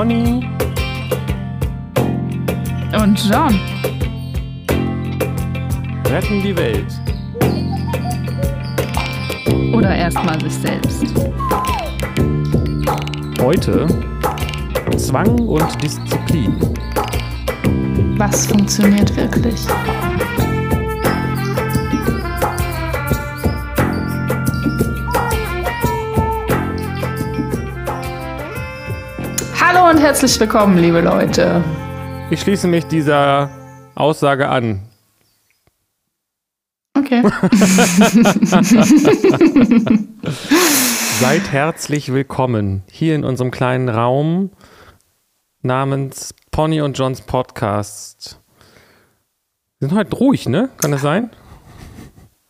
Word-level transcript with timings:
Conny 0.00 0.40
Und 2.98 3.22
John. 3.28 3.60
retten 6.06 6.40
die 6.42 6.56
Welt. 6.56 6.86
Oder 9.74 9.94
erstmal 9.94 10.40
sich 10.40 10.54
selbst. 10.54 11.04
Heute 13.42 13.86
Zwang 14.96 15.38
und 15.38 15.82
Disziplin. 15.82 16.56
Was 18.16 18.46
funktioniert 18.46 19.14
wirklich? 19.14 19.66
Hallo 29.90 29.98
und 29.98 30.04
herzlich 30.06 30.38
willkommen, 30.38 30.78
liebe 30.78 31.00
Leute. 31.00 31.64
Ich 32.30 32.42
schließe 32.42 32.68
mich 32.68 32.84
dieser 32.84 33.50
Aussage 33.96 34.48
an. 34.48 34.82
Okay. 36.96 37.22
Seid 41.20 41.50
herzlich 41.50 42.12
willkommen 42.12 42.84
hier 42.88 43.16
in 43.16 43.24
unserem 43.24 43.50
kleinen 43.50 43.88
Raum 43.88 44.50
namens 45.62 46.36
Pony 46.52 46.82
und 46.82 46.96
Johns 46.96 47.22
Podcast. 47.22 48.40
Wir 49.80 49.88
sind 49.88 49.98
heute 49.98 50.14
ruhig, 50.14 50.48
ne? 50.48 50.68
Kann 50.76 50.92
das 50.92 51.02
sein? 51.02 51.30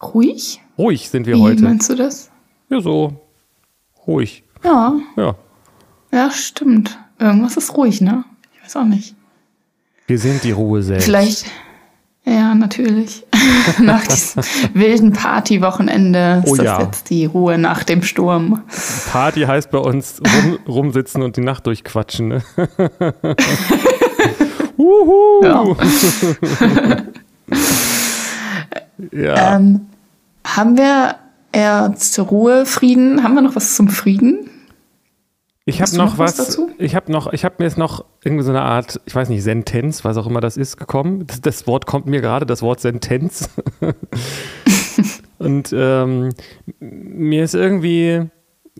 Ruhig? 0.02 0.60
Ruhig 0.76 1.08
sind 1.08 1.26
wir 1.26 1.36
Wie 1.36 1.40
heute. 1.40 1.62
meinst 1.62 1.88
du 1.88 1.94
das? 1.94 2.30
Ja, 2.68 2.82
so 2.82 3.18
ruhig. 4.06 4.44
Ja, 4.62 4.92
Ja. 5.16 5.36
ja, 6.12 6.30
stimmt. 6.30 6.98
Irgendwas 7.20 7.56
ist 7.58 7.76
ruhig, 7.76 8.00
ne? 8.00 8.24
Ich 8.54 8.64
weiß 8.64 8.76
auch 8.76 8.84
nicht. 8.84 9.14
Wir 10.06 10.18
sind 10.18 10.42
die 10.42 10.52
Ruhe 10.52 10.82
selbst. 10.82 11.04
Vielleicht. 11.04 11.44
Ja, 12.24 12.54
natürlich. 12.54 13.24
nach 13.78 14.06
diesem 14.06 14.42
wilden 14.74 15.12
Partywochenende 15.12 16.42
ist 16.44 16.50
Oh 16.50 16.56
das 16.56 16.64
ja. 16.64 16.82
jetzt 16.82 17.10
die 17.10 17.26
Ruhe 17.26 17.58
nach 17.58 17.84
dem 17.84 18.02
Sturm. 18.02 18.62
Party 19.10 19.42
heißt 19.42 19.70
bei 19.70 19.78
uns 19.78 20.20
rum, 20.20 20.58
rumsitzen 20.68 21.22
und 21.22 21.36
die 21.36 21.42
Nacht 21.42 21.66
durchquatschen. 21.66 22.28
Ne? 22.28 22.42
Uhu. 24.76 25.44
Ja. 25.44 25.76
ja. 29.12 29.56
Ähm, 29.56 29.86
haben 30.44 30.76
wir 30.76 31.16
eher 31.52 31.94
zur 31.96 32.26
Ruhe, 32.26 32.66
Frieden? 32.66 33.22
Haben 33.22 33.34
wir 33.34 33.42
noch 33.42 33.56
was 33.56 33.74
zum 33.76 33.88
Frieden? 33.88 34.49
Ich 35.70 35.82
habe 35.82 35.96
noch 35.96 36.12
noch 36.12 36.18
was 36.18 36.38
was. 36.38 36.48
dazu? 36.48 36.70
Ich 36.78 36.94
habe 36.94 37.10
noch, 37.10 37.32
ich 37.32 37.44
habe 37.44 37.56
mir 37.58 37.64
jetzt 37.64 37.78
noch 37.78 38.04
irgendwie 38.24 38.44
so 38.44 38.50
eine 38.50 38.62
Art, 38.62 39.00
ich 39.06 39.14
weiß 39.14 39.28
nicht, 39.28 39.42
Sentenz, 39.42 40.04
was 40.04 40.16
auch 40.16 40.26
immer 40.26 40.40
das 40.40 40.56
ist, 40.56 40.76
gekommen. 40.76 41.26
Das, 41.26 41.40
das 41.40 41.66
Wort 41.66 41.86
kommt 41.86 42.06
mir 42.06 42.20
gerade, 42.20 42.46
das 42.46 42.62
Wort 42.62 42.80
Sentenz. 42.80 43.48
und 45.38 45.72
ähm, 45.72 46.30
mir 46.78 47.44
ist 47.44 47.54
irgendwie 47.54 48.28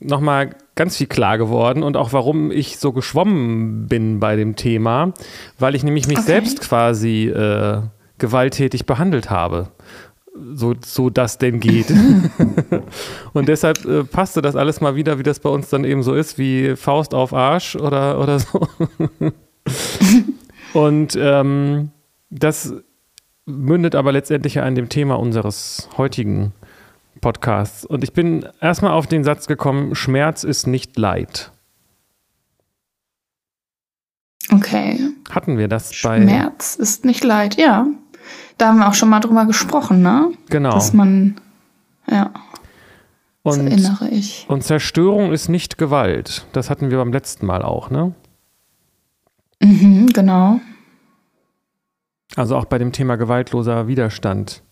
nochmal 0.01 0.51
ganz 0.75 0.97
viel 0.97 1.07
klar 1.07 1.39
geworden 1.39 1.83
und 1.83 1.97
auch 1.97 2.13
warum 2.13 2.51
ich 2.51 2.79
so 2.79 2.93
geschwommen 2.93 3.87
bin 3.87 4.19
bei 4.21 4.37
dem 4.37 4.57
Thema, 4.57 5.13
weil 5.59 5.75
ich 5.75 5.85
nämlich 5.85 6.07
mich 6.09 6.19
Okay. 6.19 6.27
selbst 6.27 6.61
quasi 6.63 7.29
äh, 7.29 7.83
gewalttätig 8.19 8.87
behandelt 8.87 9.31
habe. 9.31 9.69
So, 10.55 10.75
so 10.85 11.11
das 11.11 11.39
denn 11.39 11.61
geht. 11.61 11.93
und 13.33 13.49
deshalb 13.49 13.85
äh, 13.85 14.05
passte 14.05 14.43
das 14.43 14.57
alles 14.57 14.81
mal 14.81 14.95
wieder, 14.95 15.19
wie 15.19 15.23
das 15.23 15.41
bei 15.41 15.51
uns 15.51 15.69
dann 15.71 15.85
eben 15.85 16.03
so 16.03 16.15
ist, 16.15 16.39
wie 16.39 16.77
Faust 16.77 17.15
auf 17.15 17.33
Arsch 17.33 17.77
oder, 17.77 18.21
oder 18.21 18.39
so. 18.39 18.69
und 20.73 21.19
ähm, 21.21 21.91
das 22.31 22.75
mündet 23.45 23.95
aber 23.95 24.13
letztendlich 24.13 24.55
ja 24.55 24.63
an 24.63 24.75
dem 24.75 24.89
Thema 24.89 25.19
unseres 25.19 25.89
heutigen 25.99 26.53
Podcasts. 27.21 27.85
Und 27.85 28.05
ich 28.05 28.13
bin 28.13 28.47
erstmal 28.61 28.93
auf 28.93 29.07
den 29.07 29.25
Satz 29.25 29.47
gekommen, 29.47 29.95
Schmerz 29.95 30.45
ist 30.45 30.67
nicht 30.67 30.97
Leid. 30.97 31.51
Okay. 34.53 34.99
Hatten 35.31 35.59
wir 35.59 35.69
das 35.69 35.91
bei... 36.03 36.21
Schmerz 36.21 36.77
ist 36.77 37.05
nicht 37.05 37.25
Leid, 37.25 37.57
ja. 37.57 37.87
Da 38.61 38.69
haben 38.69 38.79
wir 38.79 38.89
auch 38.89 38.95
schon 38.95 39.09
mal 39.09 39.21
drüber 39.21 39.47
gesprochen, 39.47 40.03
ne? 40.03 40.33
Genau. 40.51 40.73
Dass 40.73 40.93
man. 40.93 41.41
Ja, 42.11 42.31
das 43.43 43.57
Und, 43.57 43.69
erinnere 43.69 44.09
ich. 44.11 44.45
und 44.49 44.63
Zerstörung 44.63 45.33
ist 45.33 45.49
nicht 45.49 45.79
Gewalt. 45.79 46.47
Das 46.53 46.69
hatten 46.69 46.91
wir 46.91 46.99
beim 46.99 47.11
letzten 47.11 47.47
Mal 47.47 47.63
auch, 47.63 47.89
ne? 47.89 48.15
Mhm, 49.63 50.09
genau. 50.09 50.61
Also 52.37 52.55
auch 52.55 52.67
bei 52.67 52.77
dem 52.77 52.93
Thema 52.93 53.17
gewaltloser 53.17 53.89
Widerstand. 53.89 54.63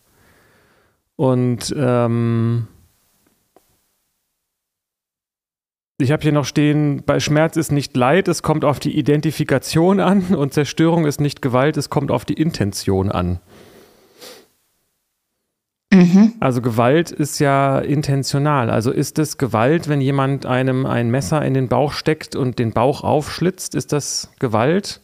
Und 1.16 1.74
ähm, 1.76 2.68
ich 5.96 6.12
habe 6.12 6.22
hier 6.22 6.32
noch 6.32 6.44
stehen, 6.44 7.02
bei 7.06 7.20
Schmerz 7.20 7.56
ist 7.56 7.72
nicht 7.72 7.96
Leid, 7.96 8.28
es 8.28 8.42
kommt 8.42 8.66
auf 8.66 8.80
die 8.80 8.98
Identifikation 8.98 9.98
an 9.98 10.34
und 10.34 10.52
Zerstörung 10.52 11.06
ist 11.06 11.20
nicht 11.20 11.40
Gewalt, 11.40 11.78
es 11.78 11.88
kommt 11.88 12.10
auf 12.10 12.26
die 12.26 12.34
Intention 12.34 13.10
an. 13.10 13.40
Mhm. 15.92 16.34
Also 16.40 16.60
Gewalt 16.60 17.10
ist 17.10 17.38
ja 17.38 17.78
intentional. 17.78 18.68
Also 18.70 18.90
ist 18.90 19.18
es 19.18 19.38
Gewalt, 19.38 19.88
wenn 19.88 20.00
jemand 20.02 20.44
einem 20.44 20.84
ein 20.84 21.10
Messer 21.10 21.42
in 21.44 21.54
den 21.54 21.68
Bauch 21.68 21.92
steckt 21.92 22.36
und 22.36 22.58
den 22.58 22.72
Bauch 22.72 23.02
aufschlitzt? 23.04 23.74
Ist 23.74 23.92
das 23.92 24.30
Gewalt? 24.38 25.00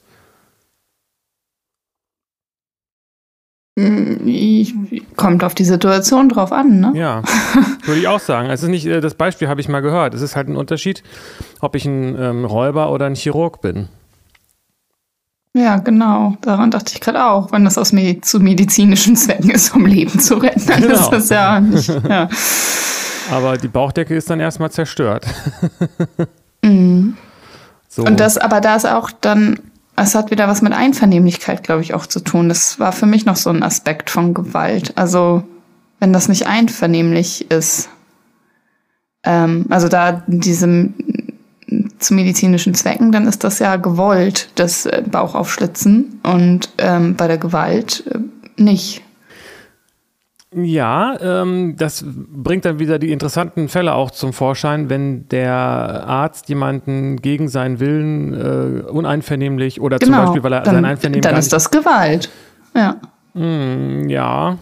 Mm, 3.77 4.27
ich- 4.28 4.75
Kommt 5.17 5.43
auf 5.43 5.55
die 5.55 5.65
Situation 5.65 6.28
drauf 6.28 6.53
an, 6.53 6.81
ne? 6.81 6.93
Ja, 6.95 7.22
würde 7.87 8.01
ich 8.01 8.09
auch 8.09 8.21
sagen. 8.21 8.51
Es 8.51 8.62
ist 8.62 8.69
nicht, 8.69 8.87
äh, 8.87 9.01
das 9.01 9.15
Beispiel 9.15 9.49
habe 9.49 9.61
ich 9.61 9.69
mal 9.69 9.81
gehört. 9.81 10.12
Es 10.15 10.21
ist 10.22 10.37
halt 10.37 10.49
ein 10.49 10.56
Unterschied, 10.56 11.03
ob 11.61 11.75
ich 11.77 11.84
ein 11.87 12.16
ähm, 12.19 12.45
Räuber 12.45 12.91
oder 12.93 13.06
ein 13.06 13.15
Chirurg 13.15 13.61
bin. 13.61 13.89
Ja, 15.56 15.76
genau. 15.76 16.37
Daran 16.41 16.70
dachte 16.72 16.92
ich 16.94 17.00
gerade 17.00 17.25
auch. 17.25 17.53
Wenn 17.53 17.65
das 17.65 17.78
aus 17.78 17.92
Medi 17.92 18.20
zu 18.20 18.41
medizinischen 18.41 19.15
Zwecken 19.16 19.50
ist, 19.50 19.75
um 19.75 19.87
Leben 19.87 20.19
zu 20.19 20.34
retten, 20.34 20.66
dann 20.66 20.82
Genau. 20.82 20.94
ist 20.94 21.10
das 21.10 21.28
ja 21.28 21.60
nicht. 21.60 21.88
Ja. 22.09 22.28
Aber 23.31 23.56
die 23.56 23.69
Bauchdecke 23.69 24.15
ist 24.16 24.28
dann 24.31 24.41
erstmal 24.41 24.70
zerstört. 24.70 25.26
Mhm. 26.62 27.19
So. 27.91 28.04
Und 28.04 28.20
das, 28.20 28.38
aber 28.38 28.62
da 28.62 28.75
ist 28.75 28.87
auch 28.87 29.10
dann, 29.10 29.60
es 29.97 30.15
hat 30.15 30.31
wieder 30.31 30.48
was 30.48 30.62
mit 30.62 30.72
Einvernehmlichkeit, 30.72 31.62
glaube 31.62 31.82
ich, 31.82 31.92
auch 31.92 32.06
zu 32.06 32.21
tun. 32.21 32.48
Das 32.48 32.81
war 32.81 32.91
für 32.92 33.04
mich 33.04 33.26
noch 33.26 33.36
so 33.36 33.50
ein 33.50 33.62
Aspekt 33.62 34.09
von 34.09 34.32
Gewalt. 34.32 34.94
Also, 34.97 35.44
wenn 36.00 36.15
das 36.15 36.28
nicht 36.28 36.47
einvernehmlich 36.47 37.50
ist, 37.50 37.91
ähm, 39.25 39.66
also 39.69 39.88
da 39.88 40.22
in 40.26 40.41
diesem 40.41 40.94
zu 41.99 42.15
medizinischen 42.15 42.75
Zwecken, 42.75 43.13
dann 43.13 43.27
ist 43.27 43.45
das 43.45 43.59
ja 43.59 43.77
gewollt, 43.77 44.51
das 44.55 44.87
äh, 44.87 45.03
Bauchaufschlitzen 45.11 46.21
und 46.23 46.71
ähm, 46.79 47.17
bei 47.17 47.27
der 47.29 47.39
Gewalt 47.39 48.05
äh, 48.11 48.19
nicht. 48.63 49.03
Ja, 50.57 51.19
ähm, 51.21 51.75
das 51.77 52.05
bringt 52.07 52.65
dann 52.65 52.79
wieder 52.79 53.01
die 53.01 53.11
interessanten 53.11 53.69
Fälle 53.69 53.93
auch 53.95 54.13
zum 54.13 54.33
Vorschein, 54.33 54.89
wenn 54.89 55.29
der 55.29 55.53
Arzt 55.53 56.49
jemanden 56.49 57.17
gegen 57.17 57.49
seinen 57.49 57.81
Willen 57.81 58.33
äh, 58.35 58.83
uneinvernehmlich 58.89 59.81
oder 59.81 59.99
zum 59.99 60.13
Beispiel, 60.13 60.45
weil 60.45 60.53
er 60.53 60.61
Genau. 60.61 60.75
dann, 60.75 60.83
sein 60.83 60.91
Einvernehmen 60.93 61.23
dann 61.23 61.37
ist 61.37 61.53
das 61.53 61.71
Gewalt. 61.73 62.31
Ja. 62.77 63.01
Hm, 63.34 64.09
ja. 64.09 64.57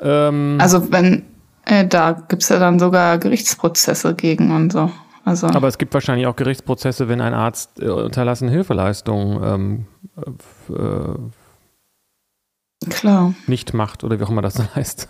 Ähm, 0.00 0.56
Also 0.58 0.90
wenn, 0.90 1.24
äh, 1.66 1.86
da 1.86 2.12
gibt's 2.12 2.48
ja 2.48 2.58
dann 2.58 2.78
sogar 2.78 3.18
Gerichtsprozesse 3.18 4.14
gegen 4.14 4.50
und 4.50 4.72
so. 4.72 4.90
Also 5.24 5.46
aber 5.48 5.68
es 5.68 5.76
gibt 5.78 5.92
wahrscheinlich 5.94 6.26
auch 6.26 6.36
Gerichtsprozesse, 6.36 7.08
wenn 7.08 7.20
ein 7.20 7.34
Arzt 7.34 7.80
äh, 7.80 7.88
unterlassene 7.88 8.50
Hilfeleistung 8.50 9.42
ähm, 9.42 9.86
äh, 10.70 11.14
klar. 12.90 13.34
nicht 13.46 13.74
macht 13.74 14.02
oder 14.04 14.18
wie 14.18 14.24
auch 14.24 14.30
immer 14.30 14.42
das 14.42 14.54
dann 14.54 14.68
heißt. 14.74 15.08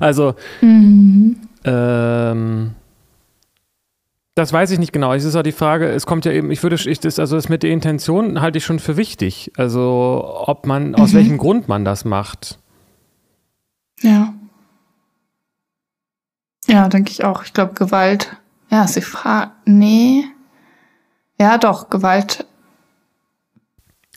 Also, 0.00 0.34
Mhm. 0.60 1.36
ähm, 1.64 2.74
das 4.34 4.52
weiß 4.52 4.70
ich 4.70 4.78
nicht 4.78 4.92
genau. 4.92 5.12
Es 5.14 5.24
ist 5.24 5.34
auch 5.34 5.42
die 5.42 5.50
Frage, 5.50 5.88
es 5.90 6.06
kommt 6.06 6.24
ja 6.24 6.30
eben, 6.30 6.50
ich 6.52 6.62
würde, 6.62 6.76
ich 6.76 7.00
das, 7.00 7.18
also 7.18 7.34
das 7.34 7.48
mit 7.48 7.62
der 7.64 7.70
Intention 7.70 8.40
halte 8.40 8.58
ich 8.58 8.64
schon 8.64 8.78
für 8.78 8.96
wichtig. 8.96 9.50
Also, 9.56 10.22
ob 10.46 10.66
man, 10.66 10.94
aus 10.94 11.12
Mhm. 11.12 11.16
welchem 11.16 11.38
Grund 11.38 11.66
man 11.68 11.84
das 11.84 12.04
macht. 12.04 12.58
Ja. 14.02 14.32
Ja, 16.68 16.88
denke 16.88 17.10
ich 17.10 17.24
auch. 17.24 17.42
Ich 17.44 17.52
glaube, 17.54 17.72
Gewalt, 17.74 18.36
ja, 18.70 18.84
ist 18.84 18.96
die 18.96 19.00
Frage. 19.00 19.52
Nee. 19.64 20.24
Ja, 21.40 21.58
doch, 21.58 21.88
Gewalt. 21.90 22.46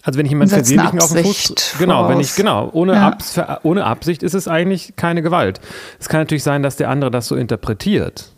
Also 0.04 0.18
wenn 0.18 0.26
ich 0.26 0.32
jemanden 0.32 0.54
versehentlich 0.54 1.02
auf 1.02 1.14
den 1.14 1.24
Fuß, 1.24 1.52
Absicht 1.52 1.76
genau, 1.78 2.10
wenn 2.10 2.20
ich 2.20 2.34
genau 2.36 2.70
ohne, 2.74 2.94
Ja. 2.94 3.08
Abs, 3.10 3.40
ohne 3.64 3.86
Absicht 3.86 4.24
ist 4.24 4.34
es 4.34 4.48
eigentlich 4.48 4.96
keine 4.96 5.22
Gewalt. 5.22 5.62
Es 6.00 6.10
kann 6.10 6.22
natürlich 6.22 6.42
sein, 6.44 6.64
dass 6.64 6.76
der 6.76 6.90
andere 6.90 7.12
das 7.12 7.28
so 7.28 7.36
interpretiert, 7.36 8.32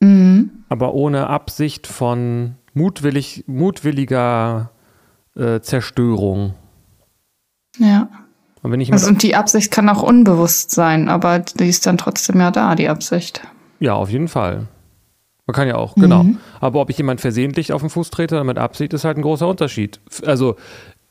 Mhm. 0.00 0.50
aber 0.68 0.94
ohne 0.94 1.26
Absicht 1.28 1.86
von 1.88 2.54
mutwillig, 2.74 3.42
mutwilliger 3.48 4.70
äh, 5.36 5.60
Zerstörung. 5.60 6.54
Ja. 7.78 8.08
Und, 8.62 8.92
also, 8.92 9.08
und 9.08 9.24
die 9.24 9.34
Absicht 9.34 9.72
kann 9.72 9.88
auch 9.88 10.02
unbewusst 10.04 10.70
sein, 10.70 11.08
aber 11.08 11.40
die 11.40 11.68
ist 11.68 11.84
dann 11.86 11.98
trotzdem 11.98 12.38
ja 12.38 12.52
da, 12.52 12.76
die 12.76 12.88
Absicht. 12.88 13.42
Ja, 13.80 13.94
auf 13.94 14.08
jeden 14.10 14.28
Fall. 14.28 14.68
Man 15.46 15.54
kann 15.54 15.68
ja 15.68 15.76
auch, 15.76 15.94
genau. 15.94 16.22
Mhm. 16.22 16.38
Aber 16.60 16.80
ob 16.80 16.90
ich 16.90 16.98
jemand 16.98 17.20
versehentlich 17.20 17.72
auf 17.72 17.80
den 17.80 17.90
Fuß 17.90 18.10
trete 18.10 18.36
oder 18.36 18.44
mit 18.44 18.58
Absicht, 18.58 18.92
ist 18.92 19.04
halt 19.04 19.16
ein 19.16 19.22
großer 19.22 19.48
Unterschied. 19.48 20.00
Also, 20.24 20.56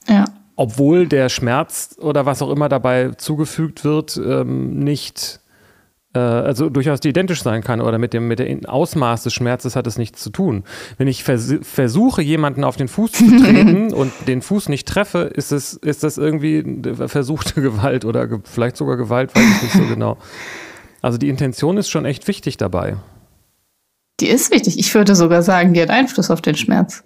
ja. 0.08 0.26
obwohl 0.56 1.08
der 1.08 1.30
Schmerz 1.30 1.98
oder 2.00 2.26
was 2.26 2.42
auch 2.42 2.50
immer 2.50 2.70
dabei 2.70 3.12
zugefügt 3.18 3.84
wird, 3.84 4.18
ähm, 4.18 4.80
nicht 4.80 5.42
äh, 6.14 6.20
also 6.20 6.70
durchaus 6.70 7.04
identisch 7.04 7.42
sein 7.44 7.62
kann 7.64 7.82
oder 7.82 7.98
mit 7.98 8.14
dem, 8.14 8.28
mit 8.28 8.40
dem 8.40 8.66
Ausmaß 8.66 9.24
des 9.24 9.34
Schmerzes 9.34 9.76
hat 9.76 9.88
es 9.88 9.98
nichts 9.98 10.22
zu 10.22 10.30
tun. 10.30 10.64
Wenn 10.98 11.08
ich 11.08 11.24
vers 11.24 11.54
versuche, 11.62 12.22
jemanden 12.22 12.64
auf 12.64 12.78
den 12.78 12.88
Fuß 12.88 13.12
zu 13.12 13.38
treten 13.42 13.94
und 13.94 14.12
den 14.28 14.42
Fuß 14.42 14.70
nicht 14.70 14.88
treffe, 14.88 15.20
ist 15.20 15.52
es, 15.52 15.74
ist 15.74 16.04
das 16.04 16.18
irgendwie 16.18 16.64
versuchte 17.08 17.62
Gewalt 17.62 18.06
oder 18.06 18.28
ge 18.28 18.40
vielleicht 18.44 18.78
sogar 18.78 18.98
Gewalt, 18.98 19.36
weiß 19.36 19.44
ich 19.44 19.64
nicht 19.64 19.74
so 19.74 19.86
genau. 19.94 20.18
Also 21.02 21.18
die 21.18 21.30
Intention 21.30 21.78
ist 21.78 21.90
schon 21.90 22.06
echt 22.06 22.28
wichtig 22.28 22.58
dabei. 22.58 22.98
Die 24.22 24.30
ist 24.30 24.52
wichtig. 24.52 24.80
Ich 24.80 24.94
würde 24.94 25.16
sogar 25.16 25.42
sagen, 25.42 25.74
die 25.74 25.82
hat 25.82 25.90
Einfluss 25.90 26.32
auf 26.32 26.42
den 26.42 26.56
Schmerz. 26.56 27.04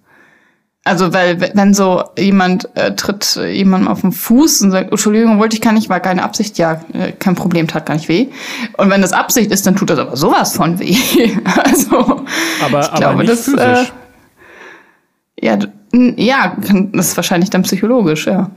Also, 0.88 1.14
weil, 1.14 1.42
wenn 1.56 1.74
so 1.74 2.04
jemand 2.16 2.70
äh, 2.76 2.94
tritt 2.94 3.38
jemandem 3.38 3.88
auf 3.88 4.02
den 4.02 4.12
Fuß 4.12 4.62
und 4.62 4.72
sagt, 4.72 4.92
Entschuldigung, 4.92 5.40
wollte 5.40 5.56
ich 5.56 5.62
gar 5.62 5.74
nicht, 5.74 5.90
war 5.90 6.00
keine 6.00 6.22
Absicht, 6.22 6.60
ja, 6.60 6.82
äh, 6.94 7.12
kein 7.12 7.34
Problem, 7.34 7.68
tat 7.68 7.88
gar 7.88 7.96
nicht 7.96 8.08
weh. 8.08 8.28
Und 8.78 8.92
wenn 8.92 9.02
das 9.02 9.12
Absicht 9.12 9.50
ist, 9.50 9.66
dann 9.66 9.76
tut 9.76 9.90
das 9.90 9.98
aber 9.98 10.16
sowas 10.16 10.56
von 10.56 10.78
weh. 10.78 10.96
also, 11.64 12.24
aber, 12.64 12.82
ich 12.82 12.90
aber 12.90 12.98
glaube, 12.98 13.20
nicht 13.22 13.32
das, 13.32 13.46
physisch. 13.46 13.94
Äh, 15.42 15.46
ja, 15.46 15.58
ja, 16.18 16.56
das 16.94 17.08
ist 17.08 17.18
wahrscheinlich 17.18 17.50
dann 17.50 17.64
psychologisch, 17.64 18.28
ja. 18.28 18.52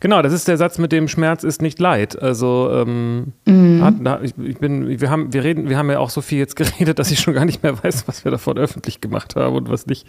Genau, 0.00 0.22
das 0.22 0.32
ist 0.32 0.46
der 0.46 0.56
Satz 0.56 0.78
mit 0.78 0.92
dem 0.92 1.08
Schmerz 1.08 1.42
ist 1.42 1.60
nicht 1.60 1.80
Leid. 1.80 2.20
Also 2.20 2.70
ähm, 2.72 3.32
mhm. 3.46 3.82
hat, 3.82 4.22
ich, 4.22 4.34
ich, 4.38 4.58
bin, 4.58 5.00
wir 5.00 5.10
haben, 5.10 5.32
wir 5.32 5.42
reden, 5.42 5.68
wir 5.68 5.76
haben 5.76 5.90
ja 5.90 5.98
auch 5.98 6.10
so 6.10 6.20
viel 6.20 6.38
jetzt 6.38 6.56
geredet, 6.56 6.98
dass 6.98 7.10
ich 7.10 7.20
schon 7.20 7.34
gar 7.34 7.44
nicht 7.44 7.62
mehr 7.62 7.82
weiß, 7.82 8.06
was 8.06 8.24
wir 8.24 8.30
davon 8.30 8.58
öffentlich 8.58 9.00
gemacht 9.00 9.34
haben 9.36 9.56
und 9.56 9.68
was 9.68 9.86
nicht. 9.86 10.06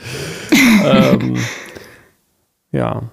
ähm, 0.86 1.38
ja. 2.72 3.04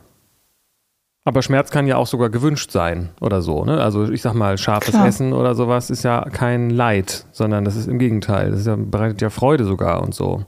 Aber 1.25 1.43
Schmerz 1.43 1.73
kann 1.73 1.88
ja 1.88 1.96
auch 1.96 2.06
sogar 2.06 2.31
gewünscht 2.31 2.70
sein 2.70 3.08
oder 3.20 3.43
so. 3.43 3.64
Ne? 3.64 3.81
Also 3.82 4.08
ich 4.11 4.23
sag 4.23 4.34
mal, 4.34 4.58
scharfes 4.58 4.94
Klar. 4.94 5.08
Essen 5.08 5.32
oder 5.32 5.56
sowas 5.56 5.90
ist 5.90 6.05
ja 6.05 6.25
kein 6.31 6.70
Leid, 6.70 7.26
sondern 7.32 7.64
das 7.64 7.75
ist 7.75 7.88
im 7.88 7.99
Gegenteil. 7.99 8.52
Das 8.52 8.64
ja, 8.64 8.76
bereitet 8.76 9.23
ja 9.23 9.31
Freude 9.31 9.64
sogar 9.64 10.02
und 10.02 10.14
so. 10.14 10.44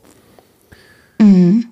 Mhm. 1.20 1.64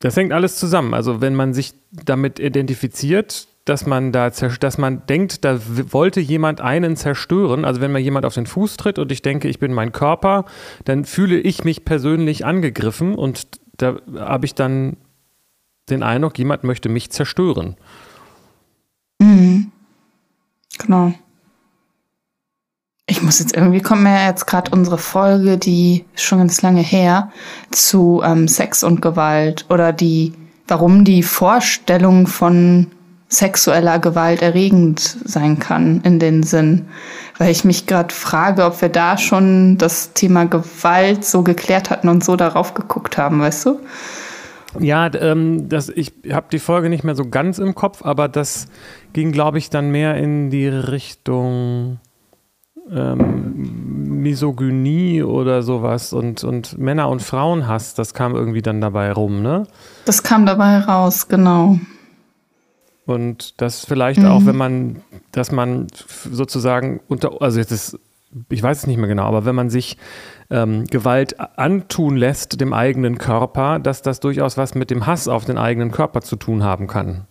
Das 0.00 0.16
hängt 0.16 0.32
alles 0.32 0.56
zusammen. 0.56 0.94
Also 0.94 1.20
wenn 1.20 1.34
man 1.34 1.54
sich 1.54 1.74
damit 1.90 2.38
identifiziert, 2.38 3.48
dass 3.64 3.84
man 3.84 4.12
da, 4.12 4.30
dass 4.30 4.78
man 4.78 5.06
denkt, 5.06 5.44
da 5.44 5.58
wollte 5.92 6.20
jemand 6.20 6.60
einen 6.60 6.96
zerstören. 6.96 7.64
Also 7.64 7.80
wenn 7.80 7.92
mir 7.92 7.98
jemand 7.98 8.24
auf 8.24 8.34
den 8.34 8.46
Fuß 8.46 8.76
tritt 8.76 8.98
und 8.98 9.10
ich 9.10 9.22
denke, 9.22 9.48
ich 9.48 9.58
bin 9.58 9.72
mein 9.72 9.92
Körper, 9.92 10.44
dann 10.84 11.04
fühle 11.04 11.38
ich 11.38 11.64
mich 11.64 11.84
persönlich 11.84 12.46
angegriffen 12.46 13.16
und 13.16 13.48
da 13.76 13.96
habe 14.16 14.46
ich 14.46 14.54
dann 14.54 14.96
den 15.90 16.02
Eindruck, 16.02 16.38
jemand 16.38 16.62
möchte 16.64 16.88
mich 16.88 17.10
zerstören. 17.10 17.76
Mhm. 19.18 19.72
Genau. 20.78 21.14
Ich 23.08 23.22
muss 23.22 23.38
jetzt 23.38 23.56
irgendwie, 23.56 23.80
kommt 23.80 24.02
mir 24.02 24.26
jetzt 24.26 24.46
gerade 24.46 24.72
unsere 24.72 24.98
Folge, 24.98 25.58
die 25.58 26.04
schon 26.16 26.38
ganz 26.38 26.60
lange 26.62 26.80
her, 26.80 27.30
zu 27.70 28.20
ähm, 28.24 28.48
Sex 28.48 28.82
und 28.82 29.00
Gewalt 29.00 29.64
oder 29.68 29.92
die, 29.92 30.32
warum 30.66 31.04
die 31.04 31.22
Vorstellung 31.22 32.26
von 32.26 32.88
sexueller 33.28 34.00
Gewalt 34.00 34.42
erregend 34.42 35.00
sein 35.24 35.60
kann 35.60 36.00
in 36.02 36.18
den 36.18 36.42
Sinn. 36.42 36.86
Weil 37.38 37.52
ich 37.52 37.64
mich 37.64 37.86
gerade 37.86 38.12
frage, 38.12 38.64
ob 38.64 38.80
wir 38.80 38.88
da 38.88 39.18
schon 39.18 39.78
das 39.78 40.12
Thema 40.12 40.46
Gewalt 40.46 41.24
so 41.24 41.42
geklärt 41.42 41.90
hatten 41.90 42.08
und 42.08 42.24
so 42.24 42.34
darauf 42.34 42.74
geguckt 42.74 43.18
haben, 43.18 43.40
weißt 43.40 43.66
du? 43.66 43.80
Ja, 44.80 45.08
ähm, 45.14 45.68
das, 45.68 45.90
ich 45.90 46.12
habe 46.32 46.46
die 46.50 46.58
Folge 46.58 46.88
nicht 46.88 47.04
mehr 47.04 47.14
so 47.14 47.28
ganz 47.28 47.58
im 47.58 47.76
Kopf, 47.76 48.04
aber 48.04 48.26
das 48.26 48.66
ging, 49.12 49.30
glaube 49.30 49.58
ich, 49.58 49.70
dann 49.70 49.90
mehr 49.90 50.16
in 50.16 50.50
die 50.50 50.66
Richtung 50.66 51.98
ähm, 52.90 54.22
Misogynie 54.22 55.22
oder 55.22 55.62
sowas 55.62 56.12
und, 56.12 56.44
und 56.44 56.78
Männer- 56.78 57.08
und 57.08 57.22
Frauenhass, 57.22 57.94
das 57.94 58.14
kam 58.14 58.34
irgendwie 58.34 58.62
dann 58.62 58.80
dabei 58.80 59.12
rum, 59.12 59.42
ne? 59.42 59.66
Das 60.04 60.22
kam 60.22 60.46
dabei 60.46 60.78
raus, 60.78 61.28
genau. 61.28 61.78
Und 63.06 63.60
das 63.60 63.84
vielleicht 63.84 64.20
mhm. 64.20 64.26
auch, 64.26 64.46
wenn 64.46 64.56
man, 64.56 64.96
dass 65.30 65.52
man 65.52 65.86
sozusagen 66.30 67.00
unter, 67.08 67.40
also 67.40 67.58
jetzt 67.58 67.70
ist, 67.70 67.98
ich 68.48 68.62
weiß 68.62 68.78
es 68.78 68.86
nicht 68.86 68.96
mehr 68.96 69.08
genau, 69.08 69.24
aber 69.24 69.44
wenn 69.44 69.54
man 69.54 69.70
sich 69.70 69.96
ähm, 70.50 70.84
Gewalt 70.86 71.36
antun 71.58 72.16
lässt 72.16 72.60
dem 72.60 72.72
eigenen 72.72 73.18
Körper, 73.18 73.78
dass 73.78 74.02
das 74.02 74.20
durchaus 74.20 74.56
was 74.56 74.74
mit 74.74 74.90
dem 74.90 75.06
Hass 75.06 75.28
auf 75.28 75.44
den 75.44 75.56
eigenen 75.56 75.92
Körper 75.92 76.20
zu 76.20 76.36
tun 76.36 76.64
haben 76.64 76.88
kann. 76.88 77.26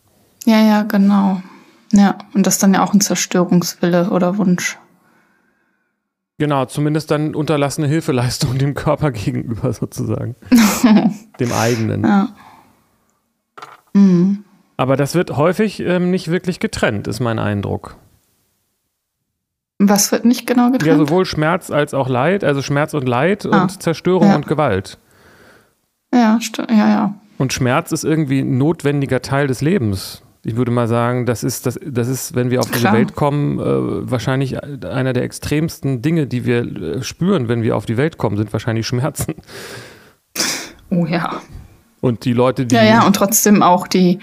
Ja, 0.46 0.62
ja, 0.62 0.84
genau. 0.84 1.42
Ja, 1.92 2.18
und 2.34 2.48
das 2.48 2.56
ist 2.56 2.63
dann 2.63 2.74
ja 2.74 2.84
auch 2.84 2.94
ein 2.94 3.02
Zerstörungswille 3.02 4.10
oder 4.10 4.38
Wunsch. 4.38 4.78
Genau, 6.37 6.65
zumindest 6.65 7.11
dann 7.11 7.33
unterlassene 7.33 7.87
Hilfeleistung 7.87 8.57
dem 8.57 8.73
Körper 8.73 9.11
gegenüber 9.11 9.71
sozusagen. 9.71 10.35
dem 11.39 11.51
eigenen. 11.53 12.03
Ja. 12.03 12.29
Mhm. 13.93 14.43
Aber 14.77 14.97
das 14.97 15.15
wird 15.15 15.37
häufig 15.37 15.79
ähm, 15.79 16.11
nicht 16.11 16.29
wirklich 16.29 16.59
getrennt, 16.59 17.07
ist 17.07 17.21
mein 17.21 17.39
Eindruck. 17.39 17.95
Was 19.79 20.11
wird 20.11 20.25
nicht 20.25 20.45
genau 20.45 20.71
getrennt? 20.71 20.85
Ja, 20.85 20.97
sowohl 20.97 21.25
Schmerz 21.25 21.71
als 21.71 21.93
auch 21.93 22.09
Leid, 22.09 22.43
also 22.43 22.61
Schmerz 22.61 22.93
und 22.93 23.07
Leid 23.07 23.47
ah. 23.49 23.63
und 23.63 23.81
Zerstörung 23.81 24.29
ja. 24.29 24.35
und 24.35 24.47
Gewalt. 24.47 24.97
Ja, 26.13 26.39
ja, 26.69 26.89
ja. 26.89 27.13
Und 27.37 27.53
Schmerz 27.53 27.91
ist 27.91 28.03
irgendwie 28.03 28.39
ein 28.39 28.57
notwendiger 28.57 29.21
Teil 29.21 29.47
des 29.47 29.61
Lebens 29.61 30.25
ich 30.45 30.56
würde 30.56 30.71
mal 30.71 30.88
sagen, 30.88 31.25
das 31.25 31.44
ist, 31.44 31.66
das, 31.66 31.80
das 31.83 32.07
ist, 32.07 32.35
wenn 32.35 32.52
wir 32.52 32.59
auf 32.59 32.69
diese 32.69 32.92
Welt 32.92 33.16
kommen, 33.16 33.59
äh, 33.59 34.11
wahrscheinlich 34.11 34.61
einer 34.61 35.14
der 35.14 35.23
extremsten 35.23 36.04
Dinge, 36.04 36.28
die 36.28 36.45
wir 36.45 36.59
äh, 36.59 37.04
spüren, 37.04 37.47
wenn 37.47 37.64
wir 37.64 37.75
auf 37.75 37.87
die 37.87 37.97
Welt 37.97 38.19
kommen, 38.19 38.37
sind 38.37 38.54
wahrscheinlich 38.54 38.85
Schmerzen. 38.85 39.35
Oh 40.92 41.06
ja. 41.07 41.42
Und 41.99 42.25
die 42.25 42.33
Leute, 42.33 42.68
die. 42.68 42.75
Ja, 42.75 42.83
ja, 42.83 43.07
und 43.07 43.16
trotzdem 43.16 43.64
auch 43.64 43.87
die, 43.87 44.19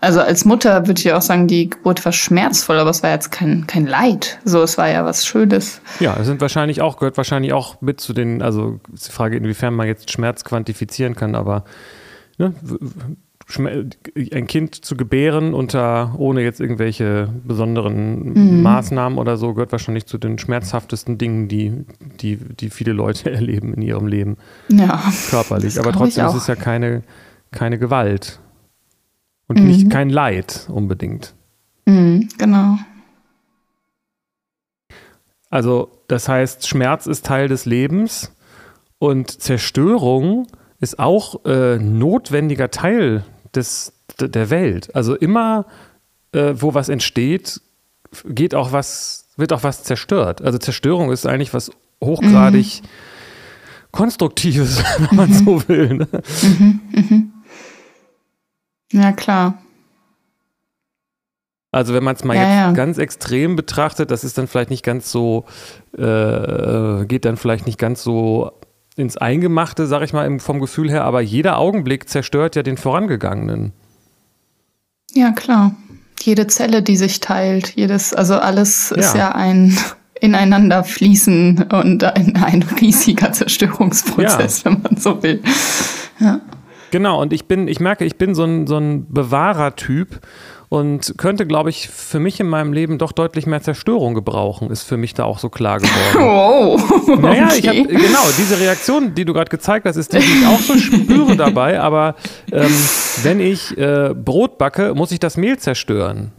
also 0.00 0.20
als 0.20 0.44
Mutter 0.44 0.86
würde 0.86 1.00
ich 1.00 1.12
auch 1.12 1.22
sagen, 1.22 1.48
die 1.48 1.70
Geburt 1.70 2.04
war 2.04 2.12
schmerzvoll, 2.12 2.78
aber 2.78 2.90
es 2.90 3.02
war 3.02 3.10
jetzt 3.10 3.32
kein, 3.32 3.66
kein 3.66 3.84
Leid. 3.84 4.38
So, 4.44 4.62
es 4.62 4.78
war 4.78 4.88
ja 4.88 5.04
was 5.04 5.26
Schönes. 5.26 5.80
Ja, 5.98 6.16
es 6.20 6.26
sind 6.26 6.40
wahrscheinlich 6.40 6.82
auch, 6.82 6.98
gehört 6.98 7.16
wahrscheinlich 7.16 7.52
auch 7.52 7.80
mit 7.80 8.00
zu 8.00 8.12
den, 8.12 8.42
also 8.42 8.78
ist 8.94 9.08
die 9.08 9.12
Frage, 9.12 9.36
inwiefern 9.36 9.74
man 9.74 9.88
jetzt 9.88 10.12
Schmerz 10.12 10.44
quantifizieren 10.44 11.16
kann, 11.16 11.34
aber 11.34 11.64
ne, 12.38 12.54
ein 13.56 14.46
Kind 14.46 14.74
zu 14.74 14.96
gebären 14.96 15.54
unter, 15.54 16.14
ohne 16.18 16.42
jetzt 16.42 16.60
irgendwelche 16.60 17.32
besonderen 17.44 18.34
mhm. 18.34 18.62
Maßnahmen 18.62 19.18
oder 19.18 19.38
so, 19.38 19.54
gehört 19.54 19.72
wahrscheinlich 19.72 20.06
zu 20.06 20.18
den 20.18 20.38
schmerzhaftesten 20.38 21.16
Dingen, 21.16 21.48
die, 21.48 21.86
die, 22.20 22.36
die 22.36 22.68
viele 22.68 22.92
Leute 22.92 23.30
erleben 23.32 23.72
in 23.74 23.82
ihrem 23.82 24.06
Leben. 24.06 24.36
Ja. 24.68 25.02
Körperlich. 25.30 25.80
Aber 25.80 25.92
trotzdem 25.92 26.26
ist 26.26 26.34
es 26.34 26.46
ja 26.46 26.56
keine, 26.56 27.02
keine 27.50 27.78
Gewalt. 27.78 28.38
Und 29.46 29.60
mhm. 29.60 29.66
nicht 29.66 29.90
kein 29.90 30.10
Leid 30.10 30.68
unbedingt. 30.70 31.34
Mhm, 31.86 32.28
genau. 32.36 32.76
Also, 35.48 35.90
das 36.08 36.28
heißt, 36.28 36.68
Schmerz 36.68 37.06
ist 37.06 37.24
Teil 37.24 37.48
des 37.48 37.64
Lebens 37.64 38.36
und 38.98 39.30
Zerstörung 39.30 40.46
ist 40.80 40.98
auch 40.98 41.44
äh, 41.46 41.78
notwendiger 41.78 42.70
Teil 42.70 43.24
des, 43.54 43.92
der 44.20 44.50
Welt. 44.50 44.94
Also 44.94 45.14
immer, 45.14 45.66
äh, 46.32 46.54
wo 46.54 46.74
was 46.74 46.88
entsteht, 46.88 47.60
geht 48.24 48.54
auch 48.54 48.72
was, 48.72 49.28
wird 49.36 49.52
auch 49.52 49.62
was 49.62 49.82
zerstört. 49.82 50.42
Also 50.42 50.58
Zerstörung 50.58 51.12
ist 51.12 51.26
eigentlich 51.26 51.54
was 51.54 51.70
hochgradig 52.02 52.82
mhm. 52.82 52.88
Konstruktives, 53.90 54.82
wenn 54.98 55.16
man 55.16 55.30
mhm. 55.30 55.34
so 55.34 55.68
will. 55.68 55.94
Ne? 55.94 56.08
Mhm, 56.42 56.80
mhm. 56.92 57.32
Ja, 58.92 59.12
klar. 59.12 59.58
Also 61.70 61.92
wenn 61.92 62.02
man 62.02 62.16
es 62.16 62.24
mal 62.24 62.34
ja, 62.34 62.42
jetzt 62.42 62.50
ja. 62.50 62.72
ganz 62.72 62.96
extrem 62.96 63.54
betrachtet, 63.54 64.10
das 64.10 64.24
ist 64.24 64.38
dann 64.38 64.46
vielleicht 64.46 64.70
nicht 64.70 64.82
ganz 64.82 65.12
so, 65.12 65.44
äh, 65.96 67.04
geht 67.04 67.26
dann 67.26 67.36
vielleicht 67.36 67.66
nicht 67.66 67.78
ganz 67.78 68.02
so 68.02 68.57
ins 68.98 69.16
Eingemachte, 69.16 69.86
sag 69.86 70.02
ich 70.02 70.12
mal, 70.12 70.38
vom 70.40 70.60
Gefühl 70.60 70.90
her, 70.90 71.04
aber 71.04 71.20
jeder 71.20 71.58
Augenblick 71.58 72.08
zerstört 72.08 72.56
ja 72.56 72.62
den 72.62 72.76
vorangegangenen. 72.76 73.72
Ja, 75.12 75.32
klar. 75.32 75.74
Jede 76.20 76.48
Zelle, 76.48 76.82
die 76.82 76.96
sich 76.96 77.20
teilt, 77.20 77.76
jedes, 77.76 78.12
also 78.12 78.34
alles 78.34 78.90
ja. 78.90 78.96
ist 78.96 79.14
ja 79.14 79.34
ein 79.34 79.76
ineinander 80.20 80.82
fließen 80.82 81.68
und 81.70 82.02
ein 82.02 82.64
riesiger 82.80 83.32
Zerstörungsprozess, 83.32 84.64
ja. 84.64 84.70
wenn 84.70 84.82
man 84.82 84.96
so 84.96 85.22
will. 85.22 85.40
Ja. 86.18 86.40
Genau, 86.90 87.20
und 87.22 87.32
ich 87.32 87.44
bin, 87.44 87.68
ich 87.68 87.80
merke, 87.80 88.04
ich 88.04 88.16
bin 88.16 88.34
so 88.34 88.44
ein, 88.44 88.66
so 88.66 88.78
ein 88.78 89.06
Bewahrertyp 89.12 90.20
und 90.68 91.14
könnte, 91.16 91.46
glaube 91.46 91.70
ich, 91.70 91.88
für 91.88 92.20
mich 92.20 92.40
in 92.40 92.48
meinem 92.48 92.72
Leben 92.72 92.98
doch 92.98 93.12
deutlich 93.12 93.46
mehr 93.46 93.62
Zerstörung 93.62 94.14
gebrauchen, 94.14 94.70
ist 94.70 94.82
für 94.82 94.96
mich 94.96 95.14
da 95.14 95.24
auch 95.24 95.38
so 95.38 95.48
klar 95.48 95.78
geworden. 95.78 95.94
Wow. 96.18 97.20
Naja, 97.20 97.46
okay. 97.46 97.58
ich 97.58 97.68
habe 97.68 97.82
genau 97.86 98.24
diese 98.36 98.60
Reaktion, 98.60 99.14
die 99.14 99.24
du 99.24 99.32
gerade 99.32 99.50
gezeigt 99.50 99.86
hast, 99.86 99.96
ist 99.96 100.12
die, 100.12 100.18
die 100.18 100.40
ich 100.40 100.46
auch 100.46 100.60
so 100.60 100.76
spüre 100.76 101.36
dabei. 101.36 101.80
Aber 101.80 102.16
ähm, 102.52 102.70
wenn 103.22 103.40
ich 103.40 103.76
äh, 103.78 104.14
Brot 104.14 104.58
backe, 104.58 104.94
muss 104.94 105.10
ich 105.10 105.20
das 105.20 105.36
Mehl 105.36 105.58
zerstören. 105.58 106.32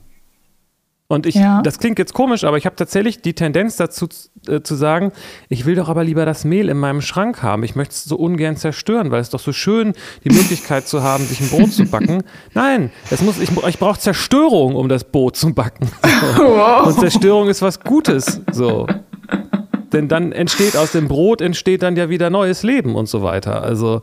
Und 1.11 1.25
ich, 1.25 1.33
ja. 1.33 1.63
das 1.63 1.79
klingt 1.79 1.97
jetzt 1.97 2.13
komisch, 2.13 2.43
aber 2.43 2.57
ich 2.57 2.67
habe 2.67 2.75
tatsächlich 2.75 3.19
die 3.23 3.33
Tendenz 3.33 3.77
dazu 3.77 4.07
äh, 4.47 4.61
zu 4.61 4.75
sagen, 4.75 5.11
ich 5.49 5.65
will 5.65 5.73
doch 5.73 5.89
aber 5.89 6.03
lieber 6.03 6.23
das 6.23 6.45
Mehl 6.45 6.69
in 6.69 6.77
meinem 6.77 7.01
Schrank 7.01 7.41
haben. 7.41 7.63
Ich 7.63 7.75
möchte 7.75 7.93
es 7.93 8.03
so 8.03 8.15
ungern 8.15 8.57
zerstören, 8.57 9.09
weil 9.09 9.19
es 9.19 9.31
doch 9.31 9.39
so 9.39 9.51
schön, 9.51 9.93
die 10.23 10.29
Möglichkeit 10.29 10.87
zu 10.87 11.01
haben, 11.01 11.25
sich 11.25 11.41
ein 11.41 11.49
Brot 11.49 11.73
zu 11.73 11.85
backen. 11.85 12.23
Nein, 12.53 12.91
es 13.09 13.23
muss, 13.23 13.39
ich, 13.39 13.49
ich 13.49 13.79
brauche 13.79 13.99
Zerstörung, 13.99 14.75
um 14.75 14.87
das 14.87 15.03
Brot 15.03 15.35
zu 15.35 15.53
backen. 15.53 15.89
Wow. 16.37 16.87
Und 16.87 16.99
Zerstörung 16.99 17.47
ist 17.49 17.61
was 17.61 17.79
Gutes. 17.79 18.41
So. 18.51 18.87
Denn 19.93 20.07
dann 20.07 20.31
entsteht 20.31 20.75
aus 20.75 20.91
dem 20.91 21.07
Brot 21.07 21.41
entsteht 21.41 21.81
dann 21.81 21.95
ja 21.95 22.09
wieder 22.09 22.29
neues 22.29 22.61
Leben 22.61 22.95
und 22.95 23.07
so 23.07 23.23
weiter. 23.23 23.63
Also 23.63 24.01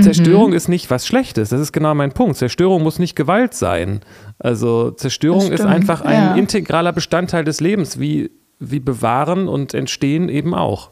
Zerstörung 0.00 0.50
mhm. 0.50 0.56
ist 0.56 0.68
nicht 0.68 0.90
was 0.90 1.06
Schlechtes. 1.06 1.50
Das 1.50 1.60
ist 1.60 1.72
genau 1.72 1.94
mein 1.94 2.12
Punkt. 2.12 2.36
Zerstörung 2.36 2.82
muss 2.82 2.98
nicht 2.98 3.16
Gewalt 3.16 3.54
sein. 3.54 4.00
Also 4.38 4.90
Zerstörung 4.90 5.50
ist 5.52 5.64
einfach 5.64 6.02
ein 6.02 6.14
ja. 6.14 6.34
integraler 6.34 6.92
Bestandteil 6.92 7.44
des 7.44 7.60
Lebens, 7.60 7.98
wie, 7.98 8.30
wie 8.58 8.80
Bewahren 8.80 9.48
und 9.48 9.74
Entstehen 9.74 10.28
eben 10.28 10.54
auch. 10.54 10.90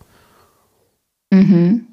Mhm. 1.31 1.87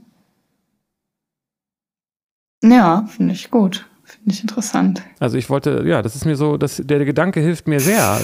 Ja, 2.64 3.06
finde 3.08 3.34
ich 3.34 3.52
gut. 3.52 3.86
Finde 4.26 4.38
ich 4.38 4.42
interessant. 4.42 5.04
Also 5.20 5.38
ich 5.38 5.52
wollte, 5.52 5.84
ja, 5.86 6.02
das 6.02 6.16
ist 6.16 6.26
mir 6.26 6.36
so, 6.36 6.58
das, 6.58 6.82
der 6.84 7.06
Gedanke 7.06 7.42
hilft 7.42 7.68
mir 7.68 7.80
sehr. 7.80 8.20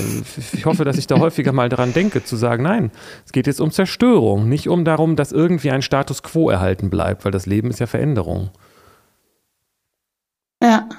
Ich 0.52 0.66
hoffe, 0.66 0.84
dass 0.84 0.98
ich 0.98 1.06
da 1.06 1.20
häufiger 1.20 1.52
mal 1.52 1.70
dran 1.70 1.94
denke, 1.94 2.24
zu 2.24 2.36
sagen, 2.38 2.64
nein, 2.64 2.90
es 3.24 3.32
geht 3.32 3.46
jetzt 3.46 3.62
um 3.62 3.70
Zerstörung, 3.70 4.50
nicht 4.50 4.68
um 4.68 4.84
darum, 4.84 5.16
dass 5.16 5.32
irgendwie 5.32 5.70
ein 5.70 5.84
Status 5.84 6.24
quo 6.24 6.50
erhalten 6.50 6.90
bleibt, 6.90 7.24
weil 7.24 7.32
das 7.32 7.46
Leben 7.46 7.70
ist 7.70 7.80
ja 7.80 7.86
Veränderung. 7.86 8.50
Ja. 10.60 10.90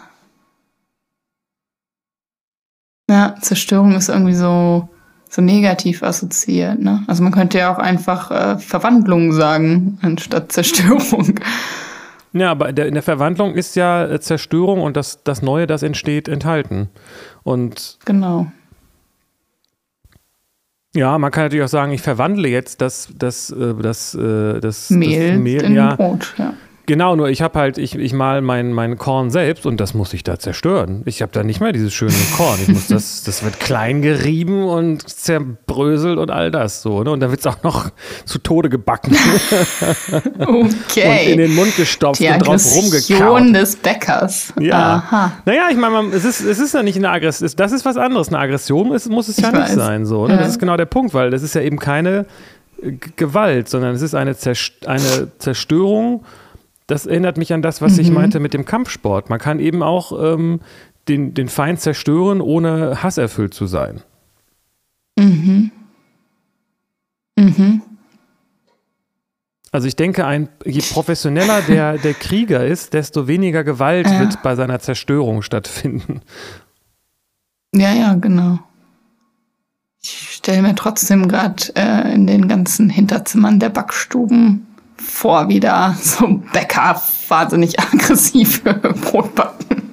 Ja, 3.11 3.35
Zerstörung 3.41 3.97
ist 3.97 4.09
irgendwie 4.09 4.35
so, 4.35 4.89
so 5.29 5.43
negativ 5.43 6.05
assoziiert. 6.05 6.79
Ne? 6.79 7.03
Also 7.09 7.25
man 7.25 7.33
könnte 7.33 7.59
ja 7.59 7.75
auch 7.75 7.79
einfach 7.79 8.31
äh, 8.31 8.59
Verwandlung 8.61 9.33
sagen, 9.33 9.99
anstatt 10.01 10.53
Zerstörung. 10.53 11.41
Ja, 12.33 12.51
aber 12.51 12.71
in 12.71 12.95
der 12.95 13.03
Verwandlung 13.03 13.55
ist 13.55 13.77
ja 13.77 14.07
äh, 14.07 14.21
Zerstörung 14.21 14.81
und 14.81 14.97
das, 14.97 15.23
das 15.23 15.43
Neue, 15.43 15.67
das 15.67 15.83
entsteht, 15.83 16.29
enthalten. 16.29 16.89
Und 17.43 17.99
genau. 18.05 18.51
Ja, 20.95 21.19
man 21.19 21.31
kann 21.31 21.45
natürlich 21.45 21.65
auch 21.65 21.69
sagen, 21.69 21.93
ich 21.93 22.03
verwandle 22.03 22.49
jetzt 22.49 22.81
das, 22.81 23.09
das, 23.17 23.51
äh, 23.51 23.75
das, 23.75 24.13
das, 24.13 24.61
das 24.61 24.91
Mehl, 24.91 25.33
das 25.33 25.41
Mehl 25.41 25.63
in 25.63 25.75
ja. 25.75 25.95
Brot. 25.95 26.35
Ja. 26.39 26.55
Genau, 26.93 27.17
nur 27.17 27.31
ich 27.31 27.41
habe 27.41 27.59
halt, 27.59 27.79
ich, 27.79 27.95
ich 27.95 28.13
mal 28.13 28.43
mein, 28.43 28.75
mein 28.75 28.99
Korn 28.99 29.31
selbst 29.31 29.65
und 29.65 29.81
das 29.81 29.95
muss 29.95 30.13
ich 30.13 30.25
da 30.25 30.39
zerstören. 30.39 31.01
Ich 31.07 31.23
habe 31.23 31.33
da 31.33 31.43
nicht 31.43 31.59
mehr 31.59 31.73
dieses 31.73 31.95
schöne 31.95 32.13
Korn. 32.37 32.59
Ich 32.61 32.69
muss 32.69 32.89
das, 32.89 33.23
das 33.23 33.43
wird 33.43 33.59
klein 33.59 34.03
gerieben 34.03 34.65
und 34.65 35.09
zerbröselt 35.09 36.19
und 36.19 36.31
all 36.31 36.51
das 36.51 36.83
so. 36.83 37.03
Ne? 37.03 37.11
Und 37.11 37.21
da 37.21 37.31
wird 37.31 37.41
es 37.41 37.47
auch 37.47 37.63
noch 37.63 37.89
zu 38.27 38.39
Tode 38.41 38.69
gebacken. 38.69 39.17
okay. 40.39 41.29
Und 41.29 41.31
in 41.31 41.39
den 41.39 41.55
Mund 41.55 41.75
gestopft 41.77 42.21
Die 42.21 42.29
und 42.29 42.47
drauf 42.47 42.63
rumgekaut. 42.77 43.55
des 43.55 43.77
Bäckers. 43.77 44.53
Ja. 44.61 44.97
Aha. 44.97 45.33
Naja, 45.47 45.69
ich 45.71 45.79
meine, 45.79 46.15
es 46.15 46.27
ist, 46.27 46.43
es 46.43 46.59
ist 46.59 46.75
ja 46.75 46.83
nicht 46.83 46.99
eine 46.99 47.09
Aggression. 47.09 47.51
Das 47.57 47.73
ist 47.73 47.87
was 47.87 47.97
anderes. 47.97 48.29
Eine 48.29 48.41
Aggression 48.41 48.93
ist, 48.93 49.09
muss 49.09 49.29
es 49.29 49.39
ja 49.39 49.49
ich 49.49 49.55
nicht 49.55 49.63
weiß. 49.63 49.75
sein. 49.77 50.05
So, 50.05 50.27
ne? 50.27 50.35
ja. 50.35 50.41
Das 50.41 50.49
ist 50.51 50.59
genau 50.59 50.77
der 50.77 50.85
Punkt, 50.85 51.15
weil 51.15 51.31
das 51.31 51.43
ist 51.43 51.55
ja 51.55 51.63
eben 51.63 51.79
keine 51.79 52.27
Gewalt, 53.17 53.71
sondern 53.71 53.95
es 53.95 54.03
ist 54.03 54.15
eine, 54.15 54.37
Zerst 54.37 54.87
eine 54.87 55.29
Zerstörung 55.39 56.23
das 56.87 57.07
erinnert 57.07 57.37
mich 57.37 57.53
an 57.53 57.63
das, 57.63 57.81
was 57.81 57.95
mhm. 57.95 58.01
ich 58.01 58.11
meinte 58.11 58.41
mit 58.41 58.55
dem 58.55 58.65
Kampfsport. 58.65 59.31
Man 59.31 59.39
kann 59.39 59.61
eben 59.61 59.83
auch 59.83 60.13
ähm, 60.35 60.61
den, 61.09 61.35
den 61.35 61.49
Feind 61.49 61.81
zerstören, 61.81 62.41
ohne 62.41 63.03
hasserfüllt 63.03 63.55
zu 63.55 63.67
sein. 63.67 64.03
Mhm. 65.19 65.71
Mhm. 67.37 67.83
Also 69.71 69.89
ich 69.89 69.97
denke, 69.97 70.27
ein, 70.27 70.49
je 70.67 70.83
professioneller 70.83 71.63
der, 71.63 71.97
der 71.97 72.13
Krieger 72.13 72.65
ist, 72.67 72.93
desto 72.93 73.27
weniger 73.27 73.65
Gewalt 73.65 74.07
ja. 74.07 74.21
wird 74.21 74.43
bei 74.43 74.55
seiner 74.55 74.81
Zerstörung 74.81 75.41
stattfinden. 75.41 76.21
Ja, 77.75 77.95
ja, 77.95 78.15
genau. 78.15 78.59
Ich 80.03 80.33
stelle 80.33 80.61
mir 80.61 80.75
trotzdem 80.75 81.27
gerade 81.27 81.75
äh, 81.75 82.15
in 82.15 82.27
den 82.27 82.49
ganzen 82.49 82.91
Hinterzimmern 82.91 83.61
der 83.61 83.71
Backstuben 83.71 84.67
vor, 85.03 85.49
wieder 85.49 85.97
so 86.01 86.43
Bäcker 86.53 87.01
wahnsinnig 87.29 87.79
aggressiv 87.81 88.63
Brotbacken. 88.65 89.93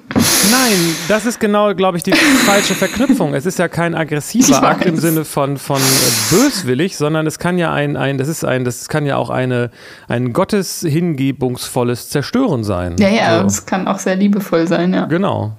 Nein, 0.51 0.95
das 1.07 1.25
ist 1.25 1.39
genau, 1.39 1.73
glaube 1.75 1.97
ich, 1.97 2.03
die 2.03 2.11
falsche 2.11 2.73
Verknüpfung. 2.73 3.33
Es 3.33 3.45
ist 3.45 3.59
ja 3.59 3.67
kein 3.67 3.95
aggressiver 3.95 4.63
Akt 4.63 4.85
im 4.85 4.97
Sinne 4.97 5.23
von, 5.23 5.57
von 5.57 5.77
äh, 5.77 6.35
böswillig, 6.35 6.97
sondern 6.97 7.27
es 7.27 7.39
kann 7.39 7.57
ja 7.57 7.71
ein, 7.71 7.95
ein, 7.95 8.17
das 8.17 8.27
ist 8.27 8.43
ein, 8.43 8.65
das 8.65 8.89
kann 8.89 9.05
ja 9.05 9.17
auch 9.17 9.29
eine, 9.29 9.69
ein 10.07 10.33
gotteshingebungsvolles 10.33 12.09
Zerstören 12.09 12.63
sein. 12.63 12.95
Ja, 12.99 13.09
ja, 13.09 13.45
es 13.45 13.57
so. 13.57 13.63
kann 13.65 13.87
auch 13.87 13.99
sehr 13.99 14.15
liebevoll 14.15 14.67
sein, 14.67 14.93
ja. 14.93 15.05
Genau. 15.05 15.53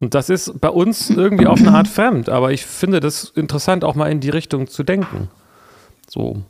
Und 0.00 0.14
das 0.14 0.30
ist 0.30 0.60
bei 0.60 0.70
uns 0.70 1.10
irgendwie 1.10 1.46
auf 1.46 1.60
eine 1.60 1.72
Art 1.72 1.88
fremd, 1.88 2.28
aber 2.28 2.52
ich 2.52 2.66
finde 2.66 3.00
das 3.00 3.24
interessant, 3.36 3.84
auch 3.84 3.94
mal 3.94 4.10
in 4.10 4.20
die 4.20 4.30
Richtung 4.30 4.66
zu 4.66 4.82
denken. 4.82 5.28
So. 6.08 6.42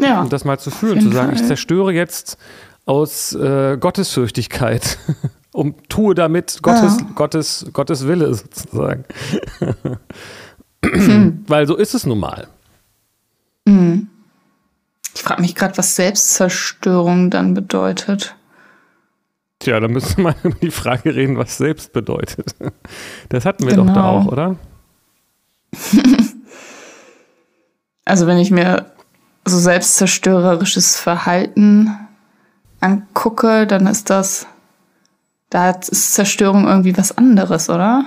Ja. 0.00 0.20
Und 0.20 0.32
das 0.32 0.44
mal 0.44 0.58
zu 0.58 0.70
fühlen, 0.70 1.00
zu 1.00 1.10
sagen, 1.10 1.32
Fall. 1.32 1.40
ich 1.40 1.46
zerstöre 1.46 1.92
jetzt 1.92 2.38
aus 2.86 3.34
äh, 3.34 3.76
Gottesfürchtigkeit 3.78 4.98
und 5.52 5.88
tue 5.88 6.14
damit 6.14 6.60
Gottes, 6.62 6.98
ja. 7.00 7.06
Gottes, 7.14 7.66
Gottes 7.72 8.06
Wille 8.06 8.32
sozusagen. 8.34 9.04
hm. 10.84 11.44
Weil 11.48 11.66
so 11.66 11.76
ist 11.76 11.94
es 11.94 12.06
nun 12.06 12.20
mal. 12.20 12.48
Hm. 13.68 14.08
Ich 15.14 15.22
frage 15.22 15.42
mich 15.42 15.54
gerade, 15.56 15.76
was 15.76 15.96
Selbstzerstörung 15.96 17.30
dann 17.30 17.54
bedeutet. 17.54 18.36
Tja, 19.58 19.80
da 19.80 19.88
müssen 19.88 20.18
wir 20.18 20.22
mal 20.22 20.36
über 20.44 20.56
die 20.60 20.70
Frage 20.70 21.14
reden, 21.14 21.36
was 21.36 21.58
selbst 21.58 21.92
bedeutet. 21.92 22.54
Das 23.28 23.44
hatten 23.44 23.64
wir 23.64 23.74
genau. 23.74 23.86
doch 23.86 23.94
da 23.94 24.00
genau. 24.00 24.18
auch, 24.20 24.26
oder? 24.26 24.56
also 28.04 28.26
wenn 28.26 28.38
ich 28.38 28.50
mir 28.50 28.86
so 29.48 29.58
selbstzerstörerisches 29.58 30.96
Verhalten 30.96 31.90
angucke, 32.80 33.66
dann 33.66 33.86
ist 33.86 34.10
das, 34.10 34.46
da 35.50 35.70
ist 35.70 36.14
Zerstörung 36.14 36.66
irgendwie 36.66 36.96
was 36.96 37.16
anderes, 37.16 37.68
oder? 37.68 38.04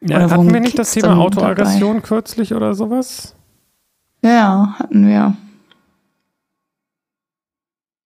Ja, 0.00 0.16
oder 0.16 0.30
hatten 0.30 0.52
wir 0.52 0.60
nicht 0.60 0.78
das 0.78 0.92
Thema 0.92 1.16
Autoaggression 1.16 1.96
dabei? 1.96 2.06
kürzlich 2.06 2.54
oder 2.54 2.74
sowas? 2.74 3.36
Ja, 4.22 4.74
hatten 4.78 5.06
wir. 5.06 5.36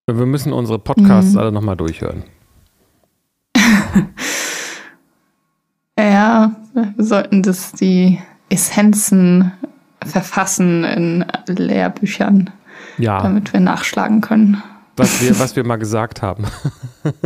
Wir 0.06 0.26
müssen 0.26 0.52
unsere 0.52 0.78
Podcasts 0.78 1.32
mhm. 1.32 1.38
alle 1.38 1.52
nochmal 1.52 1.76
durchhören. 1.76 2.25
ja, 5.98 6.54
wir 6.75 7.04
sollten 7.04 7.42
das 7.42 7.72
die 7.72 8.20
Essenzen 8.48 9.52
verfassen 10.06 10.84
in 10.84 11.25
Lehrbüchern, 11.48 12.50
ja. 12.98 13.22
damit 13.22 13.52
wir 13.52 13.60
nachschlagen 13.60 14.20
können. 14.20 14.62
Was 14.98 15.22
wir, 15.22 15.38
was 15.38 15.54
wir 15.56 15.64
mal 15.64 15.76
gesagt 15.76 16.22
haben. 16.22 16.46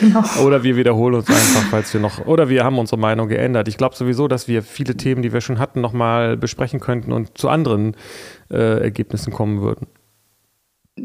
genau. 0.00 0.24
Oder 0.44 0.64
wir 0.64 0.76
wiederholen 0.76 1.14
uns 1.14 1.28
einfach, 1.28 1.62
falls 1.70 1.94
wir 1.94 2.00
noch, 2.00 2.26
oder 2.26 2.48
wir 2.48 2.64
haben 2.64 2.78
unsere 2.80 2.98
Meinung 2.98 3.28
geändert. 3.28 3.68
Ich 3.68 3.76
glaube 3.76 3.94
sowieso, 3.94 4.26
dass 4.26 4.48
wir 4.48 4.64
viele 4.64 4.96
Themen, 4.96 5.22
die 5.22 5.32
wir 5.32 5.40
schon 5.40 5.60
hatten, 5.60 5.80
nochmal 5.80 6.36
besprechen 6.36 6.80
könnten 6.80 7.12
und 7.12 7.38
zu 7.38 7.48
anderen 7.48 7.96
äh, 8.50 8.82
Ergebnissen 8.82 9.32
kommen 9.32 9.60
würden. 9.60 9.86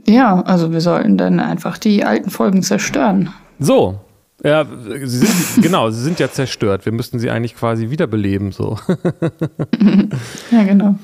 Ja, 0.08 0.42
also 0.42 0.72
wir 0.72 0.82
sollten 0.82 1.18
dann 1.18 1.40
einfach 1.40 1.78
die 1.78 2.04
alten 2.04 2.32
Folgen 2.32 2.64
zerstören. 2.64 3.32
So, 3.60 4.00
Ja, 4.44 4.66
sie 5.04 5.18
sind, 5.18 5.64
genau, 5.64 5.90
sie 5.90 6.02
sind 6.02 6.20
ja 6.20 6.30
zerstört. 6.30 6.86
Wir 6.86 6.92
müssten 6.92 7.18
sie 7.18 7.32
eigentlich 7.32 7.56
quasi 7.56 7.90
wiederbeleben, 7.90 8.52
so. 8.52 8.78
ja, 10.52 10.64
genau. 10.64 10.96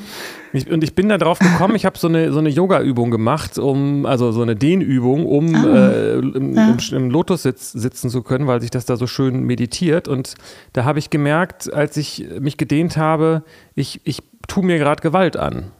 Ich, 0.54 0.70
und 0.70 0.84
ich 0.84 0.94
bin 0.94 1.10
da 1.10 1.18
drauf 1.18 1.40
gekommen, 1.40 1.76
ich 1.76 1.86
habe 1.86 1.98
so 1.98 2.08
eine, 2.08 2.32
so 2.32 2.38
eine 2.38 2.50
Yoga-Übung 2.50 3.10
gemacht, 3.10 3.58
um, 3.58 4.06
also 4.06 4.32
so 4.32 4.44
eine 4.44 4.56
Dehnübung, 4.56 5.26
um 5.26 5.56
ah, 5.56 5.66
äh, 5.66 6.20
im, 6.20 6.54
ja. 6.54 6.70
im, 6.70 6.96
im 6.96 7.10
Lotus 7.10 7.42
sitz, 7.42 7.72
sitzen 7.72 8.12
zu 8.12 8.22
können, 8.22 8.46
weil 8.46 8.62
sich 8.62 8.70
das 8.70 8.86
da 8.86 8.98
so 8.98 9.08
schön 9.08 9.42
meditiert. 9.44 10.08
Und 10.08 10.36
da 10.74 10.86
habe 10.86 11.00
ich 11.00 11.10
gemerkt, 11.10 11.74
als 11.74 11.98
ich 11.98 12.28
mich 12.40 12.58
gedehnt 12.58 12.98
habe, 12.98 13.44
ich, 13.74 14.00
ich 14.04 14.22
tue 14.48 14.64
mir 14.64 14.78
gerade 14.78 15.02
Gewalt 15.02 15.38
an. 15.38 15.72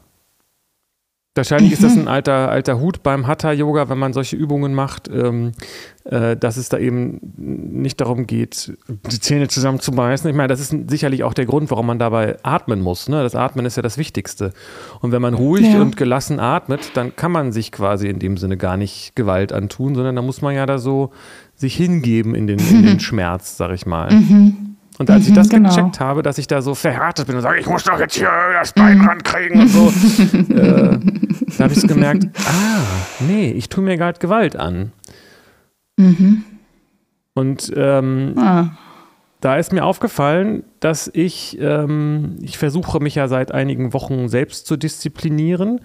Wahrscheinlich 1.36 1.72
mhm. 1.72 1.74
ist 1.74 1.84
das 1.84 1.96
mhm. 1.96 2.02
ein 2.04 2.08
alter, 2.10 2.50
alter 2.50 2.80
Hut 2.80 3.02
beim 3.02 3.26
Hatha-Yoga, 3.26 3.90
wenn 3.90 3.98
man 3.98 4.14
solche 4.14 4.36
Übungen 4.36 4.76
macht, 4.76 5.10
ähm, 5.12 5.54
äh, 6.04 6.38
dass 6.38 6.58
es 6.58 6.70
da 6.70 6.78
eben 6.78 7.20
nicht 7.36 8.02
darum 8.02 8.28
geht, 8.28 8.74
die 8.88 9.20
Zähne 9.20 9.48
zusammenzubeißen. 9.48 10.30
Ich 10.30 10.36
meine, 10.36 10.50
das 10.50 10.60
ist 10.60 10.76
sicherlich 10.92 11.24
auch 11.24 11.34
der 11.34 11.48
Grund, 11.48 11.72
warum 11.72 11.88
man 11.88 11.98
dabei 11.98 12.38
atmen 12.44 12.82
muss. 12.82 13.10
Ne? 13.10 13.24
Das 13.24 13.34
Atmen 13.34 13.66
ist 13.66 13.78
ja 13.78 13.82
das 13.82 13.98
Wichtigste. 13.98 14.54
Und 15.02 15.12
wenn 15.12 15.24
man 15.24 15.34
ruhig 15.34 15.74
ja. 15.74 15.82
und 15.82 15.98
gelassen 15.98 16.40
atmet, 16.40 16.92
dann 16.94 17.16
kann 17.16 17.32
man 17.32 17.52
sich 17.52 17.72
quasi 17.72 18.10
in 18.10 18.20
dem 18.20 18.38
Sinne 18.38 18.56
gar 18.56 18.78
nicht 18.78 19.16
Gewalt 19.16 19.54
antun, 19.54 19.96
sondern 19.96 20.16
da 20.16 20.22
muss 20.22 20.44
man 20.44 20.54
ja 20.54 20.68
da 20.68 20.78
so 20.78 21.10
sich 21.56 21.76
hingeben 21.76 22.36
in 22.36 22.46
den, 22.46 22.60
in 22.60 22.84
den 22.84 23.00
Schmerz, 23.00 23.58
sag 23.58 23.72
ich 23.72 23.88
mal. 23.88 24.14
Mhm. 24.14 24.74
Und 25.00 25.10
als 25.10 25.24
mhm, 25.24 25.30
ich 25.30 25.34
das 25.36 25.50
genau. 25.50 25.70
gecheckt 25.70 26.00
habe, 26.00 26.22
dass 26.22 26.38
ich 26.38 26.48
da 26.48 26.62
so 26.62 26.76
verhärtet 26.76 27.28
bin 27.28 27.36
und 27.36 27.42
sage, 27.42 27.60
ich 27.60 27.66
muss 27.66 27.84
doch 27.84 28.00
jetzt 28.00 28.16
hier 28.16 28.30
das 28.54 28.74
Bein 28.74 29.00
mhm. 29.00 29.08
rankriegen 29.08 29.62
und 29.62 29.68
so, 29.68 29.88
äh, 30.54 31.00
da 31.58 31.66
habe 31.66 31.74
ich 31.74 31.82
gemerkt, 31.88 32.28
ah, 32.46 32.82
nee, 33.20 33.52
ich 33.52 33.70
tue 33.70 33.84
mir 33.84 33.98
gerade 33.98 34.20
Gewalt 34.20 34.56
an. 34.56 34.92
Mhm. 35.98 36.44
Und 37.34 37.72
ähm, 37.76 38.34
ah. 38.38 38.78
da 39.42 39.58
ist 39.58 39.74
mir 39.74 39.86
aufgefallen, 39.86 40.64
dass 40.80 41.10
ich, 41.12 41.58
ähm, 41.60 42.38
ich 42.42 42.58
versuche 42.58 43.00
mich 43.00 43.16
ja 43.16 43.28
seit 43.28 43.52
einigen 43.52 43.94
Wochen 43.94 44.30
selbst 44.30 44.68
zu 44.68 44.78
disziplinieren 44.78 45.82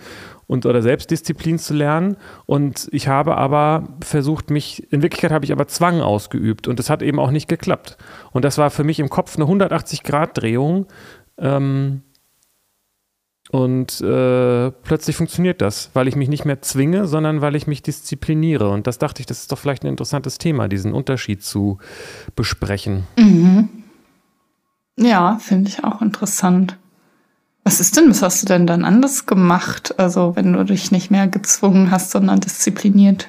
und 0.47 0.67
oder 0.67 0.83
Selbstdisziplin 0.83 1.59
zu 1.59 1.75
lernen. 1.75 2.17
Und 2.47 2.89
ich 2.93 3.09
habe 3.09 3.37
aber 3.37 3.89
versucht, 4.03 4.51
mich, 4.51 4.93
in 4.93 5.03
Wirklichkeit 5.03 5.31
habe 5.31 5.45
ich 5.45 5.53
aber 5.53 5.69
Zwang 5.69 6.01
ausgeübt 6.01 6.69
und 6.69 6.79
das 6.79 6.91
hat 6.91 7.03
eben 7.03 7.19
auch 7.19 7.31
nicht 7.31 7.49
geklappt. 7.49 7.97
Und 8.33 8.45
das 8.45 8.59
war 8.59 8.71
für 8.71 8.85
mich 8.85 8.99
im 8.99 9.09
Kopf 9.09 9.37
eine 9.37 9.47
180-Grad-Drehung. 9.47 10.87
Ähm, 11.39 12.03
und 13.51 14.01
äh, 14.03 14.71
plötzlich 14.71 15.17
funktioniert 15.17 15.63
das, 15.63 15.91
weil 15.95 16.07
ich 16.07 16.17
mich 16.17 16.29
nicht 16.29 16.45
mehr 16.45 16.61
zwinge, 16.61 17.07
sondern 17.07 17.41
weil 17.41 17.57
ich 17.57 17.67
mich 17.67 17.83
diszipliniere. 17.83 18.69
Und 18.69 18.87
das 18.87 18.99
dachte 18.99 19.21
ich, 19.21 19.27
das 19.27 19.41
ist 19.41 19.53
doch 19.53 19.59
vielleicht 19.59 19.85
ein 19.85 19.89
interessantes 19.89 20.37
Thema, 20.37 20.69
diesen 20.69 20.93
Unterschied 20.93 21.43
zu 21.43 21.79
besprechen. 22.37 23.05
Mhm. 23.19 23.69
Ja, 24.99 25.39
finde 25.39 25.71
ich 25.71 25.83
auch 25.85 26.03
interessant. 26.03 26.77
Was 27.65 27.81
ist 27.81 27.97
denn, 27.97 28.11
was 28.11 28.23
hast 28.23 28.43
du 28.43 28.47
denn 28.47 28.67
dann 28.67 28.85
anders 28.85 29.25
gemacht? 29.25 29.99
Also, 29.99 30.37
wenn 30.37 30.53
du 30.53 30.65
dich 30.65 30.91
nicht 30.91 31.11
mehr 31.11 31.27
gezwungen 31.27 31.91
hast, 31.91 32.11
sondern 32.11 32.41
diszipliniert? 32.41 33.29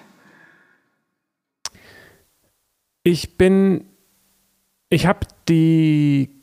Ich 3.03 3.38
bin, 3.38 3.85
ich 4.89 5.05
habe 5.05 5.27
die 5.47 6.38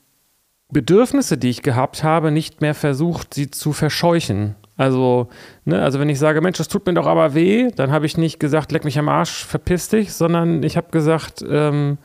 Bedürfnisse, 0.73 1.39
die 1.39 1.51
ich 1.51 1.63
gehabt 1.63 2.03
habe, 2.03 2.31
nicht 2.31 2.61
mehr 2.61 2.75
versucht, 2.75 3.35
sie 3.35 3.51
zu 3.51 3.73
verscheuchen. 3.73 4.57
Also, 4.77 5.29
ne, 5.65 5.81
also 5.81 6.01
wenn 6.01 6.09
ich 6.09 6.19
sage, 6.19 6.41
Mensch, 6.41 6.59
das 6.59 6.69
tut 6.69 6.85
mir 6.87 6.95
doch 6.95 7.07
aber 7.07 7.35
weh, 7.35 7.71
dann 7.75 7.93
habe 7.93 8.07
ich 8.07 8.19
nicht 8.19 8.41
gesagt, 8.41 8.73
leck 8.73 8.85
mich 8.85 8.99
am 8.99 9.09
Arsch, 9.09 9.45
verpiss 9.45 9.89
dich, 9.89 10.13
sondern 10.13 10.63
ich 10.63 10.77
habe 10.77 10.91
gesagt, 10.91 11.45
ähm, 11.49 11.99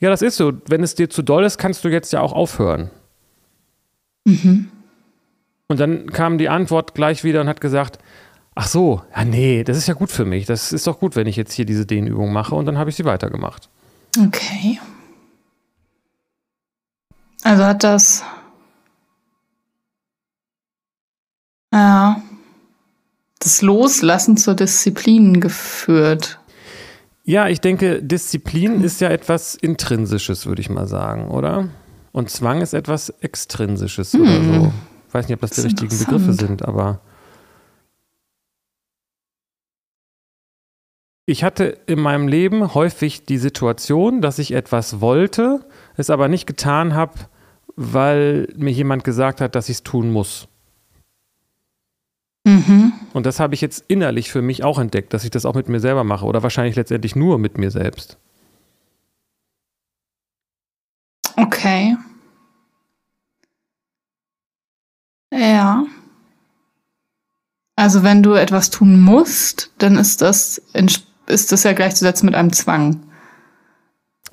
ja, 0.00 0.10
das 0.10 0.22
ist 0.22 0.36
so. 0.36 0.52
Wenn 0.68 0.82
es 0.82 0.94
dir 0.94 1.08
zu 1.08 1.22
doll 1.22 1.44
ist, 1.44 1.56
kannst 1.56 1.84
du 1.84 1.88
jetzt 1.88 2.12
ja 2.12 2.20
auch 2.20 2.32
aufhören. 2.32 2.90
Mhm. 4.24 4.68
Und 5.68 5.80
dann 5.80 6.10
kam 6.10 6.36
die 6.36 6.48
Antwort 6.48 6.94
gleich 6.94 7.24
wieder 7.24 7.40
und 7.40 7.48
hat 7.48 7.60
gesagt, 7.60 7.98
ach 8.54 8.66
so, 8.66 9.02
ja 9.16 9.24
nee, 9.24 9.64
das 9.64 9.78
ist 9.78 9.86
ja 9.86 9.94
gut 9.94 10.10
für 10.10 10.24
mich. 10.26 10.44
Das 10.46 10.72
ist 10.72 10.86
doch 10.86 10.98
gut, 10.98 11.16
wenn 11.16 11.26
ich 11.26 11.36
jetzt 11.36 11.54
hier 11.54 11.64
diese 11.64 11.86
Dehnübung 11.86 12.32
mache. 12.32 12.54
Und 12.54 12.66
dann 12.66 12.76
habe 12.76 12.90
ich 12.90 12.96
sie 12.96 13.04
weitergemacht. 13.04 13.70
Okay. 14.18 14.78
Also 17.44 17.64
hat 17.64 17.84
das... 17.84 18.24
Ja. 21.72 22.22
Das 23.38 23.60
Loslassen 23.60 24.36
zur 24.36 24.54
Disziplin 24.54 25.40
geführt. 25.40 26.40
Ja, 27.24 27.48
ich 27.48 27.60
denke, 27.60 28.02
Disziplin 28.02 28.82
ist 28.82 29.00
ja 29.00 29.10
etwas 29.10 29.54
Intrinsisches, 29.54 30.46
würde 30.46 30.62
ich 30.62 30.70
mal 30.70 30.86
sagen, 30.86 31.28
oder? 31.28 31.68
Und 32.12 32.30
Zwang 32.30 32.62
ist 32.62 32.72
etwas 32.72 33.10
Extrinsisches 33.10 34.14
hm. 34.14 34.22
oder 34.22 34.44
so. 34.44 34.72
Ich 35.08 35.14
weiß 35.14 35.28
nicht, 35.28 35.34
ob 35.34 35.40
das, 35.42 35.50
das 35.50 35.64
die 35.64 35.68
richtigen 35.68 35.98
Begriffe 35.98 36.32
sind, 36.32 36.64
aber. 36.64 37.00
Ich 41.26 41.44
hatte 41.44 41.78
in 41.86 42.00
meinem 42.00 42.28
Leben 42.28 42.72
häufig 42.74 43.24
die 43.26 43.38
Situation, 43.38 44.22
dass 44.22 44.38
ich 44.38 44.52
etwas 44.52 45.00
wollte, 45.00 45.66
es 45.96 46.08
aber 46.10 46.28
nicht 46.28 46.46
getan 46.46 46.94
habe, 46.94 47.14
weil 47.76 48.48
mir 48.56 48.72
jemand 48.72 49.04
gesagt 49.04 49.40
hat, 49.40 49.54
dass 49.54 49.68
ich 49.68 49.76
es 49.76 49.82
tun 49.82 50.10
muss. 50.12 50.48
Mhm. 52.44 52.92
Und 53.12 53.26
das 53.26 53.40
habe 53.40 53.54
ich 53.54 53.60
jetzt 53.60 53.84
innerlich 53.88 54.30
für 54.30 54.42
mich 54.42 54.62
auch 54.64 54.78
entdeckt, 54.78 55.14
dass 55.14 55.24
ich 55.24 55.30
das 55.30 55.46
auch 55.46 55.54
mit 55.54 55.68
mir 55.68 55.80
selber 55.80 56.04
mache 56.04 56.26
oder 56.26 56.42
wahrscheinlich 56.42 56.76
letztendlich 56.76 57.16
nur 57.16 57.38
mit 57.38 57.58
mir 57.58 57.70
selbst. 57.70 58.18
Okay. 61.36 61.96
Ja. 65.32 65.84
Also 67.76 68.02
wenn 68.02 68.22
du 68.22 68.34
etwas 68.34 68.70
tun 68.70 69.00
musst, 69.00 69.72
dann 69.78 69.96
ist 69.96 70.22
das, 70.22 70.62
ist 71.26 71.52
das 71.52 71.62
ja 71.64 71.72
gleichzusetzen 71.72 72.26
mit 72.26 72.34
einem 72.34 72.52
Zwang. 72.52 73.02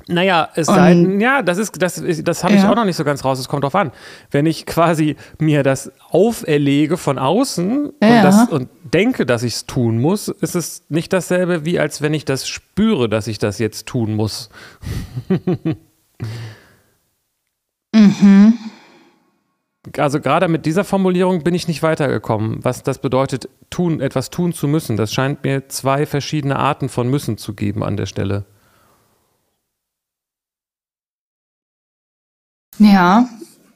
Naja, 0.07 0.49
es 0.55 0.67
sei 0.67 0.93
denn, 0.93 1.19
ja, 1.19 1.41
das 1.41 1.57
ist, 1.57 1.81
das, 1.81 2.03
das 2.23 2.43
habe 2.43 2.53
ich 2.55 2.63
ja. 2.63 2.69
auch 2.69 2.75
noch 2.75 2.85
nicht 2.85 2.95
so 2.95 3.03
ganz 3.03 3.23
raus. 3.23 3.39
Es 3.39 3.47
kommt 3.47 3.63
drauf 3.63 3.75
an. 3.75 3.91
Wenn 4.29 4.45
ich 4.45 4.65
quasi 4.65 5.15
mir 5.39 5.63
das 5.63 5.91
auferlege 6.09 6.97
von 6.97 7.17
außen 7.19 7.93
ja. 8.01 8.17
und, 8.17 8.23
das, 8.23 8.49
und 8.49 8.69
denke, 8.83 9.25
dass 9.25 9.43
ich 9.43 9.53
es 9.53 9.65
tun 9.65 9.99
muss, 9.99 10.27
ist 10.27 10.55
es 10.55 10.83
nicht 10.89 11.13
dasselbe, 11.13 11.65
wie 11.65 11.79
als 11.79 12.01
wenn 12.01 12.13
ich 12.13 12.25
das 12.25 12.47
spüre, 12.47 13.09
dass 13.09 13.27
ich 13.27 13.37
das 13.37 13.59
jetzt 13.59 13.85
tun 13.87 14.15
muss. 14.15 14.49
mhm 17.93 18.57
also 19.97 20.19
gerade 20.19 20.47
mit 20.47 20.65
dieser 20.65 20.83
Formulierung 20.83 21.43
bin 21.43 21.55
ich 21.55 21.67
nicht 21.67 21.81
weitergekommen, 21.81 22.63
was 22.63 22.83
das 22.83 22.99
bedeutet, 22.99 23.49
tun, 23.69 23.99
etwas 23.99 24.29
tun 24.29 24.53
zu 24.53 24.67
müssen. 24.67 24.97
Das 24.97 25.13
scheint 25.13 25.43
mir 25.43 25.69
zwei 25.69 26.05
verschiedene 26.05 26.57
Arten 26.57 26.89
von 26.89 27.09
müssen 27.09 27.37
zu 27.37 27.53
geben 27.53 27.83
an 27.83 27.97
der 27.97 28.05
Stelle. 28.05 28.45
Ja, 32.77 33.27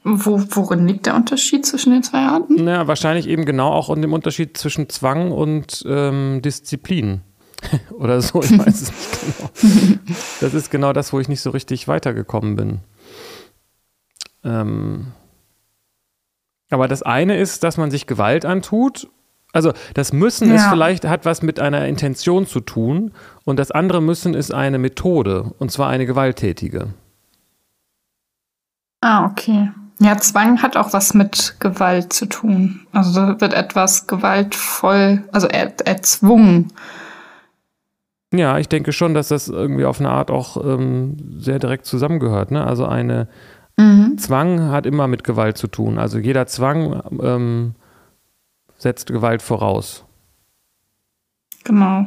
wo, 0.04 0.40
worin 0.52 0.88
liegt 0.88 1.08
der 1.08 1.16
Unterschied 1.16 1.66
zwischen 1.66 1.92
den 1.92 2.04
zwei 2.04 2.20
Arten? 2.20 2.64
Naja, 2.64 2.88
wahrscheinlich 2.88 3.28
eben 3.28 3.46
genau 3.46 3.72
auch 3.72 3.90
in 3.90 4.02
dem 4.02 4.14
Unterschied 4.14 4.56
zwischen 4.58 4.88
Zwang 4.90 5.32
und 5.32 5.84
ähm, 5.88 6.42
Disziplin. 6.44 7.22
Oder 7.92 8.22
so, 8.22 8.44
ich 8.44 8.58
weiß 8.58 8.82
es 8.82 8.92
nicht 8.92 9.62
genau. 9.62 10.00
Das 10.42 10.54
ist 10.54 10.70
genau 10.70 10.94
das, 10.94 11.12
wo 11.12 11.20
ich 11.20 11.28
nicht 11.28 11.42
so 11.42 11.50
richtig 11.50 11.88
weitergekommen 11.88 12.56
bin. 12.56 12.80
Ähm, 14.44 15.08
aber 16.70 16.88
das 16.88 17.02
eine 17.02 17.38
ist, 17.38 17.64
dass 17.64 17.78
man 17.78 17.90
sich 17.90 18.06
Gewalt 18.06 18.46
antut. 18.46 19.10
Also 19.54 19.72
das 19.94 20.14
Müssen 20.14 20.50
ja. 20.50 20.56
ist 20.56 20.68
vielleicht, 20.68 21.06
hat 21.06 21.26
was 21.26 21.42
mit 21.42 21.60
einer 21.60 21.88
Intention 21.88 22.46
zu 22.46 22.60
tun. 22.60 23.12
Und 23.44 23.58
das 23.58 23.72
andere 23.72 24.02
Müssen 24.02 24.34
ist 24.34 24.54
eine 24.54 24.78
Methode. 24.78 25.54
Und 25.58 25.72
zwar 25.72 25.90
eine 25.90 26.06
gewalttätige. 26.06 26.94
Ah, 29.06 29.26
okay. 29.26 29.72
Ja, 30.00 30.18
Zwang 30.18 30.62
hat 30.62 30.76
auch 30.76 30.92
was 30.92 31.14
mit 31.14 31.56
Gewalt 31.60 32.12
zu 32.12 32.26
tun. 32.26 32.88
Also 32.92 33.14
da 33.14 33.40
wird 33.40 33.54
etwas 33.54 34.08
gewaltvoll, 34.08 35.24
also 35.32 35.48
er, 35.48 35.74
erzwungen. 35.86 36.74
Ja, 38.34 38.58
ich 38.58 38.68
denke 38.68 38.92
schon, 38.92 39.14
dass 39.14 39.28
das 39.28 39.48
irgendwie 39.48 39.86
auf 39.86 40.00
eine 40.00 40.10
Art 40.10 40.32
auch 40.32 40.58
ähm, 40.58 41.18
sehr 41.38 41.60
direkt 41.60 41.86
zusammengehört. 41.86 42.52
Ne? 42.52 42.66
Also 42.66 42.86
eine 42.86 43.28
Mhm. 43.78 44.18
Zwang 44.18 44.72
hat 44.72 44.86
immer 44.86 45.08
mit 45.08 45.24
Gewalt 45.24 45.58
zu 45.58 45.68
tun. 45.68 45.98
Also 45.98 46.18
jeder 46.18 46.48
Zwang 46.48 47.02
ähm, 47.22 47.76
setzt 48.78 49.08
Gewalt 49.08 49.42
voraus. 49.42 50.06
Genau. 51.64 52.06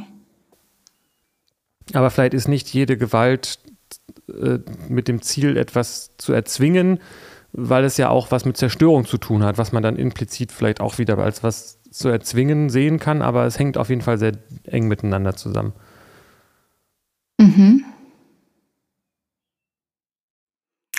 Aber 1.94 2.11
vielleicht 2.11 2.34
ist 2.34 2.48
nicht 2.48 2.72
jede 2.72 2.96
Gewalt 2.96 3.58
äh, 4.28 4.58
mit 4.88 5.08
dem 5.08 5.22
Ziel, 5.22 5.56
etwas 5.56 6.12
zu 6.18 6.32
erzwingen, 6.32 7.00
weil 7.52 7.84
es 7.84 7.96
ja 7.96 8.08
auch 8.08 8.30
was 8.30 8.44
mit 8.44 8.56
Zerstörung 8.56 9.06
zu 9.06 9.18
tun 9.18 9.42
hat, 9.42 9.58
was 9.58 9.72
man 9.72 9.82
dann 9.82 9.96
implizit 9.96 10.52
vielleicht 10.52 10.80
auch 10.80 10.98
wieder 10.98 11.18
als 11.18 11.42
was 11.42 11.78
zu 11.90 12.08
erzwingen 12.08 12.68
sehen 12.68 12.98
kann, 12.98 13.22
aber 13.22 13.46
es 13.46 13.58
hängt 13.58 13.78
auf 13.78 13.88
jeden 13.88 14.02
Fall 14.02 14.18
sehr 14.18 14.32
eng 14.64 14.88
miteinander 14.88 15.34
zusammen. 15.34 15.72
Mhm. 17.38 17.84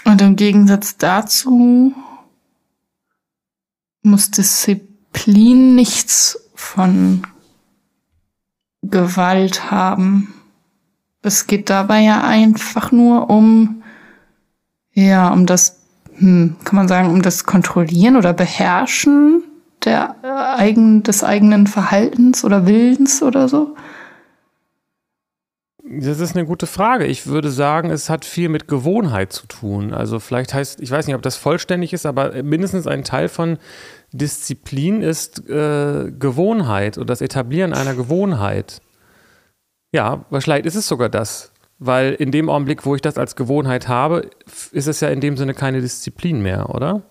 Und 0.05 0.21
im 0.21 0.35
Gegensatz 0.35 0.97
dazu 0.97 1.93
muss 4.01 4.31
Disziplin 4.31 5.75
nichts 5.75 6.49
von 6.55 7.27
Gewalt 8.81 9.69
haben. 9.69 10.33
Es 11.21 11.47
geht 11.47 11.69
dabei 11.69 12.01
ja 12.01 12.23
einfach 12.23 12.91
nur 12.91 13.29
um, 13.29 13.83
ja, 14.93 15.29
um 15.29 15.45
das, 15.45 15.81
hm, 16.15 16.55
kann 16.63 16.75
man 16.75 16.87
sagen, 16.87 17.09
um 17.09 17.21
das 17.21 17.43
Kontrollieren 17.43 18.15
oder 18.15 18.33
Beherrschen 18.33 19.43
der 19.83 20.15
äh, 20.23 20.27
eigen, 20.27 21.03
des 21.03 21.23
eigenen 21.23 21.67
Verhaltens 21.67 22.43
oder 22.43 22.65
Willens 22.65 23.21
oder 23.21 23.47
so. 23.47 23.75
Das 25.91 26.19
ist 26.19 26.35
eine 26.35 26.45
gute 26.45 26.67
Frage. 26.67 27.05
Ich 27.05 27.25
würde 27.25 27.49
sagen, 27.49 27.89
es 27.89 28.11
hat 28.11 28.23
viel 28.23 28.47
mit 28.47 28.67
Gewohnheit 28.67 29.33
zu 29.33 29.47
tun. 29.47 29.91
Also 29.91 30.19
vielleicht 30.19 30.53
heißt, 30.53 30.79
ich 30.81 30.91
weiß 30.91 31.07
nicht, 31.07 31.15
ob 31.15 31.23
das 31.23 31.35
vollständig 31.35 31.93
ist, 31.93 32.05
aber 32.05 32.43
mindestens 32.43 32.85
ein 32.85 33.03
Teil 33.03 33.27
von 33.27 33.57
Disziplin 34.11 35.01
ist 35.01 35.49
äh, 35.49 36.11
Gewohnheit 36.11 36.99
und 36.99 37.09
das 37.09 37.21
Etablieren 37.21 37.73
einer 37.73 37.95
Gewohnheit. 37.95 38.81
Ja, 39.91 40.25
vielleicht 40.31 40.65
ist 40.65 40.75
es 40.75 40.87
sogar 40.87 41.09
das. 41.09 41.51
Weil 41.79 42.13
in 42.13 42.31
dem 42.31 42.49
Augenblick, 42.49 42.85
wo 42.85 42.95
ich 42.95 43.01
das 43.01 43.17
als 43.17 43.35
Gewohnheit 43.35 43.87
habe, 43.87 44.29
ist 44.71 44.87
es 44.87 44.99
ja 44.99 45.09
in 45.09 45.21
dem 45.21 45.37
Sinne 45.37 45.53
keine 45.53 45.81
Disziplin 45.81 46.41
mehr, 46.41 46.69
oder? 46.75 47.01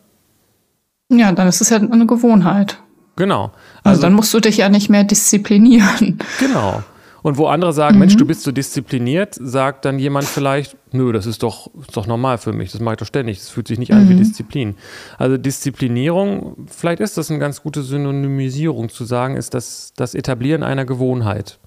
Ja, 1.10 1.32
dann 1.32 1.48
ist 1.48 1.60
es 1.60 1.70
ja 1.70 1.78
eine 1.78 2.06
Gewohnheit. 2.06 2.78
Genau. 3.16 3.44
Also, 3.44 3.52
also 3.84 4.02
dann 4.02 4.12
musst 4.12 4.32
du 4.34 4.40
dich 4.40 4.58
ja 4.58 4.68
nicht 4.68 4.90
mehr 4.90 5.04
disziplinieren. 5.04 6.18
Genau. 6.38 6.82
Und 7.22 7.36
wo 7.36 7.46
andere 7.46 7.72
sagen, 7.72 7.96
mhm. 7.96 8.00
Mensch, 8.00 8.16
du 8.16 8.24
bist 8.24 8.42
so 8.42 8.52
diszipliniert, 8.52 9.34
sagt 9.40 9.84
dann 9.84 9.98
jemand 9.98 10.26
vielleicht, 10.26 10.76
nö, 10.92 11.12
das 11.12 11.26
ist 11.26 11.42
doch, 11.42 11.68
ist 11.80 11.96
doch 11.96 12.06
normal 12.06 12.38
für 12.38 12.52
mich, 12.52 12.70
das 12.70 12.80
mache 12.80 12.94
ich 12.94 12.98
doch 12.98 13.06
ständig, 13.06 13.38
das 13.38 13.48
fühlt 13.48 13.66
sich 13.66 13.78
nicht 13.78 13.92
an 13.92 14.04
mhm. 14.04 14.10
wie 14.10 14.14
Disziplin. 14.16 14.76
Also 15.18 15.36
Disziplinierung, 15.36 16.66
vielleicht 16.68 17.00
ist 17.00 17.18
das 17.18 17.30
eine 17.30 17.40
ganz 17.40 17.62
gute 17.62 17.82
Synonymisierung 17.82 18.88
zu 18.88 19.04
sagen, 19.04 19.36
ist 19.36 19.54
das, 19.54 19.92
das 19.96 20.14
Etablieren 20.14 20.62
einer 20.62 20.84
Gewohnheit. 20.84 21.58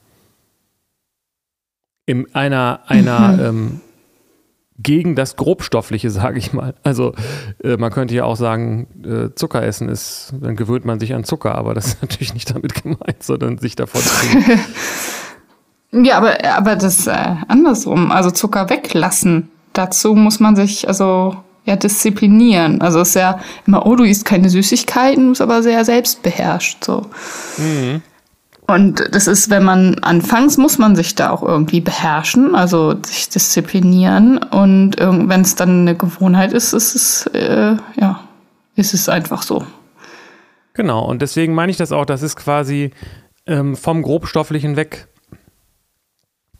In 2.06 2.34
einer, 2.34 2.82
einer 2.88 3.30
mhm. 3.30 3.40
ähm, 3.40 3.82
gegen 4.84 5.16
das 5.16 5.36
Grobstoffliche, 5.36 6.10
sage 6.12 6.40
ich 6.40 6.54
mal. 6.54 6.74
Also 6.84 7.14
äh, 7.64 7.78
man 7.78 7.92
könnte 7.92 8.16
ja 8.16 8.26
auch 8.26 8.36
sagen, 8.36 8.88
äh, 9.04 9.36
Zucker 9.36 9.64
essen 9.64 9.90
ist, 9.90 10.34
dann 10.40 10.56
gewöhnt 10.56 10.86
man 10.86 11.00
sich 11.00 11.14
an 11.14 11.24
Zucker, 11.24 11.56
aber 11.56 11.74
das 11.74 11.88
ist 11.88 12.02
natürlich 12.02 12.34
nicht 12.34 12.54
damit 12.54 12.82
gemeint, 12.82 13.22
sondern 13.22 13.58
sich 13.58 13.76
davon 13.76 14.02
zu 14.02 14.28
Ja, 15.94 16.18
aber, 16.18 16.38
aber 16.46 16.78
das 16.78 17.06
äh, 17.08 17.36
andersrum, 17.50 18.12
also 18.12 18.32
Zucker 18.32 18.70
weglassen. 18.70 19.50
Dazu 19.74 20.16
muss 20.16 20.40
man 20.40 20.56
sich 20.56 20.88
also 20.88 21.36
ja 21.66 21.76
disziplinieren. 21.76 22.82
Also 22.82 23.02
es 23.02 23.10
ist 23.10 23.16
ja 23.16 23.40
immer, 23.68 23.86
oh, 23.86 23.96
du 23.96 24.04
isst 24.06 24.26
keine 24.26 24.50
Süßigkeiten, 24.50 25.24
du 25.24 25.30
bist 25.32 25.42
aber 25.42 25.62
sehr 25.62 25.84
selbstbeherrscht. 25.84 26.84
So. 26.86 27.08
Mhm. 27.58 28.02
Und 28.72 29.08
das 29.12 29.28
ist, 29.28 29.50
wenn 29.50 29.64
man 29.64 30.00
anfangs 30.00 30.58
muss 30.58 30.78
man 30.78 30.96
sich 30.96 31.16
da 31.16 31.30
auch 31.30 31.44
irgendwie 31.44 31.82
beherrschen, 31.82 32.56
also 32.56 32.96
sich 33.04 33.30
disziplinieren. 33.30 34.38
Und 34.38 34.98
wenn 35.00 35.42
es 35.42 35.56
dann 35.56 35.82
eine 35.82 35.96
Gewohnheit 35.96 36.54
ist, 36.54 36.74
ist 36.74 36.96
es 36.96 37.28
äh, 37.28 37.76
ja, 38.00 38.22
ist 38.76 38.94
es 38.94 39.10
einfach 39.10 39.44
so. 39.44 39.64
Genau. 40.74 41.06
Und 41.06 41.22
deswegen 41.22 41.54
meine 41.54 41.72
ich 41.72 41.78
das 41.78 41.92
auch. 41.92 42.06
Das 42.06 42.22
ist 42.22 42.36
quasi 42.36 42.92
ähm, 43.46 43.76
vom 43.76 44.02
grobstofflichen 44.02 44.76
weg 44.76 45.08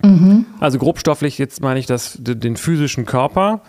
Mhm. 0.04 0.46
Also 0.60 0.80
grobstofflich, 0.80 1.38
jetzt 1.38 1.62
meine 1.62 1.80
ich 1.80 1.86
das, 1.86 2.18
den 2.20 2.58
physischen 2.58 3.06
Körper. 3.06 3.62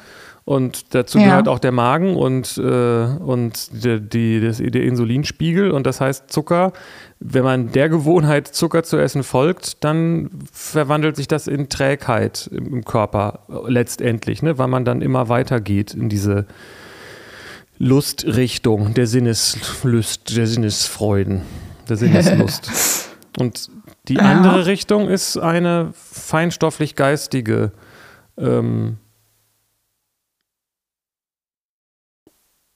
Und 0.44 0.94
dazu 0.94 1.18
ja. 1.18 1.26
gehört 1.26 1.48
auch 1.48 1.60
der 1.60 1.70
Magen 1.70 2.16
und, 2.16 2.58
äh, 2.58 2.62
und 2.62 3.84
die, 3.84 4.00
die, 4.00 4.40
das, 4.40 4.58
der 4.58 4.82
Insulinspiegel. 4.82 5.70
Und 5.70 5.86
das 5.86 6.00
heißt, 6.00 6.32
Zucker, 6.32 6.72
wenn 7.20 7.44
man 7.44 7.70
der 7.70 7.88
Gewohnheit, 7.88 8.48
Zucker 8.48 8.82
zu 8.82 8.96
essen, 8.96 9.22
folgt, 9.22 9.84
dann 9.84 10.30
verwandelt 10.52 11.14
sich 11.14 11.28
das 11.28 11.46
in 11.46 11.68
Trägheit 11.68 12.50
im, 12.52 12.74
im 12.74 12.84
Körper 12.84 13.40
letztendlich, 13.68 14.42
ne? 14.42 14.58
weil 14.58 14.66
man 14.66 14.84
dann 14.84 15.00
immer 15.00 15.28
weiter 15.28 15.60
geht 15.60 15.94
in 15.94 16.08
diese 16.08 16.46
Lustrichtung 17.78 18.94
der 18.94 19.06
Sinneslust, 19.06 20.36
der 20.36 20.48
Sinnesfreuden, 20.48 21.42
der 21.88 21.96
Sinneslust. 21.96 23.10
und 23.38 23.70
die 24.08 24.14
ja. 24.14 24.22
andere 24.22 24.66
Richtung 24.66 25.08
ist 25.08 25.36
eine 25.36 25.92
feinstofflich-geistige 25.94 27.70
ähm, 28.38 28.98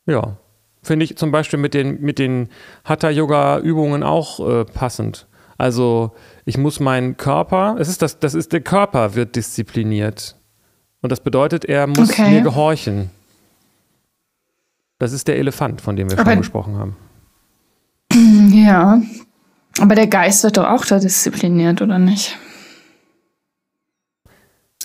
ja, 0.06 0.36
finde 0.82 1.04
ich 1.04 1.16
zum 1.16 1.32
Beispiel 1.32 1.58
mit 1.58 1.74
den, 1.74 2.00
mit 2.00 2.18
den 2.18 2.48
Hatha-Yoga-Übungen 2.84 4.02
auch 4.02 4.40
äh, 4.40 4.64
passend. 4.64 5.26
Also 5.58 6.12
ich 6.44 6.58
muss 6.58 6.80
meinen 6.80 7.16
Körper, 7.16 7.76
es 7.78 7.88
ist 7.88 8.02
das, 8.02 8.18
das 8.18 8.34
ist 8.34 8.52
der 8.52 8.60
Körper 8.60 9.14
wird 9.14 9.36
diszipliniert. 9.36 10.36
Und 11.02 11.10
das 11.12 11.20
bedeutet, 11.20 11.64
er 11.64 11.86
muss 11.86 12.10
okay. 12.10 12.30
mir 12.30 12.42
gehorchen. 12.42 13.10
Das 14.98 15.12
ist 15.12 15.28
der 15.28 15.38
Elefant, 15.38 15.80
von 15.80 15.96
dem 15.96 16.10
wir 16.10 16.18
Aber, 16.18 16.30
schon 16.30 16.40
gesprochen 16.40 16.78
haben. 16.78 16.96
Ja, 18.52 19.02
aber 19.78 19.94
der 19.94 20.06
Geist 20.06 20.42
wird 20.42 20.56
doch 20.56 20.66
auch 20.66 20.84
da 20.86 20.98
diszipliniert, 20.98 21.82
oder 21.82 21.98
nicht? 21.98 22.38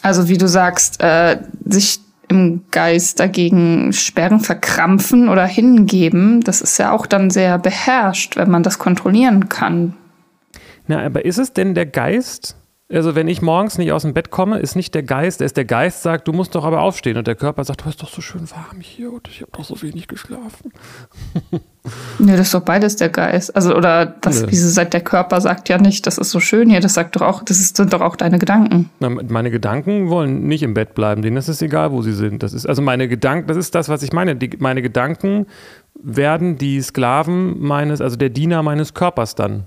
Also 0.01 0.27
wie 0.27 0.37
du 0.37 0.47
sagst, 0.47 1.01
äh, 1.01 1.41
sich 1.65 2.01
im 2.31 2.63
Geist 2.71 3.19
dagegen 3.19 3.91
sperren, 3.91 4.39
verkrampfen 4.39 5.27
oder 5.27 5.45
hingeben, 5.45 6.39
das 6.39 6.61
ist 6.61 6.77
ja 6.77 6.93
auch 6.93 7.05
dann 7.05 7.29
sehr 7.29 7.59
beherrscht, 7.59 8.37
wenn 8.37 8.49
man 8.49 8.63
das 8.63 8.79
kontrollieren 8.79 9.49
kann. 9.49 9.95
Na, 10.87 11.05
aber 11.05 11.25
ist 11.25 11.37
es 11.37 11.51
denn 11.51 11.75
der 11.75 11.85
Geist, 11.85 12.55
also 12.93 13.15
wenn 13.15 13.27
ich 13.27 13.41
morgens 13.41 13.77
nicht 13.77 13.91
aus 13.91 14.03
dem 14.03 14.13
Bett 14.13 14.31
komme, 14.31 14.59
ist 14.59 14.75
nicht 14.75 14.93
der 14.93 15.03
Geist, 15.03 15.39
der 15.39 15.45
ist 15.45 15.57
der 15.57 15.65
Geist 15.65 16.01
sagt, 16.01 16.27
du 16.27 16.33
musst 16.33 16.55
doch 16.55 16.65
aber 16.65 16.81
aufstehen 16.81 17.17
und 17.17 17.27
der 17.27 17.35
Körper 17.35 17.63
sagt, 17.63 17.85
du 17.85 17.89
ist 17.89 18.01
doch 18.01 18.09
so 18.09 18.21
schön 18.21 18.49
warm 18.51 18.79
hier 18.79 19.11
und 19.11 19.27
ich 19.27 19.41
habe 19.41 19.51
doch 19.51 19.63
so 19.63 19.81
wenig 19.81 20.07
geschlafen. 20.07 20.71
Nee, 22.19 22.33
das 22.33 22.41
ist 22.41 22.53
doch 22.53 22.61
beides 22.61 22.95
der 22.97 23.09
Geist. 23.09 23.55
Also 23.55 23.75
oder 23.75 24.05
das, 24.05 24.43
nee. 24.43 24.51
wie 24.51 24.55
sie 24.55 24.69
sagt, 24.69 24.93
der 24.93 25.01
Körper 25.01 25.41
sagt 25.41 25.67
ja 25.67 25.79
nicht, 25.79 26.05
das 26.05 26.19
ist 26.19 26.29
so 26.29 26.39
schön 26.39 26.69
hier, 26.69 26.79
das 26.79 26.93
sagt 26.93 27.15
doch 27.15 27.23
auch, 27.23 27.43
das 27.43 27.59
ist, 27.59 27.75
sind 27.75 27.91
doch 27.91 28.01
auch 28.01 28.15
deine 28.15 28.37
Gedanken. 28.37 28.91
Na, 28.99 29.09
meine 29.09 29.49
Gedanken 29.49 30.09
wollen 30.09 30.45
nicht 30.45 30.61
im 30.61 30.75
Bett 30.75 30.93
bleiben, 30.93 31.23
denen 31.23 31.37
ist 31.37 31.47
es 31.47 31.59
egal, 31.59 31.91
wo 31.91 32.03
sie 32.03 32.13
sind. 32.13 32.43
Das 32.43 32.53
ist 32.53 32.67
also 32.67 32.83
meine 32.83 33.07
Gedanken, 33.07 33.47
das 33.47 33.57
ist 33.57 33.73
das, 33.73 33.89
was 33.89 34.03
ich 34.03 34.13
meine. 34.13 34.35
Die, 34.35 34.51
meine 34.59 34.83
Gedanken 34.83 35.47
werden 35.95 36.59
die 36.59 36.79
Sklaven 36.81 37.59
meines, 37.59 37.99
also 37.99 38.15
der 38.15 38.29
Diener 38.29 38.61
meines 38.61 38.93
Körpers 38.93 39.33
dann. 39.33 39.65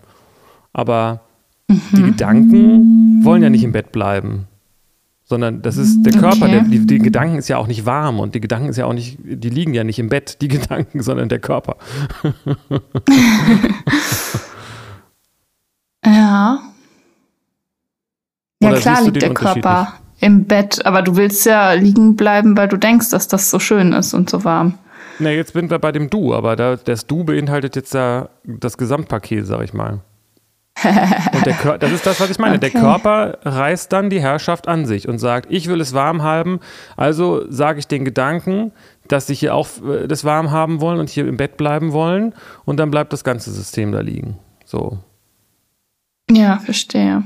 Aber 0.73 1.24
mhm. 1.69 1.81
die 1.93 2.03
Gedanken 2.03 3.25
wollen 3.25 3.43
ja 3.43 3.51
nicht 3.51 3.65
im 3.65 3.73
Bett 3.73 3.93
bleiben. 3.93 4.47
Sondern 5.27 5.63
das 5.63 5.79
ist 5.79 6.03
der 6.03 6.13
Körper, 6.13 6.45
okay. 6.45 6.51
der, 6.51 6.61
die, 6.65 6.85
die, 6.85 6.99
Gedanken 6.99 7.39
ist 7.39 7.49
ja 7.49 7.57
auch 7.57 7.67
nicht 7.67 7.87
warm 7.87 8.21
und 8.21 8.35
die 8.35 8.41
Gedanken 8.41 8.69
ist 8.69 8.77
ja 8.77 8.85
auch 8.85 8.93
nicht, 8.93 9.17
die 9.23 9.49
liegen 9.49 9.73
ja 9.73 9.83
nicht 9.83 9.99
im 9.99 10.11
Bett, 10.11 10.43
die 10.43 10.49
Gedanken, 10.57 11.03
sondern 11.03 11.31
der 11.31 11.39
Körper. 11.39 11.77
ja. 16.05 16.61
Ja, 18.61 18.71
Oder 18.71 18.81
klar 18.81 19.03
liegt 19.03 19.23
der 19.23 19.33
Körper 19.33 19.95
im 20.21 20.45
Bett, 20.45 20.85
aber 20.85 21.03
du 21.03 21.17
willst 21.17 21.47
ja 21.47 21.73
liegen 21.73 22.17
bleiben, 22.17 22.57
weil 22.57 22.69
du 22.69 22.77
denkst, 22.77 23.11
dass 23.11 23.27
das 23.29 23.51
so 23.51 23.59
schön 23.59 23.93
ist 23.93 24.15
und 24.15 24.29
so 24.31 24.45
warm. 24.45 24.79
Na, 25.19 25.31
jetzt 25.31 25.53
sind 25.53 25.71
wir 25.71 25.79
bei 25.79 25.93
dem 25.93 26.11
Du, 26.11 26.35
aber 26.35 26.57
da, 26.57 26.77
das 26.77 27.07
Du 27.07 27.25
beinhaltet 27.25 27.77
jetzt 27.77 27.95
ja 27.95 28.29
das 28.45 28.77
Gesamtpaket, 28.77 29.47
sag 29.47 29.63
ich 29.63 29.73
mal. 29.73 30.01
Und 30.83 31.47
der 31.47 31.79
das 31.79 31.93
ist 31.93 32.07
das, 32.07 32.21
was 32.21 32.31
ich 32.31 32.39
meine. 32.39 32.57
Okay. 32.57 32.71
Der 32.71 32.81
Körper 32.81 33.39
reißt 33.43 33.93
dann 33.93 34.11
die 34.11 34.21
Herrschaft 34.21 34.69
an 34.69 34.87
sich 34.87 35.09
und 35.09 35.19
sagt, 35.19 35.51
ich 35.51 35.69
will 35.69 35.81
es 35.81 35.95
warm 35.95 36.23
haben, 36.23 36.61
also 36.97 37.51
sage 37.51 37.79
ich 37.79 37.87
den 37.87 38.05
Gedanken, 38.05 38.73
dass 39.09 39.27
sie 39.27 39.35
hier 39.35 39.55
auch 39.55 39.69
äh, 39.87 40.07
das 40.09 40.25
warm 40.25 40.51
haben 40.51 40.81
wollen 40.81 40.99
und 40.99 41.11
hier 41.11 41.27
im 41.27 41.37
Bett 41.37 41.57
bleiben 41.57 41.93
wollen 41.93 42.35
und 42.65 42.79
dann 42.79 42.91
bleibt 42.91 43.13
das 43.13 43.25
ganze 43.25 43.51
System 43.51 43.93
da 43.93 44.01
liegen. 44.01 44.39
So. 44.65 44.99
Ja, 46.31 46.59
verstehe. 46.59 47.23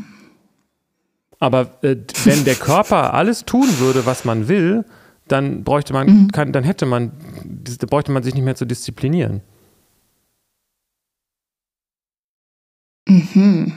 Aber 1.38 1.68
äh, 1.82 1.96
wenn 2.24 2.44
der 2.44 2.56
Körper 2.56 3.14
alles 3.14 3.44
tun 3.44 3.66
würde, 3.78 4.06
was 4.06 4.24
man 4.24 4.48
will, 4.48 4.84
dann 5.28 5.62
bräuchte 5.64 5.92
man, 5.92 6.06
mhm. 6.06 6.32
kann, 6.32 6.52
dann 6.52 6.64
hätte 6.64 6.86
man, 6.86 7.12
bräuchte 7.88 8.12
man 8.12 8.22
sich 8.22 8.34
nicht 8.34 8.44
mehr 8.44 8.56
zu 8.56 8.64
disziplinieren. 8.64 9.42
Mhm. 13.08 13.72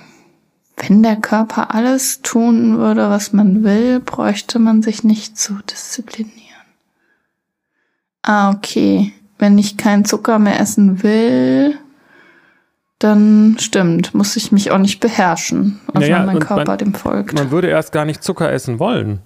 Wenn 0.77 1.03
der 1.03 1.15
Körper 1.15 1.73
alles 1.73 2.21
tun 2.21 2.77
würde, 2.77 3.09
was 3.09 3.33
man 3.33 3.63
will, 3.63 3.99
bräuchte 3.99 4.59
man 4.59 4.81
sich 4.81 5.03
nicht 5.03 5.37
zu 5.37 5.59
disziplinieren. 5.69 6.37
Ah, 8.23 8.51
okay. 8.51 9.13
Wenn 9.37 9.57
ich 9.57 9.77
keinen 9.77 10.05
Zucker 10.05 10.37
mehr 10.37 10.59
essen 10.59 11.01
will, 11.03 11.77
dann 12.99 13.57
stimmt, 13.59 14.13
muss 14.13 14.35
ich 14.35 14.51
mich 14.51 14.71
auch 14.71 14.77
nicht 14.77 14.99
beherrschen, 14.99 15.79
also 15.87 15.99
naja, 15.99 16.23
mein 16.23 16.39
Körper 16.39 16.71
man, 16.71 16.77
dem 16.77 16.93
folgt. 16.93 17.33
Man 17.33 17.49
würde 17.49 17.67
erst 17.67 17.91
gar 17.91 18.05
nicht 18.05 18.23
Zucker 18.23 18.51
essen 18.51 18.79
wollen. 18.79 19.21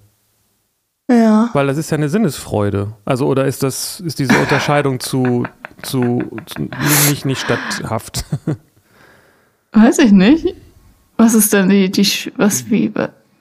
Ja. 1.10 1.50
Weil 1.54 1.68
das 1.68 1.78
ist 1.78 1.92
ja 1.92 1.98
eine 1.98 2.10
Sinnesfreude. 2.10 2.94
Also, 3.04 3.28
oder 3.28 3.46
ist 3.46 3.64
das, 3.64 4.00
ist 4.00 4.20
diese 4.20 4.38
Unterscheidung 4.38 5.00
zu, 5.00 5.46
zu, 5.82 6.24
zu 6.46 6.70
nicht, 7.10 7.26
nicht 7.26 7.42
statthaft? 7.42 8.26
Weiß 9.76 10.00
ich 10.00 10.12
nicht. 10.12 10.56
Was 11.18 11.34
ist 11.34 11.54
denn 11.54 11.70
die, 11.70 11.92
die 11.92 12.08
was 12.38 12.70
wie, 12.70 12.92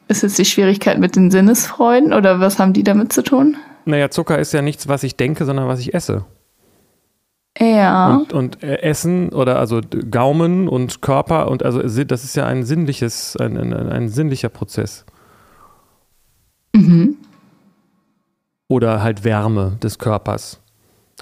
ist 0.09 0.23
jetzt 0.23 0.39
die 0.39 0.45
Schwierigkeit 0.45 0.99
mit 0.99 1.17
den 1.17 1.31
Sinnesfreuden 1.31 2.13
oder 2.13 2.41
was 2.41 2.59
haben 2.59 2.73
die 2.73 2.85
damit 2.85 3.13
zu 3.13 3.23
tun? 3.23 3.57
Naja, 3.85 4.11
Zucker 4.11 4.39
ist 4.39 4.53
ja 4.53 4.63
nichts, 4.63 4.89
was 4.89 5.03
ich 5.03 5.17
denke, 5.17 5.45
sondern 5.45 5.69
was 5.69 5.81
ich 5.81 5.95
esse. 5.95 6.25
Ja. 7.59 8.17
Und, 8.17 8.33
und 8.33 8.63
äh, 8.63 8.83
Essen 8.83 9.29
oder 9.29 9.59
also 9.59 9.81
Gaumen 10.11 10.69
und 10.69 11.03
Körper 11.03 11.49
und 11.49 11.63
also 11.63 11.83
das 11.83 12.25
ist 12.25 12.35
ja 12.35 12.47
ein 12.47 12.65
sinnliches, 12.65 13.37
ein, 13.37 13.57
ein, 13.57 13.73
ein 13.73 14.09
sinnlicher 14.09 14.49
Prozess. 14.49 15.05
Mhm. 16.75 17.17
Oder 18.69 19.03
halt 19.03 19.23
Wärme 19.23 19.79
des 19.83 19.99
Körpers. 19.99 20.61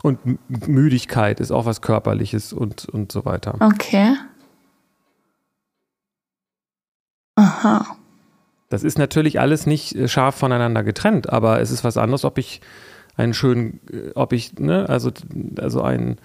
Und 0.03 0.19
Müdigkeit 0.49 1.39
ist 1.39 1.51
auch 1.51 1.67
was 1.67 1.83
Körperliches 1.83 2.53
und, 2.53 2.87
und 2.89 3.13
so 3.13 3.25
weiter. 3.27 3.57
Okay. 3.61 4.17
Aha. 7.35 7.97
Das 8.69 8.85
ist 8.85 8.99
natürlich 8.99 9.39
alles 9.41 9.67
nicht 9.67 9.95
äh, 9.95 10.09
scharf 10.09 10.35
voneinander 10.35 10.83
getrennt, 10.83 11.31
aber 11.31 11.61
es 11.61 11.71
ist 11.71 11.85
was 11.85 11.97
anderes, 11.97 12.25
ob 12.25 12.39
ich 12.39 12.61
einen 13.17 13.35
schönen, 13.35 13.81
äh, 13.93 14.11
ob 14.15 14.33
ich, 14.33 14.59
ne, 14.59 14.89
also, 14.89 15.11
also 15.59 15.83
ein, 15.83 16.17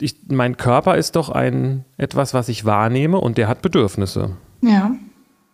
ich, 0.00 0.16
mein 0.28 0.56
Körper 0.56 0.96
ist 0.96 1.16
doch 1.16 1.30
ein 1.30 1.84
etwas, 1.96 2.34
was 2.34 2.48
ich 2.48 2.64
wahrnehme 2.64 3.18
und 3.18 3.38
der 3.38 3.48
hat 3.48 3.62
Bedürfnisse. 3.62 4.36
Ja. 4.60 4.96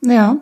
Ja. 0.05 0.37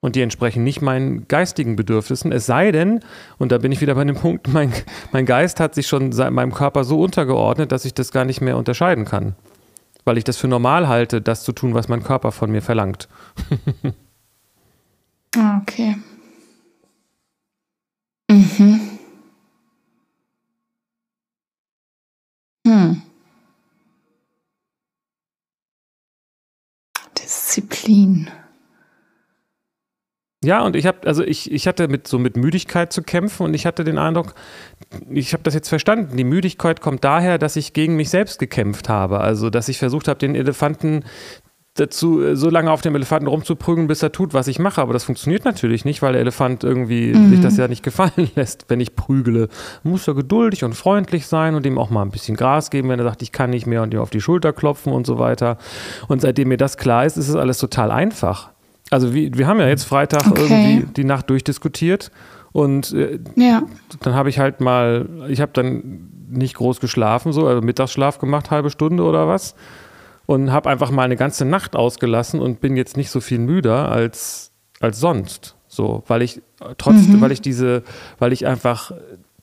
Und 0.00 0.16
die 0.16 0.20
entsprechen 0.20 0.64
nicht 0.64 0.82
meinen 0.82 1.28
geistigen 1.28 1.76
Bedürfnissen. 1.76 2.32
Es 2.32 2.44
sei 2.44 2.72
denn, 2.72 3.00
und 3.38 3.52
da 3.52 3.58
bin 3.58 3.70
ich 3.70 3.80
wieder 3.80 3.94
bei 3.94 4.04
dem 4.04 4.16
Punkt, 4.20 4.48
mein, 4.48 4.72
mein 5.12 5.26
Geist 5.26 5.60
hat 5.60 5.74
sich 5.74 5.86
schon 5.86 6.10
meinem 6.10 6.52
Körper 6.52 6.82
so 6.84 7.00
untergeordnet, 7.00 7.70
dass 7.70 7.84
ich 7.84 7.94
das 7.94 8.10
gar 8.10 8.24
nicht 8.24 8.40
mehr 8.40 8.56
unterscheiden 8.56 9.04
kann. 9.04 9.36
Weil 10.04 10.18
ich 10.18 10.24
das 10.24 10.36
für 10.36 10.48
normal 10.48 10.88
halte, 10.88 11.20
das 11.20 11.44
zu 11.44 11.52
tun, 11.52 11.74
was 11.74 11.88
mein 11.88 12.02
Körper 12.02 12.32
von 12.32 12.50
mir 12.50 12.62
verlangt. 12.62 13.08
Ah, 15.34 15.60
okay. 15.62 15.96
Mhm. 18.30 18.91
Ja, 30.44 30.62
und 30.62 30.74
ich 30.74 30.86
habe, 30.86 31.06
also 31.06 31.22
ich, 31.22 31.52
ich 31.52 31.68
hatte 31.68 31.86
mit 31.86 32.08
so 32.08 32.18
mit 32.18 32.36
Müdigkeit 32.36 32.92
zu 32.92 33.02
kämpfen 33.02 33.44
und 33.44 33.54
ich 33.54 33.64
hatte 33.64 33.84
den 33.84 33.96
Eindruck, 33.96 34.34
ich 35.08 35.32
habe 35.32 35.44
das 35.44 35.54
jetzt 35.54 35.68
verstanden. 35.68 36.16
Die 36.16 36.24
Müdigkeit 36.24 36.80
kommt 36.80 37.04
daher, 37.04 37.38
dass 37.38 37.54
ich 37.54 37.72
gegen 37.72 37.94
mich 37.94 38.10
selbst 38.10 38.40
gekämpft 38.40 38.88
habe. 38.88 39.20
Also, 39.20 39.50
dass 39.50 39.68
ich 39.68 39.78
versucht 39.78 40.08
habe, 40.08 40.18
den 40.18 40.34
Elefanten 40.34 41.04
dazu, 41.74 42.34
so 42.34 42.50
lange 42.50 42.70
auf 42.70 42.82
dem 42.82 42.94
Elefanten 42.94 43.28
rumzuprügeln, 43.28 43.86
bis 43.86 44.02
er 44.02 44.12
tut, 44.12 44.34
was 44.34 44.46
ich 44.46 44.58
mache. 44.58 44.82
Aber 44.82 44.92
das 44.92 45.04
funktioniert 45.04 45.44
natürlich 45.44 45.84
nicht, 45.84 46.02
weil 46.02 46.12
der 46.12 46.20
Elefant 46.20 46.64
irgendwie 46.64 47.14
mhm. 47.14 47.30
sich 47.30 47.40
das 47.40 47.56
ja 47.56 47.68
nicht 47.68 47.82
gefallen 47.82 48.30
lässt, 48.34 48.66
wenn 48.68 48.80
ich 48.80 48.94
prügele. 48.94 49.48
Man 49.82 49.92
muss 49.92 50.06
ja 50.06 50.12
geduldig 50.12 50.64
und 50.64 50.74
freundlich 50.74 51.26
sein 51.26 51.54
und 51.54 51.64
ihm 51.64 51.78
auch 51.78 51.88
mal 51.88 52.02
ein 52.02 52.10
bisschen 52.10 52.36
Gras 52.36 52.70
geben, 52.70 52.88
wenn 52.88 52.98
er 52.98 53.04
sagt, 53.04 53.22
ich 53.22 53.32
kann 53.32 53.50
nicht 53.50 53.66
mehr 53.66 53.82
und 53.82 53.94
ihm 53.94 54.00
auf 54.00 54.10
die 54.10 54.20
Schulter 54.20 54.52
klopfen 54.52 54.92
und 54.92 55.06
so 55.06 55.18
weiter. 55.18 55.56
Und 56.08 56.20
seitdem 56.20 56.48
mir 56.48 56.58
das 56.58 56.76
klar 56.76 57.06
ist, 57.06 57.16
ist 57.16 57.28
es 57.28 57.36
alles 57.36 57.58
total 57.58 57.90
einfach. 57.90 58.51
Also 58.92 59.14
wir, 59.14 59.32
wir 59.34 59.46
haben 59.46 59.58
ja 59.58 59.68
jetzt 59.68 59.84
Freitag 59.84 60.26
okay. 60.26 60.42
irgendwie 60.42 60.92
die 60.92 61.04
Nacht 61.04 61.30
durchdiskutiert 61.30 62.10
und 62.52 62.92
äh, 62.92 63.18
ja. 63.36 63.62
dann 64.00 64.14
habe 64.14 64.28
ich 64.28 64.38
halt 64.38 64.60
mal, 64.60 65.08
ich 65.28 65.40
habe 65.40 65.52
dann 65.54 66.10
nicht 66.28 66.54
groß 66.54 66.80
geschlafen, 66.80 67.32
so, 67.32 67.46
also 67.46 67.62
Mittagsschlaf 67.62 68.18
gemacht, 68.18 68.50
halbe 68.50 68.70
Stunde 68.70 69.02
oder 69.02 69.28
was 69.28 69.54
und 70.26 70.52
habe 70.52 70.68
einfach 70.70 70.90
mal 70.90 71.04
eine 71.04 71.16
ganze 71.16 71.44
Nacht 71.44 71.76
ausgelassen 71.76 72.40
und 72.40 72.60
bin 72.60 72.76
jetzt 72.76 72.96
nicht 72.96 73.10
so 73.10 73.20
viel 73.20 73.38
müder 73.38 73.90
als, 73.90 74.52
als 74.80 75.00
sonst. 75.00 75.56
So, 75.68 76.04
weil 76.06 76.22
ich 76.22 76.42
trotzdem, 76.76 77.16
mhm. 77.16 77.20
weil 77.22 77.32
ich 77.32 77.40
diese, 77.40 77.82
weil 78.18 78.32
ich 78.32 78.46
einfach 78.46 78.92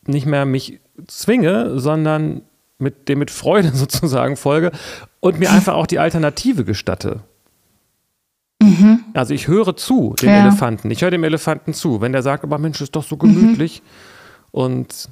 nicht 0.06 0.28
mehr 0.28 0.46
mich 0.46 0.80
zwinge, 1.08 1.80
sondern 1.80 2.44
mit 2.78 3.10
dem 3.10 3.20
mit 3.20 3.32
Freude 3.32 3.70
sozusagen 3.74 4.38
folge 4.38 4.72
und 5.20 5.40
mir 5.40 5.52
einfach 5.52 5.74
auch 5.74 5.88
die 5.88 6.00
Alternative 6.00 6.64
gestatte. 6.66 7.22
Mhm. 8.62 9.06
Also 9.14 9.34
ich 9.34 9.48
höre 9.48 9.76
zu 9.76 10.16
dem 10.22 10.30
ja. 10.30 10.42
Elefanten. 10.42 10.92
Ich 10.92 11.02
höre 11.02 11.12
dem 11.12 11.24
Elefanten 11.24 11.74
zu. 11.74 12.02
Wenn 12.02 12.12
der 12.12 12.24
sagt, 12.24 12.44
aber 12.44 12.58
Mensch, 12.58 12.82
ist 12.82 12.96
doch 12.96 13.04
so 13.04 13.18
gemütlich. 13.18 13.82
Mhm. 13.82 13.90
Und 14.52 15.10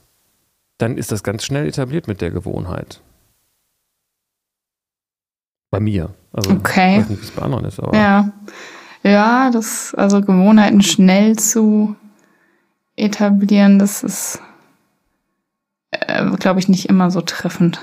dann 0.77 0.97
ist 0.97 1.12
das 1.12 1.23
ganz 1.23 1.43
schnell 1.43 1.67
etabliert 1.67 2.07
mit 2.07 2.21
der 2.21 2.31
Gewohnheit. 2.31 3.01
Bei 5.69 5.79
mir. 5.79 6.13
Also 6.33 6.51
okay. 6.51 6.95
ich 6.95 7.01
weiß 7.01 7.10
nicht, 7.10 7.21
wie 7.21 7.25
es 7.25 7.31
bei 7.31 7.41
anderen 7.41 7.65
ist, 7.65 7.79
aber. 7.79 7.97
Ja. 7.97 8.31
Ja, 9.03 9.51
das, 9.51 9.95
also 9.95 10.21
Gewohnheiten 10.21 10.81
schnell 10.81 11.38
zu 11.38 11.95
etablieren, 12.97 13.79
das 13.79 14.03
ist, 14.03 14.41
äh, 15.91 16.25
glaube 16.31 16.60
ich, 16.60 16.67
nicht 16.67 16.89
immer 16.89 17.10
so 17.12 17.21
treffend. 17.21 17.79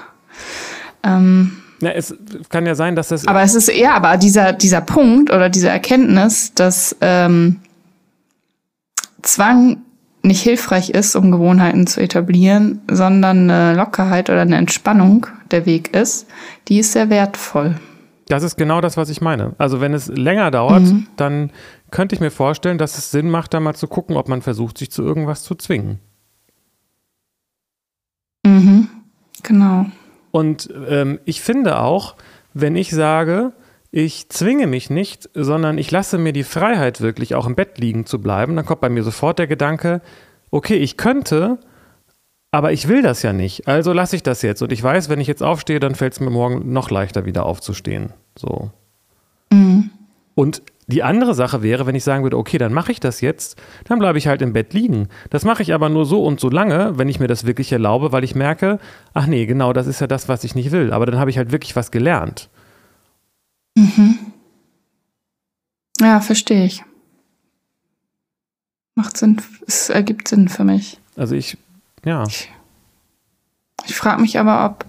Ähm, 1.02 1.62
ja, 1.84 1.92
es 1.92 2.14
kann 2.48 2.66
ja 2.66 2.74
sein, 2.74 2.96
dass 2.96 3.08
das. 3.08 3.26
Aber 3.26 3.42
es 3.42 3.54
ist 3.54 3.68
eher, 3.68 3.94
aber 3.94 4.16
dieser, 4.16 4.52
dieser 4.52 4.80
Punkt 4.80 5.30
oder 5.30 5.48
diese 5.48 5.68
Erkenntnis, 5.68 6.54
dass 6.54 6.96
ähm, 7.00 7.60
Zwang 9.22 9.78
nicht 10.22 10.42
hilfreich 10.42 10.90
ist, 10.90 11.16
um 11.16 11.30
Gewohnheiten 11.30 11.86
zu 11.86 12.00
etablieren, 12.00 12.80
sondern 12.90 13.50
eine 13.50 13.74
Lockerheit 13.74 14.30
oder 14.30 14.40
eine 14.40 14.56
Entspannung 14.56 15.26
der 15.50 15.66
Weg 15.66 15.94
ist, 15.94 16.26
die 16.68 16.78
ist 16.78 16.92
sehr 16.92 17.10
wertvoll. 17.10 17.76
Das 18.28 18.42
ist 18.42 18.56
genau 18.56 18.80
das, 18.80 18.96
was 18.96 19.10
ich 19.10 19.20
meine. 19.20 19.54
Also 19.58 19.82
wenn 19.82 19.92
es 19.92 20.08
länger 20.08 20.50
dauert, 20.50 20.82
mhm. 20.82 21.06
dann 21.16 21.50
könnte 21.90 22.14
ich 22.14 22.20
mir 22.20 22.30
vorstellen, 22.30 22.78
dass 22.78 22.96
es 22.96 23.10
Sinn 23.10 23.30
macht, 23.30 23.52
da 23.52 23.60
mal 23.60 23.74
zu 23.74 23.86
gucken, 23.86 24.16
ob 24.16 24.28
man 24.28 24.40
versucht, 24.40 24.78
sich 24.78 24.90
zu 24.90 25.02
irgendwas 25.02 25.42
zu 25.42 25.54
zwingen. 25.54 26.00
Mhm. 28.46 28.88
Genau. 29.42 29.86
Und 30.34 30.68
ähm, 30.88 31.20
ich 31.26 31.42
finde 31.42 31.78
auch, 31.78 32.16
wenn 32.54 32.74
ich 32.74 32.90
sage, 32.90 33.52
ich 33.92 34.30
zwinge 34.30 34.66
mich 34.66 34.90
nicht, 34.90 35.30
sondern 35.32 35.78
ich 35.78 35.92
lasse 35.92 36.18
mir 36.18 36.32
die 36.32 36.42
Freiheit 36.42 37.00
wirklich 37.00 37.36
auch 37.36 37.46
im 37.46 37.54
Bett 37.54 37.78
liegen 37.78 38.04
zu 38.04 38.20
bleiben, 38.20 38.56
dann 38.56 38.66
kommt 38.66 38.80
bei 38.80 38.88
mir 38.88 39.04
sofort 39.04 39.38
der 39.38 39.46
Gedanke, 39.46 40.00
okay, 40.50 40.74
ich 40.74 40.96
könnte, 40.96 41.58
aber 42.50 42.72
ich 42.72 42.88
will 42.88 43.00
das 43.00 43.22
ja 43.22 43.32
nicht, 43.32 43.68
also 43.68 43.92
lasse 43.92 44.16
ich 44.16 44.24
das 44.24 44.42
jetzt. 44.42 44.60
Und 44.60 44.72
ich 44.72 44.82
weiß, 44.82 45.08
wenn 45.08 45.20
ich 45.20 45.28
jetzt 45.28 45.44
aufstehe, 45.44 45.78
dann 45.78 45.94
fällt 45.94 46.14
es 46.14 46.20
mir 46.20 46.30
morgen 46.30 46.72
noch 46.72 46.90
leichter 46.90 47.26
wieder 47.26 47.46
aufzustehen. 47.46 48.12
So. 48.36 48.72
Und 50.34 50.62
die 50.86 51.02
andere 51.02 51.34
Sache 51.34 51.62
wäre, 51.62 51.86
wenn 51.86 51.94
ich 51.94 52.04
sagen 52.04 52.22
würde, 52.24 52.36
okay, 52.36 52.58
dann 52.58 52.72
mache 52.72 52.92
ich 52.92 53.00
das 53.00 53.20
jetzt, 53.20 53.56
dann 53.84 53.98
bleibe 53.98 54.18
ich 54.18 54.26
halt 54.26 54.42
im 54.42 54.52
Bett 54.52 54.74
liegen. 54.74 55.08
Das 55.30 55.44
mache 55.44 55.62
ich 55.62 55.72
aber 55.72 55.88
nur 55.88 56.04
so 56.04 56.24
und 56.24 56.40
so 56.40 56.50
lange, 56.50 56.98
wenn 56.98 57.08
ich 57.08 57.20
mir 57.20 57.26
das 57.26 57.46
wirklich 57.46 57.72
erlaube, 57.72 58.12
weil 58.12 58.24
ich 58.24 58.34
merke, 58.34 58.78
ach 59.14 59.26
nee, 59.26 59.46
genau, 59.46 59.72
das 59.72 59.86
ist 59.86 60.00
ja 60.00 60.06
das, 60.06 60.28
was 60.28 60.44
ich 60.44 60.54
nicht 60.54 60.72
will. 60.72 60.92
Aber 60.92 61.06
dann 61.06 61.18
habe 61.18 61.30
ich 61.30 61.38
halt 61.38 61.52
wirklich 61.52 61.74
was 61.74 61.90
gelernt. 61.90 62.50
Mhm. 63.76 64.18
Ja, 66.00 66.20
verstehe 66.20 66.66
ich. 66.66 66.84
Macht 68.94 69.16
Sinn, 69.16 69.40
es 69.66 69.88
ergibt 69.88 70.28
Sinn 70.28 70.48
für 70.48 70.64
mich. 70.64 71.00
Also 71.16 71.34
ich, 71.34 71.56
ja. 72.04 72.24
Ich, 72.28 72.52
ich 73.86 73.96
frage 73.96 74.20
mich 74.20 74.38
aber, 74.38 74.66
ob 74.66 74.84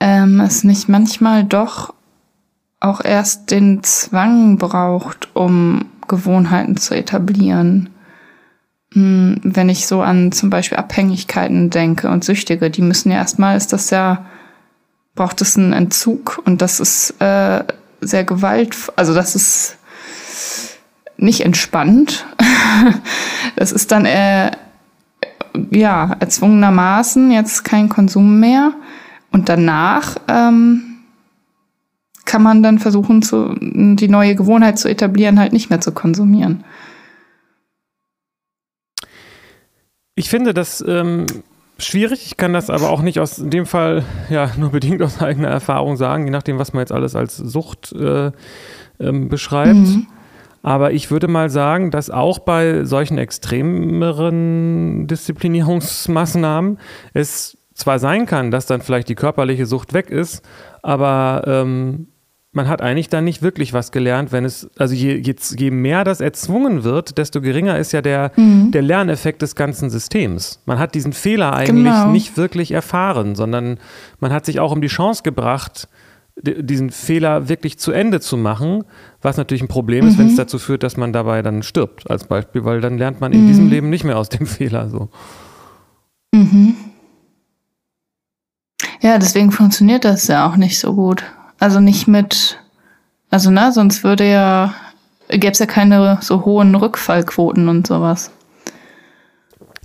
ähm, 0.00 0.40
es 0.40 0.64
nicht 0.64 0.88
manchmal 0.88 1.44
doch 1.44 1.94
auch 2.80 3.04
erst 3.04 3.50
den 3.50 3.82
Zwang 3.82 4.58
braucht, 4.58 5.34
um 5.34 5.86
Gewohnheiten 6.08 6.76
zu 6.76 6.94
etablieren. 6.94 7.90
Hm, 8.92 9.40
wenn 9.42 9.68
ich 9.68 9.86
so 9.86 10.02
an 10.02 10.32
zum 10.32 10.50
Beispiel 10.50 10.78
Abhängigkeiten 10.78 11.70
denke 11.70 12.08
und 12.08 12.24
Süchtige, 12.24 12.70
die 12.70 12.82
müssen 12.82 13.10
ja 13.10 13.18
erstmal, 13.18 13.56
ist 13.56 13.72
das 13.72 13.90
ja, 13.90 14.26
braucht 15.14 15.40
es 15.40 15.56
einen 15.56 15.72
Entzug 15.72 16.40
und 16.44 16.62
das 16.62 16.80
ist 16.80 17.20
äh, 17.20 17.64
sehr 18.00 18.24
gewalt, 18.24 18.76
also 18.96 19.14
das 19.14 19.34
ist 19.34 19.78
nicht 21.16 21.40
entspannt. 21.40 22.26
das 23.56 23.72
ist 23.72 23.90
dann 23.90 24.04
äh, 24.04 24.50
ja 25.70 26.14
erzwungenermaßen 26.20 27.30
jetzt 27.30 27.64
kein 27.64 27.88
Konsum 27.88 28.38
mehr 28.38 28.72
und 29.32 29.48
danach 29.48 30.16
ähm, 30.28 30.95
kann 32.26 32.42
man 32.42 32.62
dann 32.62 32.78
versuchen, 32.78 33.22
zu, 33.22 33.54
die 33.58 34.08
neue 34.08 34.34
Gewohnheit 34.34 34.78
zu 34.78 34.88
etablieren, 34.88 35.38
halt 35.38 35.52
nicht 35.52 35.70
mehr 35.70 35.80
zu 35.80 35.92
konsumieren. 35.92 36.64
Ich 40.16 40.28
finde 40.28 40.52
das 40.52 40.84
ähm, 40.86 41.26
schwierig. 41.78 42.26
Ich 42.26 42.36
kann 42.36 42.52
das 42.52 42.70
aber 42.70 42.90
auch 42.90 43.02
nicht 43.02 43.20
aus 43.20 43.36
dem 43.36 43.66
Fall 43.66 44.04
ja 44.28 44.50
nur 44.56 44.70
bedingt 44.70 45.02
aus 45.02 45.20
eigener 45.20 45.48
Erfahrung 45.48 45.96
sagen, 45.96 46.24
je 46.24 46.30
nachdem, 46.30 46.58
was 46.58 46.72
man 46.72 46.80
jetzt 46.80 46.92
alles 46.92 47.14
als 47.14 47.36
Sucht 47.36 47.92
äh, 47.92 48.32
ähm, 48.98 49.28
beschreibt. 49.28 49.74
Mhm. 49.74 50.06
Aber 50.62 50.92
ich 50.92 51.10
würde 51.10 51.28
mal 51.28 51.48
sagen, 51.48 51.90
dass 51.92 52.10
auch 52.10 52.40
bei 52.40 52.84
solchen 52.84 53.18
extremeren 53.18 55.06
Disziplinierungsmaßnahmen 55.06 56.78
es 57.14 57.56
zwar 57.74 57.98
sein 57.98 58.26
kann, 58.26 58.50
dass 58.50 58.66
dann 58.66 58.80
vielleicht 58.80 59.08
die 59.08 59.14
körperliche 59.14 59.66
Sucht 59.66 59.92
weg 59.92 60.10
ist, 60.10 60.42
aber 60.82 61.44
ähm, 61.46 62.08
man 62.56 62.68
hat 62.68 62.80
eigentlich 62.80 63.10
dann 63.10 63.24
nicht 63.24 63.42
wirklich 63.42 63.74
was 63.74 63.92
gelernt, 63.92 64.32
wenn 64.32 64.46
es, 64.46 64.68
also 64.78 64.94
je, 64.94 65.14
je, 65.16 65.34
je 65.58 65.70
mehr 65.70 66.04
das 66.04 66.22
erzwungen 66.22 66.84
wird, 66.84 67.18
desto 67.18 67.42
geringer 67.42 67.78
ist 67.78 67.92
ja 67.92 68.00
der, 68.00 68.32
mhm. 68.34 68.70
der 68.70 68.80
Lerneffekt 68.80 69.42
des 69.42 69.54
ganzen 69.56 69.90
Systems. 69.90 70.62
Man 70.64 70.78
hat 70.78 70.94
diesen 70.94 71.12
Fehler 71.12 71.52
eigentlich 71.52 71.92
genau. 71.92 72.10
nicht 72.10 72.38
wirklich 72.38 72.72
erfahren, 72.72 73.34
sondern 73.34 73.76
man 74.20 74.32
hat 74.32 74.46
sich 74.46 74.58
auch 74.58 74.72
um 74.72 74.80
die 74.80 74.88
Chance 74.88 75.22
gebracht, 75.22 75.86
diesen 76.42 76.90
Fehler 76.90 77.50
wirklich 77.50 77.78
zu 77.78 77.92
Ende 77.92 78.20
zu 78.20 78.38
machen, 78.38 78.84
was 79.20 79.36
natürlich 79.36 79.62
ein 79.62 79.68
Problem 79.68 80.04
mhm. 80.04 80.10
ist, 80.10 80.18
wenn 80.18 80.28
es 80.28 80.36
dazu 80.36 80.58
führt, 80.58 80.82
dass 80.82 80.96
man 80.96 81.12
dabei 81.12 81.42
dann 81.42 81.62
stirbt, 81.62 82.10
als 82.10 82.24
Beispiel, 82.24 82.64
weil 82.64 82.80
dann 82.80 82.96
lernt 82.96 83.20
man 83.20 83.32
in 83.32 83.42
mhm. 83.42 83.48
diesem 83.48 83.68
Leben 83.68 83.90
nicht 83.90 84.04
mehr 84.04 84.16
aus 84.16 84.30
dem 84.30 84.46
Fehler 84.46 84.88
so. 84.88 85.10
Mhm. 86.34 86.74
Ja, 89.02 89.18
deswegen 89.18 89.52
funktioniert 89.52 90.06
das 90.06 90.26
ja 90.26 90.48
auch 90.48 90.56
nicht 90.56 90.78
so 90.78 90.94
gut. 90.94 91.22
Also 91.58 91.80
nicht 91.80 92.06
mit, 92.06 92.58
also 93.30 93.50
ne, 93.50 93.72
sonst 93.72 94.04
würde 94.04 94.28
ja, 94.28 94.74
gäbe 95.28 95.52
es 95.52 95.58
ja 95.58 95.66
keine 95.66 96.18
so 96.20 96.44
hohen 96.44 96.74
Rückfallquoten 96.74 97.68
und 97.68 97.86
sowas. 97.86 98.30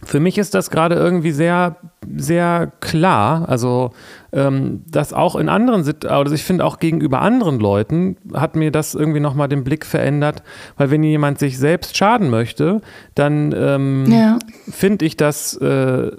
Für 0.04 0.20
mich 0.20 0.38
ist 0.40 0.56
das 0.56 0.72
gerade 0.72 0.96
irgendwie 0.96 1.32
sehr, 1.32 1.78
sehr 2.16 2.72
klar. 2.80 3.48
Also, 3.48 3.92
ähm, 4.34 4.84
dass 4.90 5.14
auch 5.14 5.36
in 5.36 5.48
anderen, 5.48 5.86
also 6.08 6.34
ich 6.34 6.44
finde 6.44 6.66
auch 6.66 6.80
gegenüber 6.80 7.22
anderen 7.22 7.60
Leuten 7.60 8.18
hat 8.34 8.56
mir 8.56 8.72
das 8.72 8.96
irgendwie 8.96 9.20
nochmal 9.20 9.48
den 9.48 9.64
Blick 9.64 9.86
verändert, 9.86 10.42
weil 10.76 10.90
wenn 10.90 11.04
jemand 11.04 11.38
sich 11.38 11.58
selbst 11.60 11.96
schaden 11.96 12.30
möchte, 12.32 12.82
dann 13.14 13.54
ähm, 13.56 14.12
ja. 14.12 14.40
finde 14.70 15.06
ich 15.06 15.18
das, 15.18 15.56
äh, 15.58 16.12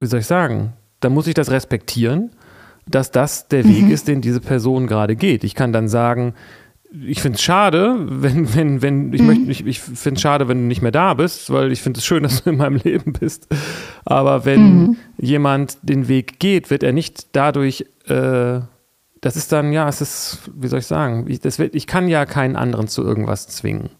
wie 0.00 0.06
soll 0.06 0.20
ich 0.20 0.26
sagen, 0.26 0.74
dann 1.00 1.14
muss 1.14 1.26
ich 1.26 1.34
das 1.34 1.50
respektieren 1.50 2.30
dass 2.90 3.10
das 3.10 3.48
der 3.48 3.64
Weg 3.64 3.84
mhm. 3.84 3.90
ist, 3.90 4.08
den 4.08 4.20
diese 4.20 4.40
Person 4.40 4.86
gerade 4.86 5.16
geht. 5.16 5.44
Ich 5.44 5.54
kann 5.54 5.72
dann 5.72 5.88
sagen, 5.88 6.34
ich 6.92 7.22
finde 7.22 7.36
es 7.36 7.42
schade, 7.42 7.96
wenn, 8.00 8.54
wenn, 8.54 8.82
wenn, 8.82 9.12
ich 9.12 9.20
mhm. 9.20 9.26
möchte, 9.26 9.50
ich, 9.50 9.66
ich 9.66 9.80
finde 9.80 10.16
es 10.16 10.22
schade, 10.22 10.48
wenn 10.48 10.58
du 10.58 10.64
nicht 10.64 10.82
mehr 10.82 10.90
da 10.90 11.14
bist, 11.14 11.52
weil 11.52 11.70
ich 11.70 11.82
finde 11.82 11.98
es 11.98 12.04
schön, 12.04 12.22
dass 12.24 12.42
du 12.42 12.50
in 12.50 12.56
meinem 12.56 12.76
Leben 12.76 13.12
bist. 13.12 13.48
Aber 14.04 14.44
wenn 14.44 14.78
mhm. 14.78 14.96
jemand 15.18 15.78
den 15.82 16.08
Weg 16.08 16.38
geht, 16.40 16.70
wird 16.70 16.82
er 16.82 16.92
nicht 16.92 17.28
dadurch, 17.32 17.86
äh, 18.06 18.60
das 19.20 19.36
ist 19.36 19.52
dann, 19.52 19.72
ja, 19.72 19.88
es 19.88 20.00
ist, 20.00 20.50
wie 20.54 20.66
soll 20.66 20.80
ich 20.80 20.86
sagen, 20.86 21.26
ich, 21.28 21.40
das 21.40 21.58
wird, 21.58 21.74
ich 21.74 21.86
kann 21.86 22.08
ja 22.08 22.24
keinen 22.26 22.56
anderen 22.56 22.88
zu 22.88 23.02
irgendwas 23.02 23.48
zwingen. 23.48 23.90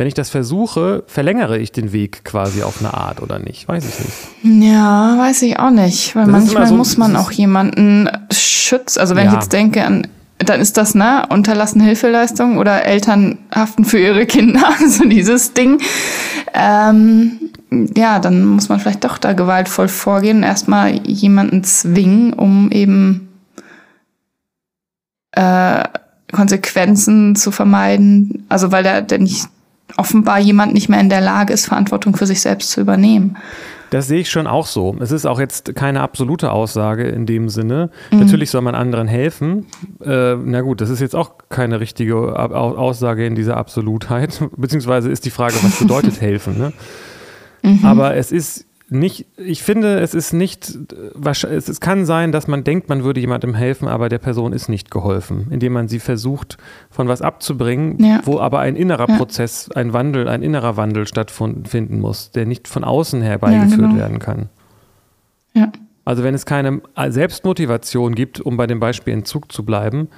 Wenn 0.00 0.06
ich 0.06 0.14
das 0.14 0.30
versuche, 0.30 1.04
verlängere 1.08 1.58
ich 1.58 1.72
den 1.72 1.92
Weg 1.92 2.24
quasi 2.24 2.62
auf 2.62 2.80
eine 2.80 2.94
Art 2.94 3.20
oder 3.20 3.38
nicht? 3.38 3.68
Weiß 3.68 3.84
ich 3.86 3.98
nicht. 3.98 4.64
Ja, 4.64 5.18
weiß 5.18 5.42
ich 5.42 5.58
auch 5.58 5.68
nicht. 5.68 6.16
Weil 6.16 6.24
das 6.24 6.32
manchmal 6.32 6.66
so, 6.68 6.74
muss 6.74 6.96
man 6.96 7.16
auch 7.16 7.30
jemanden 7.30 8.08
schützen. 8.32 8.98
Also 8.98 9.14
wenn 9.14 9.26
ja. 9.26 9.32
ich 9.32 9.34
jetzt 9.34 9.52
denke 9.52 9.84
an 9.84 10.06
dann 10.38 10.58
ist 10.58 10.78
das, 10.78 10.94
ne, 10.94 11.26
unterlassene 11.28 11.84
Hilfeleistung 11.84 12.56
oder 12.56 12.86
Eltern 12.86 13.36
haften 13.54 13.84
für 13.84 13.98
ihre 13.98 14.24
Kinder, 14.24 14.62
also 14.80 15.04
dieses 15.04 15.52
Ding. 15.52 15.82
Ähm, 16.54 17.32
ja, 17.94 18.20
dann 18.20 18.46
muss 18.46 18.70
man 18.70 18.80
vielleicht 18.80 19.04
doch 19.04 19.18
da 19.18 19.34
gewaltvoll 19.34 19.88
vorgehen, 19.88 20.42
erstmal 20.42 20.92
jemanden 21.06 21.62
zwingen, 21.62 22.32
um 22.32 22.70
eben 22.72 23.28
äh, 25.32 25.84
Konsequenzen 26.32 27.36
zu 27.36 27.50
vermeiden. 27.50 28.46
Also 28.48 28.72
weil 28.72 28.82
der, 28.82 29.02
der 29.02 29.18
nicht 29.18 29.46
offenbar 29.96 30.38
jemand 30.38 30.74
nicht 30.74 30.88
mehr 30.88 31.00
in 31.00 31.08
der 31.08 31.20
Lage 31.20 31.52
ist, 31.52 31.66
Verantwortung 31.66 32.16
für 32.16 32.26
sich 32.26 32.40
selbst 32.40 32.70
zu 32.70 32.80
übernehmen. 32.80 33.36
Das 33.90 34.06
sehe 34.06 34.20
ich 34.20 34.30
schon 34.30 34.46
auch 34.46 34.66
so. 34.66 34.96
Es 35.00 35.10
ist 35.10 35.26
auch 35.26 35.40
jetzt 35.40 35.74
keine 35.74 36.00
absolute 36.00 36.52
Aussage 36.52 37.08
in 37.08 37.26
dem 37.26 37.48
Sinne. 37.48 37.90
Mhm. 38.12 38.20
Natürlich 38.20 38.50
soll 38.50 38.62
man 38.62 38.76
anderen 38.76 39.08
helfen. 39.08 39.66
Äh, 40.00 40.36
na 40.36 40.60
gut, 40.60 40.80
das 40.80 40.90
ist 40.90 41.00
jetzt 41.00 41.16
auch 41.16 41.32
keine 41.48 41.80
richtige 41.80 42.16
Aussage 42.16 43.26
in 43.26 43.34
dieser 43.34 43.56
Absolutheit. 43.56 44.40
Beziehungsweise 44.56 45.10
ist 45.10 45.24
die 45.24 45.30
Frage, 45.30 45.54
was 45.62 45.80
bedeutet 45.80 46.20
helfen. 46.20 46.56
Ne? 46.56 46.72
Mhm. 47.62 47.84
Aber 47.84 48.14
es 48.14 48.30
ist 48.30 48.66
nicht, 48.92 49.26
ich 49.36 49.62
finde, 49.62 50.00
es 50.00 50.14
ist 50.14 50.32
nicht, 50.32 50.76
es 51.24 51.80
kann 51.80 52.04
sein, 52.04 52.32
dass 52.32 52.48
man 52.48 52.64
denkt, 52.64 52.88
man 52.88 53.04
würde 53.04 53.20
jemandem 53.20 53.54
helfen, 53.54 53.86
aber 53.86 54.08
der 54.08 54.18
Person 54.18 54.52
ist 54.52 54.68
nicht 54.68 54.90
geholfen, 54.90 55.46
indem 55.50 55.74
man 55.74 55.86
sie 55.86 56.00
versucht, 56.00 56.58
von 56.90 57.06
was 57.06 57.22
abzubringen, 57.22 58.02
ja. 58.02 58.20
wo 58.24 58.40
aber 58.40 58.58
ein 58.58 58.74
innerer 58.74 59.08
ja. 59.08 59.16
Prozess, 59.16 59.70
ein 59.70 59.92
Wandel, 59.92 60.28
ein 60.28 60.42
innerer 60.42 60.76
Wandel 60.76 61.06
stattfinden 61.06 62.00
muss, 62.00 62.32
der 62.32 62.46
nicht 62.46 62.66
von 62.66 62.82
außen 62.82 63.22
herbeigeführt 63.22 63.80
ja, 63.80 63.86
genau. 63.86 63.96
werden 63.96 64.18
kann. 64.18 64.48
Ja. 65.54 65.70
Also 66.04 66.24
wenn 66.24 66.34
es 66.34 66.44
keine 66.44 66.80
Selbstmotivation 67.08 68.16
gibt, 68.16 68.40
um 68.40 68.56
bei 68.56 68.66
dem 68.66 68.80
Beispiel 68.80 69.14
Entzug 69.14 69.52
zu 69.52 69.64
bleiben, 69.64 70.08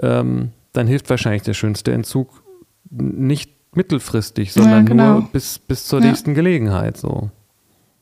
ähm, 0.00 0.50
dann 0.74 0.86
hilft 0.86 1.08
wahrscheinlich 1.08 1.42
der 1.42 1.54
schönste 1.54 1.92
Entzug 1.92 2.42
nicht 2.90 3.52
mittelfristig, 3.74 4.52
sondern 4.52 4.84
genau. 4.84 5.12
nur 5.12 5.28
bis, 5.32 5.58
bis 5.58 5.86
zur 5.86 6.00
nächsten 6.00 6.34
Gelegenheit 6.34 6.98
so. 6.98 7.30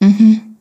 Mhm. 0.00 0.56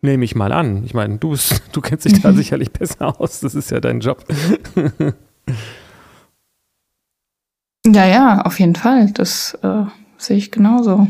Nehme 0.00 0.24
ich 0.24 0.36
mal 0.36 0.52
an. 0.52 0.84
Ich 0.84 0.94
meine, 0.94 1.18
du, 1.18 1.36
du 1.72 1.80
kennst 1.80 2.04
dich 2.04 2.14
mhm. 2.14 2.22
da 2.22 2.32
sicherlich 2.32 2.70
besser 2.72 3.20
aus. 3.20 3.40
Das 3.40 3.54
ist 3.54 3.70
ja 3.70 3.80
dein 3.80 4.00
Job. 4.00 4.24
ja, 7.86 8.06
ja, 8.06 8.42
auf 8.42 8.60
jeden 8.60 8.76
Fall. 8.76 9.10
Das 9.12 9.58
äh, 9.62 9.84
sehe 10.16 10.36
ich 10.36 10.50
genauso. 10.50 11.08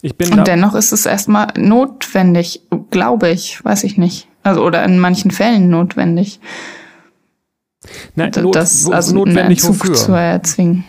Ich 0.00 0.16
bin 0.16 0.32
Und 0.32 0.46
dennoch 0.46 0.76
ist 0.76 0.92
es 0.92 1.06
erstmal 1.06 1.48
notwendig, 1.56 2.60
glaube 2.90 3.30
ich, 3.30 3.64
weiß 3.64 3.82
ich 3.82 3.98
nicht. 3.98 4.28
Also 4.44 4.64
oder 4.64 4.84
in 4.84 5.00
manchen 5.00 5.32
Fällen 5.32 5.70
notwendig. 5.70 6.38
Nein, 8.14 8.30
not, 8.40 8.54
das 8.54 8.88
also 8.88 9.16
notwendig 9.16 9.40
einen 9.40 9.50
Entzug 9.50 9.80
wofür? 9.80 9.94
zu 9.94 10.12
erzwingen 10.12 10.84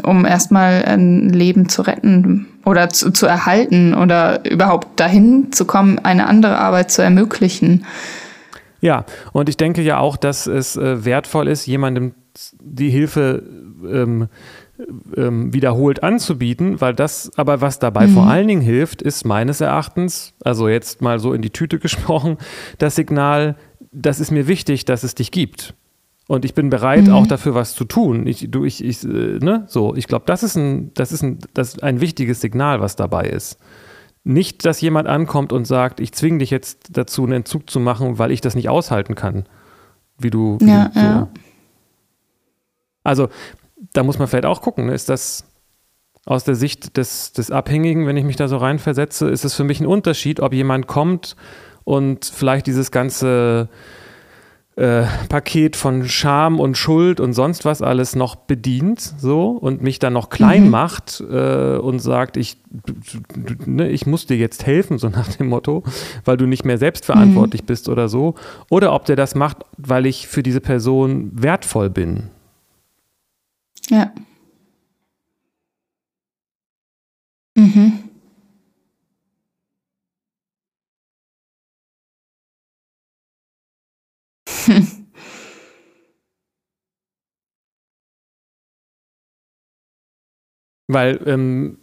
um 0.00 0.24
erstmal 0.24 0.84
ein 0.84 1.28
Leben 1.28 1.68
zu 1.68 1.82
retten 1.82 2.46
oder 2.64 2.88
zu, 2.88 3.10
zu 3.10 3.26
erhalten 3.26 3.94
oder 3.94 4.48
überhaupt 4.48 4.98
dahin 4.98 5.52
zu 5.52 5.64
kommen, 5.64 5.98
eine 5.98 6.26
andere 6.26 6.58
Arbeit 6.58 6.90
zu 6.90 7.02
ermöglichen. 7.02 7.84
Ja, 8.80 9.04
und 9.32 9.48
ich 9.48 9.56
denke 9.56 9.82
ja 9.82 9.98
auch, 9.98 10.16
dass 10.16 10.46
es 10.46 10.76
äh, 10.76 11.04
wertvoll 11.04 11.48
ist, 11.48 11.66
jemandem 11.66 12.14
die 12.60 12.90
Hilfe 12.90 13.42
ähm, 13.88 14.28
ähm, 15.16 15.52
wiederholt 15.54 16.02
anzubieten, 16.02 16.80
weil 16.80 16.94
das, 16.94 17.30
aber 17.36 17.60
was 17.60 17.78
dabei 17.78 18.06
mhm. 18.06 18.14
vor 18.14 18.26
allen 18.26 18.46
Dingen 18.46 18.60
hilft, 18.60 19.00
ist 19.00 19.24
meines 19.24 19.60
Erachtens, 19.60 20.34
also 20.44 20.68
jetzt 20.68 21.00
mal 21.00 21.18
so 21.18 21.32
in 21.32 21.42
die 21.42 21.50
Tüte 21.50 21.78
gesprochen, 21.80 22.36
das 22.78 22.96
Signal, 22.96 23.56
das 23.92 24.20
ist 24.20 24.30
mir 24.30 24.46
wichtig, 24.46 24.84
dass 24.84 25.02
es 25.02 25.14
dich 25.14 25.30
gibt. 25.30 25.74
Und 26.28 26.44
ich 26.44 26.54
bin 26.54 26.70
bereit, 26.70 27.06
mhm. 27.06 27.12
auch 27.12 27.26
dafür 27.26 27.54
was 27.54 27.74
zu 27.74 27.84
tun. 27.84 28.26
Ich, 28.26 28.50
du, 28.50 28.64
ich, 28.64 28.84
ich, 28.84 29.04
äh, 29.04 29.38
ne, 29.38 29.64
so, 29.68 29.94
ich 29.94 30.08
glaube, 30.08 30.24
das 30.26 30.42
ist 30.42 30.56
ein, 30.56 30.92
das 30.94 31.12
ist 31.12 31.22
ein, 31.22 31.38
das 31.54 31.68
ist 31.68 31.82
ein 31.82 32.00
wichtiges 32.00 32.40
Signal, 32.40 32.80
was 32.80 32.96
dabei 32.96 33.26
ist. 33.26 33.58
Nicht, 34.24 34.66
dass 34.66 34.80
jemand 34.80 35.06
ankommt 35.06 35.52
und 35.52 35.66
sagt, 35.66 36.00
ich 36.00 36.12
zwinge 36.12 36.38
dich 36.38 36.50
jetzt 36.50 36.96
dazu, 36.96 37.22
einen 37.22 37.32
Entzug 37.32 37.70
zu 37.70 37.78
machen, 37.78 38.18
weil 38.18 38.32
ich 38.32 38.40
das 38.40 38.56
nicht 38.56 38.68
aushalten 38.68 39.14
kann. 39.14 39.44
Wie 40.18 40.30
du. 40.30 40.58
Wie 40.60 40.68
ja, 40.68 40.90
so. 40.92 41.00
ja. 41.00 41.28
Also, 43.04 43.28
da 43.92 44.02
muss 44.02 44.18
man 44.18 44.26
vielleicht 44.26 44.46
auch 44.46 44.62
gucken, 44.62 44.86
ne? 44.86 44.94
ist 44.94 45.08
das 45.08 45.44
aus 46.24 46.42
der 46.42 46.56
Sicht 46.56 46.96
des, 46.96 47.32
des 47.34 47.52
Abhängigen, 47.52 48.08
wenn 48.08 48.16
ich 48.16 48.24
mich 48.24 48.34
da 48.34 48.48
so 48.48 48.56
reinversetze, 48.56 49.28
ist 49.28 49.44
es 49.44 49.54
für 49.54 49.62
mich 49.62 49.80
ein 49.80 49.86
Unterschied, 49.86 50.40
ob 50.40 50.52
jemand 50.52 50.88
kommt 50.88 51.36
und 51.84 52.24
vielleicht 52.24 52.66
dieses 52.66 52.90
ganze 52.90 53.68
äh, 54.76 55.04
Paket 55.30 55.74
von 55.74 56.06
Scham 56.06 56.60
und 56.60 56.76
Schuld 56.76 57.18
und 57.18 57.32
sonst 57.32 57.64
was 57.64 57.80
alles 57.80 58.14
noch 58.14 58.36
bedient, 58.36 59.00
so 59.00 59.50
und 59.50 59.82
mich 59.82 59.98
dann 59.98 60.12
noch 60.12 60.28
klein 60.28 60.64
mhm. 60.64 60.70
macht 60.70 61.24
äh, 61.30 61.78
und 61.78 61.98
sagt, 62.00 62.36
ich, 62.36 62.58
ne, 63.64 63.88
ich 63.88 64.06
muss 64.06 64.26
dir 64.26 64.36
jetzt 64.36 64.66
helfen, 64.66 64.98
so 64.98 65.08
nach 65.08 65.28
dem 65.28 65.48
Motto, 65.48 65.82
weil 66.26 66.36
du 66.36 66.46
nicht 66.46 66.66
mehr 66.66 66.76
selbstverantwortlich 66.76 67.62
mhm. 67.62 67.66
bist 67.66 67.88
oder 67.88 68.08
so. 68.10 68.34
Oder 68.68 68.92
ob 68.92 69.06
der 69.06 69.16
das 69.16 69.34
macht, 69.34 69.58
weil 69.78 70.04
ich 70.04 70.28
für 70.28 70.42
diese 70.42 70.60
Person 70.60 71.30
wertvoll 71.32 71.88
bin. 71.88 72.24
Ja. 73.88 74.12
Mhm. 77.54 78.05
Weil 90.88 91.20
ähm, 91.26 91.78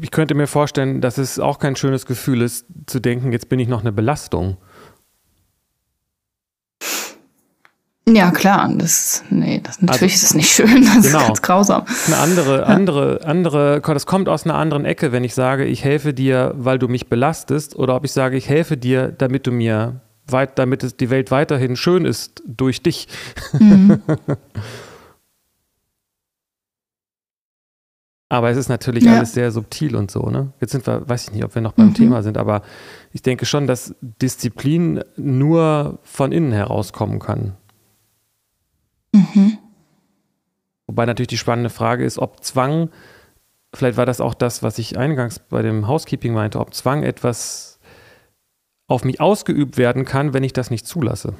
ich 0.00 0.10
könnte 0.10 0.34
mir 0.34 0.46
vorstellen, 0.46 1.00
dass 1.00 1.18
es 1.18 1.38
auch 1.38 1.58
kein 1.58 1.76
schönes 1.76 2.06
Gefühl 2.06 2.42
ist, 2.42 2.66
zu 2.86 3.00
denken, 3.00 3.32
jetzt 3.32 3.48
bin 3.48 3.58
ich 3.58 3.68
noch 3.68 3.80
eine 3.80 3.92
Belastung. 3.92 4.56
Ja, 8.14 8.30
klar. 8.30 8.70
Das, 8.74 9.22
nee, 9.28 9.60
das, 9.62 9.82
natürlich 9.82 10.14
also, 10.14 10.14
ist 10.14 10.22
es 10.22 10.34
nicht 10.34 10.50
schön. 10.50 10.84
Das 10.94 11.06
genau. 11.06 11.18
ist 11.18 11.26
ganz 11.26 11.42
grausam. 11.42 11.84
Eine 12.06 12.16
andere, 12.18 12.66
andere, 12.66 13.20
andere, 13.24 13.80
das 13.80 14.06
kommt 14.06 14.28
aus 14.28 14.44
einer 14.44 14.54
anderen 14.54 14.84
Ecke, 14.84 15.12
wenn 15.12 15.24
ich 15.24 15.34
sage, 15.34 15.64
ich 15.64 15.84
helfe 15.84 16.14
dir, 16.14 16.54
weil 16.56 16.78
du 16.78 16.88
mich 16.88 17.08
belastest, 17.08 17.76
oder 17.76 17.94
ob 17.94 18.04
ich 18.04 18.12
sage, 18.12 18.36
ich 18.36 18.48
helfe 18.48 18.76
dir, 18.76 19.08
damit 19.08 19.46
du 19.46 19.52
mir 19.52 20.00
weit, 20.26 20.58
damit 20.58 20.84
es 20.84 20.96
die 20.96 21.10
Welt 21.10 21.30
weiterhin 21.30 21.76
schön 21.76 22.04
ist 22.04 22.42
durch 22.46 22.82
dich. 22.82 23.08
Mhm. 23.58 24.02
aber 28.28 28.50
es 28.50 28.58
ist 28.58 28.68
natürlich 28.68 29.04
ja. 29.04 29.14
alles 29.16 29.32
sehr 29.32 29.50
subtil 29.50 29.96
und 29.96 30.10
so, 30.10 30.28
ne? 30.28 30.52
Jetzt 30.60 30.72
sind 30.72 30.86
wir, 30.86 31.08
weiß 31.08 31.28
ich 31.28 31.32
nicht, 31.32 31.44
ob 31.44 31.54
wir 31.54 31.62
noch 31.62 31.72
beim 31.72 31.88
mhm. 31.88 31.94
Thema 31.94 32.22
sind, 32.22 32.36
aber 32.36 32.62
ich 33.12 33.22
denke 33.22 33.46
schon, 33.46 33.66
dass 33.66 33.94
Disziplin 34.00 35.02
nur 35.16 35.98
von 36.02 36.30
innen 36.32 36.52
herauskommen 36.52 37.20
kann. 37.20 37.54
Mhm. 39.12 39.56
Wobei 40.86 41.06
natürlich 41.06 41.28
die 41.28 41.38
spannende 41.38 41.70
Frage 41.70 42.04
ist, 42.04 42.18
ob 42.18 42.44
Zwang, 42.44 42.90
vielleicht 43.74 43.96
war 43.96 44.06
das 44.06 44.20
auch 44.20 44.34
das, 44.34 44.62
was 44.62 44.78
ich 44.78 44.98
eingangs 44.98 45.38
bei 45.38 45.62
dem 45.62 45.88
Housekeeping 45.88 46.34
meinte, 46.34 46.60
ob 46.60 46.74
Zwang 46.74 47.02
etwas 47.02 47.80
auf 48.88 49.04
mich 49.04 49.20
ausgeübt 49.20 49.78
werden 49.78 50.04
kann, 50.04 50.34
wenn 50.34 50.44
ich 50.44 50.52
das 50.52 50.70
nicht 50.70 50.86
zulasse. 50.86 51.34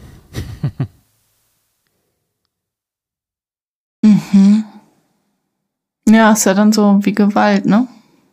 mhm. 4.03 4.65
Ja, 6.09 6.33
ist 6.33 6.47
ja 6.47 6.55
dann 6.55 6.73
so 6.73 7.01
wie 7.03 7.13
Gewalt, 7.13 7.67
ne? 7.67 7.87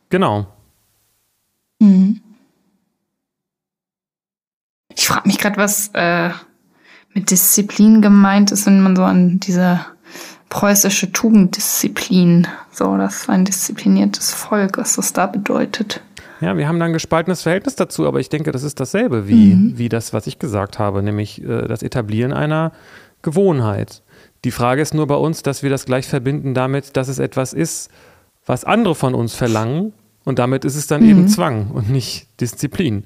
Genau. 0.10 0.48
Mhm. 1.80 2.22
Ich 4.96 5.08
frage 5.08 5.28
mich 5.28 5.38
gerade, 5.38 5.58
was 5.58 5.90
äh, 5.94 6.30
mit 7.14 7.32
Disziplin 7.32 8.02
gemeint 8.02 8.52
ist, 8.52 8.66
wenn 8.66 8.82
man 8.82 8.96
so 8.96 9.04
an 9.04 9.40
diese 9.42 9.86
preußische 10.50 11.12
Tugenddisziplin, 11.12 12.48
so 12.72 12.96
das 12.98 13.28
ein 13.28 13.44
diszipliniertes 13.44 14.34
Volk, 14.34 14.78
was 14.78 14.96
das 14.96 15.12
da 15.12 15.28
bedeutet. 15.28 16.02
Ja, 16.40 16.56
wir 16.56 16.68
haben 16.68 16.80
dann 16.80 16.92
ein 16.92 16.94
gespaltenes 16.94 17.42
Verhältnis 17.42 17.76
dazu, 17.76 18.08
aber 18.08 18.20
ich 18.20 18.30
denke, 18.30 18.52
das 18.52 18.64
ist 18.64 18.80
dasselbe 18.80 19.28
wie, 19.28 19.56
mhm. 19.56 19.78
wie 19.78 19.90
das, 19.90 20.14
was 20.14 20.28
ich 20.28 20.40
gesagt 20.40 20.80
habe, 20.80 21.04
nämlich 21.04 21.44
äh, 21.44 21.68
das 21.68 21.84
Etablieren 21.84 22.32
einer 22.32 22.72
Gewohnheit. 23.22 24.02
Die 24.46 24.52
Frage 24.52 24.84
ist 24.84 24.94
nur 24.94 25.08
bei 25.08 25.16
uns, 25.16 25.42
dass 25.42 25.64
wir 25.64 25.72
das 25.72 25.86
gleich 25.86 26.08
verbinden 26.08 26.54
damit, 26.54 26.96
dass 26.96 27.08
es 27.08 27.18
etwas 27.18 27.52
ist, 27.52 27.90
was 28.46 28.64
andere 28.64 28.94
von 28.94 29.16
uns 29.16 29.34
verlangen 29.34 29.92
und 30.24 30.38
damit 30.38 30.66
ist 30.66 30.76
es 30.76 30.86
dann 30.86 31.02
mhm. 31.02 31.10
eben 31.10 31.28
Zwang 31.28 31.72
und 31.72 31.90
nicht 31.90 32.28
Disziplin. 32.40 33.06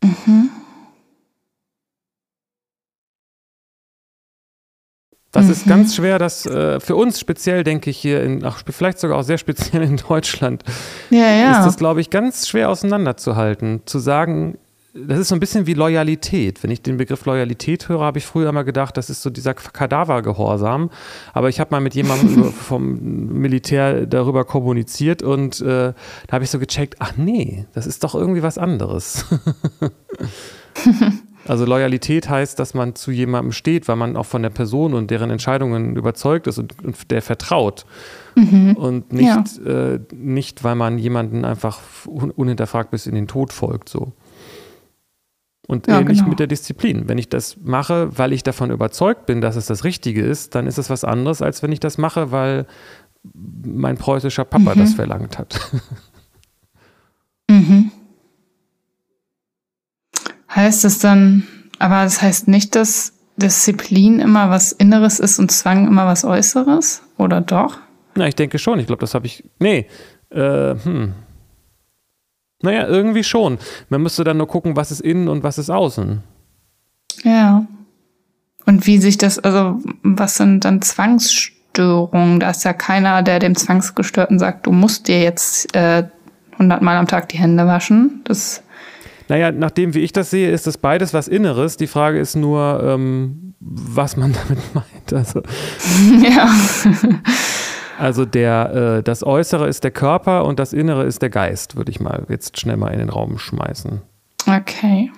Mhm. 0.00 0.50
Das 5.32 5.46
mhm. 5.46 5.50
ist 5.50 5.66
ganz 5.66 5.96
schwer, 5.96 6.20
das 6.20 6.46
äh, 6.46 6.78
für 6.78 6.94
uns 6.94 7.18
speziell, 7.18 7.64
denke 7.64 7.90
ich, 7.90 7.98
hier 7.98 8.22
in, 8.22 8.44
ach, 8.44 8.62
vielleicht 8.70 9.00
sogar 9.00 9.18
auch 9.18 9.24
sehr 9.24 9.38
speziell 9.38 9.82
in 9.82 9.96
Deutschland, 9.96 10.62
ja, 11.10 11.32
ja. 11.32 11.58
ist 11.58 11.66
das, 11.66 11.76
glaube 11.78 12.00
ich, 12.00 12.10
ganz 12.10 12.46
schwer 12.46 12.70
auseinanderzuhalten. 12.70 13.82
Zu 13.86 13.98
sagen, 13.98 14.56
das 14.94 15.20
ist 15.20 15.28
so 15.28 15.34
ein 15.34 15.40
bisschen 15.40 15.66
wie 15.66 15.72
Loyalität. 15.72 16.62
Wenn 16.62 16.70
ich 16.70 16.82
den 16.82 16.98
Begriff 16.98 17.24
Loyalität 17.24 17.88
höre, 17.88 18.00
habe 18.00 18.18
ich 18.18 18.26
früher 18.26 18.50
immer 18.50 18.64
gedacht, 18.64 18.96
das 18.96 19.08
ist 19.08 19.22
so 19.22 19.30
dieser 19.30 19.54
Kadavergehorsam. 19.54 20.90
Aber 21.32 21.48
ich 21.48 21.60
habe 21.60 21.70
mal 21.70 21.80
mit 21.80 21.94
jemandem 21.94 22.44
vom 22.52 22.98
Militär 23.40 24.06
darüber 24.06 24.44
kommuniziert 24.44 25.22
und 25.22 25.60
äh, 25.60 25.94
da 26.26 26.32
habe 26.32 26.44
ich 26.44 26.50
so 26.50 26.58
gecheckt, 26.58 26.96
ach 26.98 27.16
nee, 27.16 27.66
das 27.72 27.86
ist 27.86 28.04
doch 28.04 28.14
irgendwie 28.14 28.42
was 28.42 28.58
anderes. 28.58 29.24
Also 31.46 31.64
Loyalität 31.64 32.28
heißt, 32.28 32.58
dass 32.58 32.72
man 32.72 32.94
zu 32.94 33.10
jemandem 33.10 33.52
steht, 33.52 33.88
weil 33.88 33.96
man 33.96 34.16
auch 34.16 34.26
von 34.26 34.42
der 34.42 34.50
Person 34.50 34.94
und 34.94 35.10
deren 35.10 35.30
Entscheidungen 35.30 35.96
überzeugt 35.96 36.46
ist 36.46 36.58
und, 36.58 36.84
und 36.84 37.10
der 37.10 37.20
vertraut. 37.20 37.84
Mhm. 38.36 38.76
Und 38.76 39.12
nicht, 39.12 39.58
ja. 39.64 39.94
äh, 39.94 40.00
nicht, 40.14 40.62
weil 40.62 40.76
man 40.76 40.98
jemanden 40.98 41.44
einfach 41.44 41.80
un 42.06 42.30
unhinterfragt 42.30 42.92
bis 42.92 43.06
in 43.06 43.14
den 43.14 43.26
Tod 43.26 43.52
folgt. 43.52 43.88
So. 43.88 44.12
Und 45.72 45.86
ja, 45.86 46.00
ähnlich 46.00 46.18
genau. 46.18 46.28
mit 46.28 46.38
der 46.38 46.46
Disziplin. 46.48 47.08
Wenn 47.08 47.16
ich 47.16 47.30
das 47.30 47.56
mache, 47.62 48.10
weil 48.18 48.34
ich 48.34 48.42
davon 48.42 48.70
überzeugt 48.70 49.24
bin, 49.24 49.40
dass 49.40 49.56
es 49.56 49.64
das 49.64 49.84
Richtige 49.84 50.20
ist, 50.22 50.54
dann 50.54 50.66
ist 50.66 50.76
es 50.76 50.90
was 50.90 51.02
anderes, 51.02 51.40
als 51.40 51.62
wenn 51.62 51.72
ich 51.72 51.80
das 51.80 51.96
mache, 51.96 52.30
weil 52.30 52.66
mein 53.32 53.96
preußischer 53.96 54.44
Papa 54.44 54.74
mhm. 54.74 54.78
das 54.78 54.92
verlangt 54.92 55.38
hat. 55.38 55.58
Mhm. 57.50 57.90
Heißt 60.54 60.84
es 60.84 60.98
dann, 60.98 61.44
aber 61.78 62.04
das 62.04 62.22
heißt 62.22 62.48
nicht, 62.48 62.74
dass 62.74 63.14
Disziplin 63.36 64.20
immer 64.20 64.50
was 64.50 64.72
Inneres 64.72 65.20
ist 65.20 65.38
und 65.38 65.50
Zwang 65.50 65.86
immer 65.86 66.06
was 66.06 66.24
Äußeres? 66.24 67.02
Oder 67.18 67.40
doch? 67.40 67.78
Na, 68.14 68.28
ich 68.28 68.36
denke 68.36 68.58
schon. 68.58 68.78
Ich 68.78 68.86
glaube, 68.86 69.00
das 69.00 69.14
habe 69.14 69.26
ich. 69.26 69.44
Nee. 69.58 69.86
Äh, 70.30 70.74
hm. 70.82 71.14
Naja, 72.62 72.86
irgendwie 72.86 73.24
schon. 73.24 73.58
Man 73.88 74.02
müsste 74.02 74.24
dann 74.24 74.38
nur 74.38 74.48
gucken, 74.48 74.76
was 74.76 74.90
ist 74.90 75.00
innen 75.00 75.28
und 75.28 75.42
was 75.42 75.58
ist 75.58 75.70
außen. 75.70 76.22
Ja. 77.24 77.66
Und 78.64 78.86
wie 78.86 78.98
sich 78.98 79.18
das, 79.18 79.38
also, 79.38 79.80
was 80.02 80.36
sind 80.36 80.64
dann 80.64 80.80
Zwangsstörungen? 80.80 82.40
Da 82.40 82.50
ist 82.50 82.64
ja 82.64 82.72
keiner, 82.72 83.22
der 83.22 83.40
dem 83.40 83.56
Zwangsgestörten 83.56 84.38
sagt, 84.38 84.66
du 84.66 84.72
musst 84.72 85.08
dir 85.08 85.20
jetzt 85.20 85.74
äh, 85.74 86.04
100 86.52 86.80
Mal 86.82 86.96
am 86.96 87.08
Tag 87.08 87.28
die 87.28 87.38
Hände 87.38 87.66
waschen. 87.66 88.20
Das 88.24 88.62
naja, 89.28 89.50
nachdem 89.50 89.94
wie 89.94 90.00
ich 90.00 90.12
das 90.12 90.28
sehe, 90.30 90.50
ist 90.50 90.66
das 90.66 90.76
beides 90.76 91.14
was 91.14 91.26
Inneres. 91.26 91.78
Die 91.78 91.86
Frage 91.86 92.18
ist 92.18 92.36
nur, 92.36 92.82
ähm, 92.84 93.54
was 93.60 94.16
man 94.16 94.34
damit 94.48 94.74
meint. 94.74 95.12
Also, 95.12 95.40
ja. 96.22 96.48
Also 97.98 98.24
der, 98.24 98.98
äh, 98.98 99.02
das 99.02 99.24
Äußere 99.24 99.68
ist 99.68 99.84
der 99.84 99.90
Körper 99.90 100.44
und 100.44 100.58
das 100.58 100.72
Innere 100.72 101.04
ist 101.04 101.22
der 101.22 101.30
Geist, 101.30 101.76
würde 101.76 101.90
ich 101.90 102.00
mal 102.00 102.26
jetzt 102.28 102.58
schnell 102.58 102.76
mal 102.76 102.92
in 102.92 102.98
den 102.98 103.08
Raum 103.08 103.38
schmeißen. 103.38 104.00
Okay. 104.46 105.10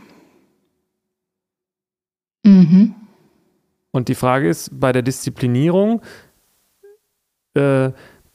Mhm. 2.44 2.94
Und 3.90 4.08
die 4.08 4.14
Frage 4.14 4.48
ist, 4.48 4.78
bei 4.78 4.92
der 4.92 5.02
Disziplinierung, 5.02 6.02
äh, 7.54 7.90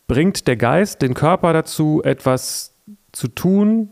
bringt 0.08 0.48
der 0.48 0.56
Geist 0.56 1.02
den 1.02 1.14
Körper 1.14 1.54
dazu, 1.54 2.02
etwas 2.04 2.74
zu 3.12 3.28
tun, 3.28 3.92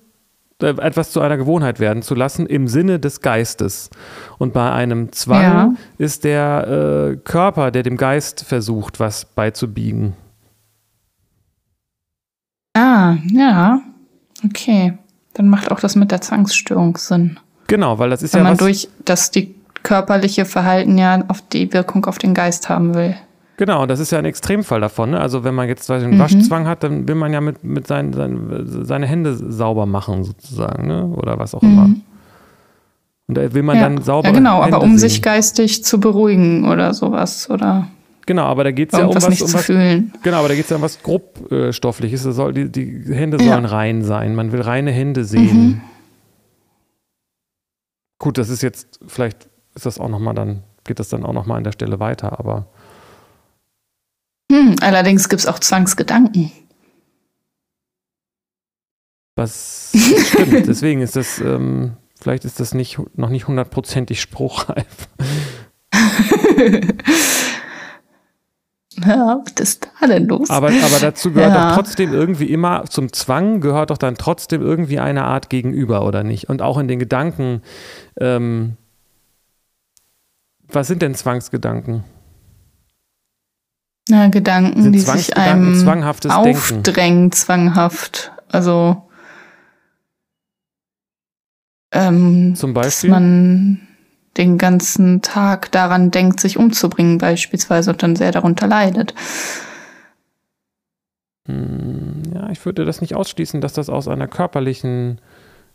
äh, 0.62 0.70
etwas 0.70 1.12
zu 1.12 1.22
einer 1.22 1.38
Gewohnheit 1.38 1.80
werden 1.80 2.02
zu 2.02 2.16
lassen 2.16 2.48
im 2.48 2.68
Sinne 2.68 3.00
des 3.00 3.22
Geistes. 3.22 3.90
Und 4.38 4.54
bei 4.54 4.72
einem 4.72 5.12
Zwang 5.12 5.42
ja. 5.42 5.74
ist 5.98 6.24
der 6.24 7.14
äh, 7.14 7.18
Körper, 7.18 7.70
der 7.72 7.84
dem 7.84 7.98
Geist 7.98 8.44
versucht, 8.44 9.00
was 9.00 9.26
beizubiegen. 9.26 10.14
Ah, 12.78 13.18
ja. 13.32 13.82
Okay. 14.46 14.94
Dann 15.34 15.50
macht 15.50 15.72
auch 15.72 15.80
das 15.80 15.96
mit 15.96 16.12
der 16.12 16.22
Zwangsstörung 16.22 16.98
Sinn. 16.98 17.40
Genau, 17.68 17.98
weil 17.98 18.10
das 18.10 18.22
ist 18.22 18.34
Wenn 18.34 18.40
ja. 18.40 18.46
Wenn 18.46 18.52
man 18.52 18.58
durch 18.58 18.88
das 19.04 19.32
die 19.32 19.56
körperliche 19.84 20.46
Verhalten 20.46 20.98
ja 20.98 21.24
auf 21.28 21.42
die 21.42 21.74
Wirkung 21.74 22.06
auf 22.06 22.18
den 22.18 22.34
Geist 22.34 22.70
haben 22.70 22.94
will. 22.94 23.16
Genau, 23.58 23.88
das 23.88 24.00
ist 24.00 24.12
ja 24.12 24.20
ein 24.20 24.26
Extremfall 24.26 24.80
davon. 24.80 25.12
Ne? 25.12 25.20
Also 25.20 25.44
wenn 25.44 25.56
man 25.56 25.68
jetzt 25.68 25.90
einen 25.90 26.16
mhm. 26.16 26.20
Waschzwang 26.20 26.68
hat, 26.68 26.84
dann 26.84 27.08
will 27.08 27.16
man 27.16 27.34
ja 27.34 27.42
mit, 27.42 27.64
mit 27.64 27.88
seinen, 27.88 28.14
seinen, 28.14 28.86
seine 28.86 29.08
Hände 29.08 29.36
sauber 29.36 29.88
machen 29.88 30.24
sozusagen, 30.24 30.88
ne? 30.88 31.08
oder 31.08 31.40
was 31.40 31.56
auch 31.56 31.64
mhm. 31.64 31.72
immer. 31.72 31.90
Und 33.28 33.38
da 33.38 33.54
will 33.54 33.64
man 33.64 33.78
ja. 33.78 33.84
dann 33.84 34.02
sauber. 34.02 34.28
Ja, 34.28 34.34
genau, 34.36 34.62
Hände 34.62 34.76
aber 34.76 34.84
um 34.84 34.92
sehen. 34.92 35.10
sich 35.10 35.22
geistig 35.24 35.84
zu 35.84 36.00
beruhigen 36.00 36.70
oder 36.70 36.94
sowas, 36.94 37.50
oder? 37.50 37.88
Genau, 38.28 38.44
aber 38.44 38.66
da 38.66 38.72
geht 38.72 38.94
es 38.94 39.00
ja 39.00 39.06
um 39.06 39.16
was, 39.16 39.30
nicht 39.30 39.42
um 39.42 39.54
was, 39.54 39.66
fühlen. 39.66 40.14
Genau, 40.22 40.38
aber 40.40 40.50
da 40.50 40.56
geht 40.56 40.66
es 40.66 40.70
ja 40.70 40.76
um 40.76 40.82
was 40.82 41.02
grobstoffliches. 41.02 42.22
Soll, 42.22 42.54
die, 42.54 42.70
die 42.70 43.16
Hände 43.16 43.38
sollen 43.40 43.64
ja. 43.64 43.70
rein 43.70 44.04
sein. 44.04 44.36
Man 44.36 44.52
will 44.52 44.62
reine 44.62 44.92
Hände 44.92 45.24
sehen. 45.24 45.58
Mhm. 45.58 45.82
Gut, 48.20 48.38
das 48.38 48.50
ist 48.50 48.62
jetzt, 48.62 49.00
vielleicht 49.08 49.48
ist 49.76 49.86
das 49.86 50.00
auch 50.00 50.10
nochmal 50.10 50.36
dann, 50.36 50.64
geht 50.84 51.00
das 51.00 51.08
dann 51.08 51.26
auch 51.26 51.34
nochmal 51.34 51.58
an 51.58 51.64
der 51.64 51.72
Stelle 51.72 52.00
weiter, 52.00 52.38
aber 52.38 52.68
hm, 54.52 54.76
allerdings 54.82 55.30
gibt 55.30 55.42
es 55.42 55.48
auch 55.48 55.60
Zwangsgedanken. 55.60 56.52
Was 59.36 59.94
stimmt, 60.28 60.68
deswegen 60.68 61.02
ist 61.02 61.16
das, 61.16 61.40
ähm, 61.40 61.96
vielleicht 62.20 62.44
ist 62.44 62.60
das 62.60 62.74
nicht, 62.74 63.00
noch 63.16 63.30
nicht 63.30 63.48
hundertprozentig 63.48 64.20
spruchreif. 64.20 65.08
Ja, 69.06 69.40
was 69.44 69.54
ist 69.60 69.88
da 70.02 70.08
denn 70.08 70.28
los? 70.28 70.50
Aber, 70.50 70.68
aber 70.68 71.00
dazu 71.00 71.32
gehört 71.32 71.54
ja. 71.54 71.70
doch 71.70 71.76
trotzdem 71.76 72.14
irgendwie 72.14 72.52
immer, 72.52 72.86
zum 72.86 73.14
Zwang 73.14 73.62
gehört 73.62 73.92
doch 73.92 73.98
dann 73.98 74.16
trotzdem 74.16 74.62
irgendwie 74.62 75.00
eine 75.00 75.24
Art 75.24 75.50
Gegenüber, 75.50 76.04
oder 76.06 76.24
nicht? 76.24 76.50
Und 76.50 76.62
auch 76.62 76.78
in 76.78 76.88
den 76.88 76.98
Gedanken, 76.98 77.62
ähm, 78.20 78.76
was 80.68 80.88
sind 80.88 81.02
denn 81.02 81.14
Zwangsgedanken? 81.16 82.04
Na, 84.10 84.30
Gedanken, 84.30 84.92
die 84.92 85.00
sich 85.00 85.36
einem 85.38 85.74
aufdrängen, 85.88 86.84
Denken. 86.84 87.32
zwanghaft. 87.34 88.32
Also 88.50 89.08
ähm, 91.92 92.56
zum 92.56 92.74
Beispiel, 92.74 93.10
dass 93.10 93.20
man 93.20 93.80
den 94.38 94.58
ganzen 94.58 95.22
Tag 95.22 95.72
daran 95.72 96.12
denkt, 96.12 96.40
sich 96.40 96.58
umzubringen 96.58 97.18
beispielsweise 97.18 97.92
und 97.92 98.04
dann 98.04 98.16
sehr 98.16 98.32
darunter 98.32 98.68
leidet. 98.68 99.14
Hm, 101.48 102.24
ja, 102.34 102.50
ich 102.50 102.64
würde 102.66 102.86
das 102.86 103.02
nicht 103.02 103.16
ausschließen, 103.16 103.62
dass 103.62 103.74
das 103.74 103.90
aus 103.90 104.08
einer 104.08 104.28
körperlichen 104.28 105.20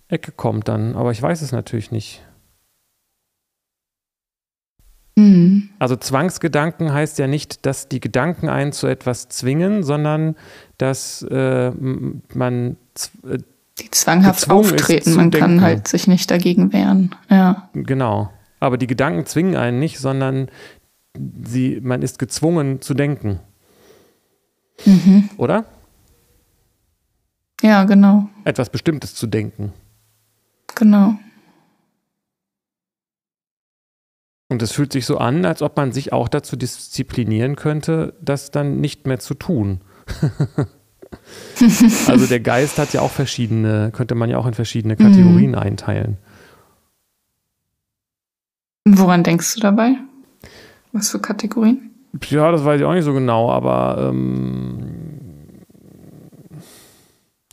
Ecke 0.08 0.32
kommt 0.32 0.68
dann, 0.68 0.94
aber 0.94 1.10
ich 1.10 1.22
weiß 1.22 1.42
es 1.42 1.52
natürlich 1.52 1.90
nicht. 1.90 2.22
Mhm. 5.16 5.70
Also 5.78 5.96
Zwangsgedanken 5.96 6.92
heißt 6.92 7.18
ja 7.18 7.26
nicht, 7.26 7.66
dass 7.66 7.88
die 7.88 8.00
Gedanken 8.00 8.48
einen 8.48 8.72
zu 8.72 8.86
etwas 8.86 9.28
zwingen, 9.28 9.82
sondern 9.82 10.36
dass 10.78 11.22
äh, 11.22 11.70
man 11.70 12.76
äh, 13.26 13.38
die 13.78 13.90
zwanghaft 13.90 14.50
auftreten, 14.50 15.14
man 15.14 15.30
kann 15.30 15.60
halt 15.60 15.88
sich 15.88 16.06
nicht 16.06 16.30
dagegen 16.30 16.72
wehren. 16.72 17.14
Ja. 17.30 17.68
Genau. 17.72 18.30
Aber 18.62 18.78
die 18.78 18.86
Gedanken 18.86 19.26
zwingen 19.26 19.56
einen 19.56 19.80
nicht, 19.80 19.98
sondern 19.98 20.48
sie, 21.44 21.80
man 21.82 22.00
ist 22.00 22.20
gezwungen 22.20 22.80
zu 22.80 22.94
denken. 22.94 23.40
Mhm. 24.84 25.30
Oder? 25.36 25.64
Ja, 27.60 27.82
genau. 27.82 28.28
Etwas 28.44 28.70
Bestimmtes 28.70 29.16
zu 29.16 29.26
denken. 29.26 29.72
Genau. 30.76 31.16
Und 34.48 34.62
es 34.62 34.70
fühlt 34.70 34.92
sich 34.92 35.06
so 35.06 35.18
an, 35.18 35.44
als 35.44 35.60
ob 35.60 35.76
man 35.76 35.90
sich 35.90 36.12
auch 36.12 36.28
dazu 36.28 36.54
disziplinieren 36.54 37.56
könnte, 37.56 38.14
das 38.20 38.52
dann 38.52 38.80
nicht 38.80 39.08
mehr 39.08 39.18
zu 39.18 39.34
tun. 39.34 39.80
also 42.06 42.26
der 42.28 42.38
Geist 42.38 42.78
hat 42.78 42.92
ja 42.92 43.00
auch 43.00 43.10
verschiedene, 43.10 43.90
könnte 43.90 44.14
man 44.14 44.30
ja 44.30 44.38
auch 44.38 44.46
in 44.46 44.54
verschiedene 44.54 44.94
Kategorien 44.94 45.50
mhm. 45.50 45.58
einteilen. 45.58 46.18
Woran 48.84 49.22
denkst 49.22 49.54
du 49.54 49.60
dabei? 49.60 49.96
Was 50.92 51.10
für 51.10 51.20
Kategorien? 51.20 51.90
Ja, 52.28 52.50
das 52.50 52.64
weiß 52.64 52.80
ich 52.80 52.86
auch 52.86 52.92
nicht 52.92 53.04
so 53.04 53.14
genau, 53.14 53.50
aber 53.50 54.10
ähm, 54.10 55.02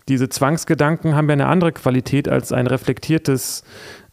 diese 0.09 0.27
Zwangsgedanken 0.27 1.15
haben 1.15 1.29
ja 1.29 1.33
eine 1.33 1.47
andere 1.47 1.71
Qualität 1.71 2.27
als 2.27 2.51
ein 2.51 2.67
reflektiertes, 2.67 3.63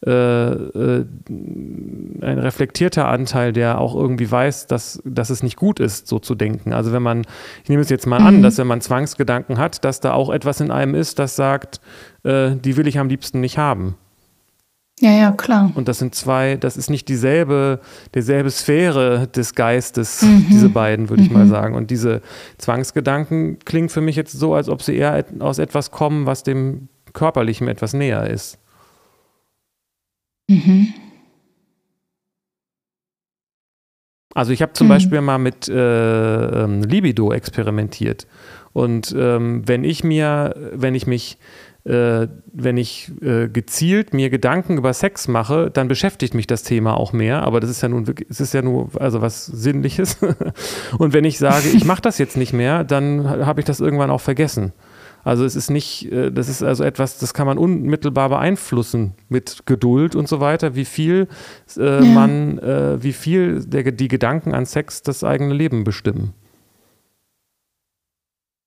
äh, 0.05 0.11
äh, 0.11 1.05
ein 1.27 2.39
reflektierter 2.39 3.07
Anteil, 3.07 3.51
der 3.51 3.81
auch 3.81 3.95
irgendwie 3.95 4.31
weiß, 4.31 4.67
dass, 4.67 5.01
dass 5.03 5.29
es 5.29 5.43
nicht 5.43 5.57
gut 5.57 5.79
ist, 5.79 6.07
so 6.07 6.19
zu 6.19 6.35
denken. 6.35 6.71
Also 6.71 6.93
wenn 6.93 7.03
man, 7.03 7.23
ich 7.63 7.69
nehme 7.69 7.81
es 7.81 7.89
jetzt 7.89 8.05
mal 8.05 8.19
mhm. 8.19 8.27
an, 8.27 8.41
dass 8.43 8.57
wenn 8.57 8.67
man 8.67 8.79
Zwangsgedanken 8.79 9.57
hat, 9.57 9.83
dass 9.83 9.99
da 9.99 10.13
auch 10.13 10.29
etwas 10.29 10.61
in 10.61 10.71
einem 10.71 10.95
ist, 10.95 11.19
das 11.19 11.35
sagt, 11.35 11.81
äh, 12.23 12.51
die 12.55 12.77
will 12.77 12.87
ich 12.87 12.99
am 12.99 13.09
liebsten 13.09 13.41
nicht 13.41 13.57
haben. 13.57 13.95
Ja, 14.99 15.11
ja, 15.11 15.31
klar. 15.31 15.71
Und 15.75 15.87
das 15.87 15.99
sind 15.99 16.15
zwei, 16.15 16.55
das 16.55 16.75
ist 16.75 16.89
nicht 16.89 17.07
dieselbe, 17.07 17.79
dieselbe 18.15 18.49
Sphäre 18.49 19.27
des 19.27 19.53
Geistes, 19.53 20.23
mhm. 20.23 20.47
diese 20.49 20.69
beiden, 20.69 21.09
würde 21.09 21.21
mhm. 21.21 21.27
ich 21.27 21.33
mal 21.33 21.45
mhm. 21.45 21.49
sagen. 21.49 21.75
Und 21.75 21.91
diese 21.91 22.21
Zwangsgedanken 22.57 23.59
klingen 23.59 23.89
für 23.89 24.01
mich 24.01 24.15
jetzt 24.15 24.33
so, 24.33 24.55
als 24.55 24.69
ob 24.69 24.81
sie 24.81 24.95
eher 24.95 25.23
aus 25.39 25.59
etwas 25.59 25.91
kommen, 25.91 26.25
was 26.25 26.41
dem 26.41 26.87
Körperlichen 27.13 27.67
etwas 27.67 27.93
näher 27.93 28.27
ist. 28.27 28.57
Mhm. 30.47 30.93
Also 34.33 34.51
ich 34.51 34.61
habe 34.63 34.73
zum 34.73 34.87
mhm. 34.87 34.91
Beispiel 34.91 35.21
mal 35.21 35.37
mit 35.37 35.67
äh, 35.67 36.63
ähm, 36.63 36.81
Libido 36.83 37.31
experimentiert. 37.31 38.25
Und 38.73 39.15
ähm, 39.17 39.67
wenn 39.67 39.83
ich 39.83 40.03
mir, 40.03 40.55
wenn 40.73 40.93
ich 40.93 41.07
mich 41.07 41.37
äh, 41.87 42.27
wenn 42.51 42.75
ich 42.75 43.11
äh, 43.21 43.47
gezielt 43.47 44.13
mir 44.13 44.29
Gedanken 44.29 44.77
über 44.77 44.93
Sex 44.93 45.27
mache, 45.27 45.71
dann 45.71 45.87
beschäftigt 45.87 46.33
mich 46.33 46.45
das 46.45 46.63
Thema 46.63 46.97
auch 46.97 47.13
mehr. 47.13 47.43
Aber 47.43 47.59
das 47.59 47.69
ist 47.69 47.81
ja 47.81 47.89
nun 47.89 48.07
wirklich, 48.07 48.29
es 48.29 48.41
ist 48.41 48.53
ja 48.53 48.61
nur 48.61 48.89
also 48.99 49.21
was 49.21 49.45
Sinnliches. 49.45 50.17
Und 50.97 51.13
wenn 51.13 51.23
ich 51.23 51.37
sage, 51.37 51.69
ich 51.69 51.85
mache 51.85 52.01
das 52.01 52.17
jetzt 52.17 52.35
nicht 52.35 52.51
mehr, 52.51 52.83
dann 52.83 53.27
habe 53.27 53.61
ich 53.61 53.65
das 53.65 53.79
irgendwann 53.79 54.11
auch 54.11 54.21
vergessen. 54.21 54.73
Also 55.23 55.45
es 55.45 55.55
ist 55.55 55.69
nicht, 55.69 56.11
äh, 56.11 56.31
das 56.31 56.49
ist 56.49 56.61
also 56.63 56.83
etwas, 56.83 57.19
das 57.19 57.33
kann 57.33 57.47
man 57.47 57.57
unmittelbar 57.57 58.29
beeinflussen 58.29 59.13
mit 59.29 59.65
Geduld 59.65 60.15
und 60.15 60.27
so 60.27 60.39
weiter, 60.39 60.75
wie 60.75 60.85
viel 60.85 61.27
äh, 61.77 61.83
ja. 61.83 62.01
man, 62.01 62.59
äh, 62.59 63.01
wie 63.01 63.13
viel 63.13 63.63
der, 63.63 63.91
die 63.91 64.07
Gedanken 64.07 64.53
an 64.53 64.65
Sex 64.65 65.03
das 65.03 65.23
eigene 65.23 65.53
Leben 65.53 65.83
bestimmen. 65.83 66.33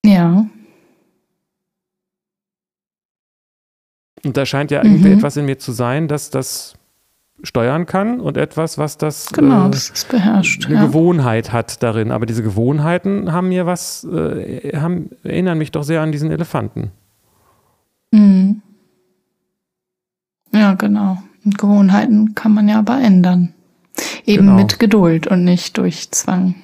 Ja. 0.04 0.46
Und 4.24 4.36
da 4.36 4.44
scheint 4.44 4.70
ja 4.70 4.82
irgendwie 4.82 5.08
mhm. 5.08 5.18
etwas 5.18 5.36
in 5.36 5.46
mir 5.46 5.58
zu 5.58 5.72
sein, 5.72 6.08
dass 6.08 6.30
das 6.30 6.74
steuern 7.42 7.86
kann 7.86 8.20
und 8.20 8.36
etwas, 8.36 8.76
was 8.76 8.98
das, 8.98 9.30
genau, 9.30 9.68
äh, 9.68 9.70
das 9.70 10.04
beherrscht, 10.04 10.66
eine 10.66 10.74
ja. 10.74 10.86
Gewohnheit 10.86 11.52
hat 11.52 11.82
darin. 11.82 12.12
Aber 12.12 12.26
diese 12.26 12.42
Gewohnheiten 12.42 13.32
haben 13.32 13.48
mir 13.48 13.66
was, 13.66 14.04
äh, 14.04 14.76
haben, 14.76 15.10
erinnern 15.22 15.58
mich 15.58 15.72
doch 15.72 15.82
sehr 15.82 16.02
an 16.02 16.12
diesen 16.12 16.30
Elefanten. 16.30 16.90
Mhm. 18.10 18.62
Ja, 20.52 20.74
genau. 20.74 21.18
Und 21.44 21.56
Gewohnheiten 21.56 22.34
kann 22.34 22.52
man 22.52 22.68
ja 22.68 22.78
aber 22.78 23.00
ändern. 23.00 23.54
Eben 24.26 24.46
genau. 24.46 24.56
mit 24.56 24.78
Geduld 24.78 25.26
und 25.26 25.44
nicht 25.44 25.78
durch 25.78 26.10
Zwang. 26.10 26.54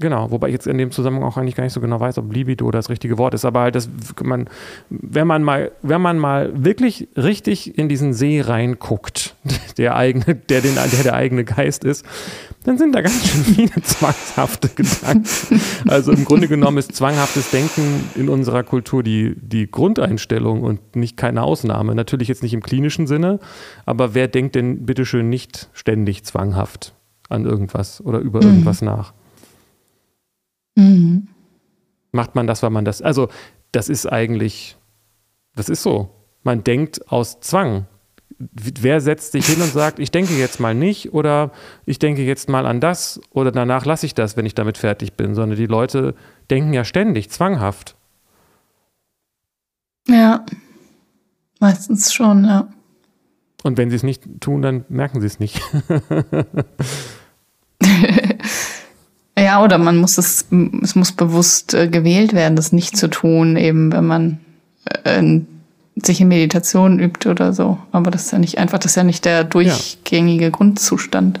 Genau, 0.00 0.32
wobei 0.32 0.48
ich 0.48 0.54
jetzt 0.54 0.66
in 0.66 0.76
dem 0.76 0.90
Zusammenhang 0.90 1.22
auch 1.22 1.36
eigentlich 1.36 1.54
gar 1.54 1.62
nicht 1.62 1.72
so 1.72 1.80
genau 1.80 2.00
weiß, 2.00 2.18
ob 2.18 2.32
Libido 2.32 2.68
das 2.72 2.90
richtige 2.90 3.16
Wort 3.16 3.32
ist, 3.32 3.44
aber 3.44 3.60
halt 3.60 3.76
das, 3.76 3.88
man, 4.24 4.48
wenn 4.90 5.28
man 5.28 5.44
mal, 5.44 5.70
wenn 5.82 6.00
man 6.00 6.18
mal 6.18 6.50
wirklich 6.52 7.06
richtig 7.16 7.78
in 7.78 7.88
diesen 7.88 8.12
See 8.12 8.40
reinguckt, 8.40 9.36
der 9.78 9.94
eigene, 9.94 10.34
der 10.34 10.62
den, 10.62 10.74
der 10.74 11.02
der 11.04 11.14
eigene 11.14 11.44
Geist 11.44 11.84
ist, 11.84 12.04
dann 12.64 12.76
sind 12.76 12.92
da 12.92 13.02
ganz 13.02 13.24
schön 13.24 13.44
viele 13.44 13.82
zwanghafte 13.82 14.68
Gedanken. 14.68 15.60
Also 15.86 16.10
im 16.10 16.24
Grunde 16.24 16.48
genommen 16.48 16.78
ist 16.78 16.96
zwanghaftes 16.96 17.50
Denken 17.50 18.10
in 18.16 18.28
unserer 18.28 18.64
Kultur 18.64 19.04
die, 19.04 19.36
die 19.36 19.70
Grundeinstellung 19.70 20.64
und 20.64 20.96
nicht 20.96 21.16
keine 21.16 21.44
Ausnahme. 21.44 21.94
Natürlich 21.94 22.26
jetzt 22.26 22.42
nicht 22.42 22.54
im 22.54 22.64
klinischen 22.64 23.06
Sinne, 23.06 23.38
aber 23.86 24.12
wer 24.14 24.26
denkt 24.26 24.56
denn 24.56 24.86
bitteschön 24.86 25.28
nicht 25.28 25.68
ständig 25.72 26.24
zwanghaft 26.24 26.94
an 27.28 27.44
irgendwas 27.44 28.04
oder 28.04 28.18
über 28.18 28.40
mhm. 28.40 28.48
irgendwas 28.48 28.82
nach? 28.82 29.12
Mhm. 30.74 31.28
Macht 32.12 32.34
man 32.34 32.46
das, 32.46 32.62
weil 32.62 32.70
man 32.70 32.84
das, 32.84 33.02
also 33.02 33.28
das 33.72 33.88
ist 33.88 34.06
eigentlich, 34.06 34.76
das 35.56 35.68
ist 35.68 35.82
so. 35.82 36.10
Man 36.42 36.62
denkt 36.62 37.10
aus 37.10 37.40
Zwang. 37.40 37.86
Wer 38.38 39.00
setzt 39.00 39.32
sich 39.32 39.46
hin 39.46 39.60
und 39.60 39.72
sagt, 39.72 39.98
ich 39.98 40.10
denke 40.10 40.34
jetzt 40.34 40.58
mal 40.60 40.74
nicht 40.74 41.12
oder 41.12 41.52
ich 41.86 41.98
denke 41.98 42.22
jetzt 42.22 42.48
mal 42.48 42.66
an 42.66 42.80
das 42.80 43.20
oder 43.30 43.52
danach 43.52 43.84
lasse 43.84 44.06
ich 44.06 44.14
das, 44.14 44.36
wenn 44.36 44.46
ich 44.46 44.54
damit 44.54 44.76
fertig 44.76 45.14
bin, 45.14 45.34
sondern 45.34 45.56
die 45.56 45.66
Leute 45.66 46.14
denken 46.50 46.72
ja 46.72 46.84
ständig, 46.84 47.30
zwanghaft. 47.30 47.96
Ja, 50.08 50.44
meistens 51.60 52.12
schon, 52.12 52.44
ja. 52.44 52.68
Und 53.62 53.78
wenn 53.78 53.88
sie 53.88 53.96
es 53.96 54.02
nicht 54.02 54.22
tun, 54.40 54.60
dann 54.62 54.84
merken 54.88 55.20
sie 55.20 55.26
es 55.26 55.40
nicht. 55.40 55.60
Ja, 59.54 59.62
oder 59.62 59.78
man 59.78 59.98
muss 59.98 60.18
es, 60.18 60.48
es 60.82 60.96
muss 60.96 61.12
bewusst 61.12 61.74
äh, 61.74 61.86
gewählt 61.86 62.32
werden, 62.32 62.56
das 62.56 62.72
nicht 62.72 62.96
zu 62.96 63.08
tun, 63.08 63.56
eben 63.56 63.92
wenn 63.92 64.04
man 64.04 64.40
äh, 65.04 65.22
sich 65.94 66.20
in 66.20 66.26
Meditation 66.26 66.98
übt 66.98 67.28
oder 67.28 67.52
so. 67.52 67.78
Aber 67.92 68.10
das 68.10 68.24
ist 68.24 68.32
ja 68.32 68.38
nicht 68.38 68.58
einfach, 68.58 68.78
das 68.78 68.92
ist 68.92 68.96
ja 68.96 69.04
nicht 69.04 69.24
der 69.24 69.44
durchgängige 69.44 70.46
ja. 70.46 70.50
Grundzustand. 70.50 71.38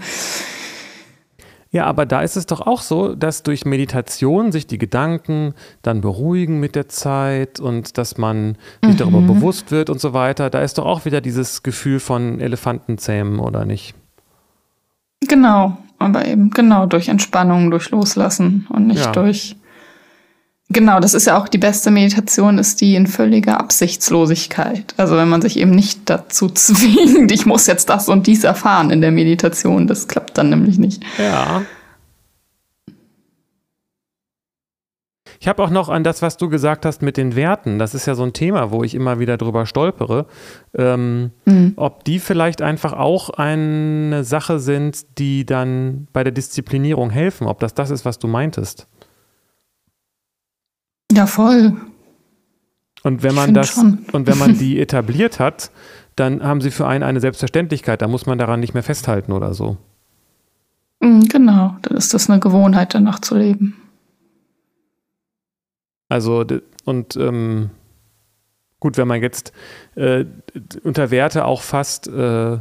Ja, 1.72 1.86
aber 1.86 2.06
da 2.06 2.22
ist 2.22 2.36
es 2.36 2.46
doch 2.46 2.60
auch 2.60 2.82
so, 2.82 3.16
dass 3.16 3.42
durch 3.42 3.64
Meditation 3.64 4.52
sich 4.52 4.68
die 4.68 4.78
Gedanken 4.78 5.54
dann 5.82 6.00
beruhigen 6.00 6.60
mit 6.60 6.76
der 6.76 6.88
Zeit 6.88 7.58
und 7.58 7.98
dass 7.98 8.16
man 8.16 8.56
sich 8.80 8.92
mhm. 8.92 8.98
darüber 8.98 9.22
bewusst 9.22 9.72
wird 9.72 9.90
und 9.90 10.00
so 10.00 10.12
weiter. 10.12 10.50
Da 10.50 10.62
ist 10.62 10.78
doch 10.78 10.86
auch 10.86 11.04
wieder 11.04 11.20
dieses 11.20 11.64
Gefühl 11.64 11.98
von 11.98 12.38
Elefantenzähmen, 12.38 13.40
oder 13.40 13.64
nicht? 13.64 13.96
Genau, 15.26 15.78
aber 16.04 16.26
eben 16.26 16.50
genau 16.50 16.86
durch 16.86 17.08
Entspannung, 17.08 17.70
durch 17.70 17.90
Loslassen 17.90 18.66
und 18.70 18.86
nicht 18.86 19.04
ja. 19.04 19.12
durch. 19.12 19.56
Genau, 20.70 20.98
das 20.98 21.14
ist 21.14 21.26
ja 21.26 21.38
auch 21.38 21.46
die 21.46 21.58
beste 21.58 21.90
Meditation, 21.90 22.58
ist 22.58 22.80
die 22.80 22.94
in 22.94 23.06
völliger 23.06 23.60
Absichtslosigkeit. 23.60 24.94
Also 24.96 25.16
wenn 25.16 25.28
man 25.28 25.42
sich 25.42 25.58
eben 25.58 25.70
nicht 25.70 26.00
dazu 26.06 26.48
zwingt, 26.54 27.30
ich 27.30 27.46
muss 27.46 27.66
jetzt 27.66 27.88
das 27.88 28.08
und 28.08 28.26
dies 28.26 28.44
erfahren 28.44 28.90
in 28.90 29.00
der 29.00 29.12
Meditation, 29.12 29.86
das 29.86 30.08
klappt 30.08 30.38
dann 30.38 30.50
nämlich 30.50 30.78
nicht. 30.78 31.02
Ja. 31.18 31.62
Ich 35.44 35.48
habe 35.48 35.62
auch 35.62 35.68
noch 35.68 35.90
an 35.90 36.04
das, 36.04 36.22
was 36.22 36.38
du 36.38 36.48
gesagt 36.48 36.86
hast 36.86 37.02
mit 37.02 37.18
den 37.18 37.36
Werten. 37.36 37.78
Das 37.78 37.92
ist 37.92 38.06
ja 38.06 38.14
so 38.14 38.22
ein 38.22 38.32
Thema, 38.32 38.70
wo 38.70 38.82
ich 38.82 38.94
immer 38.94 39.18
wieder 39.18 39.36
drüber 39.36 39.66
stolpere. 39.66 40.24
Ähm, 40.72 41.32
mhm. 41.44 41.74
Ob 41.76 42.02
die 42.04 42.18
vielleicht 42.18 42.62
einfach 42.62 42.94
auch 42.94 43.28
eine 43.28 44.24
Sache 44.24 44.58
sind, 44.58 45.18
die 45.18 45.44
dann 45.44 46.08
bei 46.14 46.24
der 46.24 46.32
Disziplinierung 46.32 47.10
helfen. 47.10 47.46
Ob 47.46 47.60
das 47.60 47.74
das 47.74 47.90
ist, 47.90 48.06
was 48.06 48.18
du 48.18 48.26
meintest. 48.26 48.88
Ja, 51.12 51.26
voll. 51.26 51.76
Und 53.02 53.22
wenn 53.22 53.34
man 53.34 53.52
das 53.52 53.68
schon. 53.68 54.06
und 54.12 54.26
wenn 54.26 54.38
man 54.38 54.56
die 54.56 54.80
etabliert 54.80 55.40
hat, 55.40 55.70
dann 56.16 56.42
haben 56.42 56.62
sie 56.62 56.70
für 56.70 56.86
einen 56.86 57.04
eine 57.04 57.20
Selbstverständlichkeit. 57.20 58.00
Da 58.00 58.08
muss 58.08 58.24
man 58.24 58.38
daran 58.38 58.60
nicht 58.60 58.72
mehr 58.72 58.82
festhalten 58.82 59.30
oder 59.30 59.52
so. 59.52 59.76
Mhm, 61.00 61.28
genau, 61.28 61.76
dann 61.82 61.98
ist 61.98 62.14
das 62.14 62.30
eine 62.30 62.40
Gewohnheit, 62.40 62.94
danach 62.94 63.18
zu 63.18 63.36
leben. 63.36 63.76
Also, 66.08 66.44
und 66.84 67.16
ähm, 67.16 67.70
gut, 68.80 68.98
wenn 68.98 69.08
man 69.08 69.22
jetzt 69.22 69.52
äh, 69.94 70.26
unter 70.82 71.10
Werte 71.10 71.46
auch 71.46 71.62
fast 71.62 72.06
äh, 72.06 72.58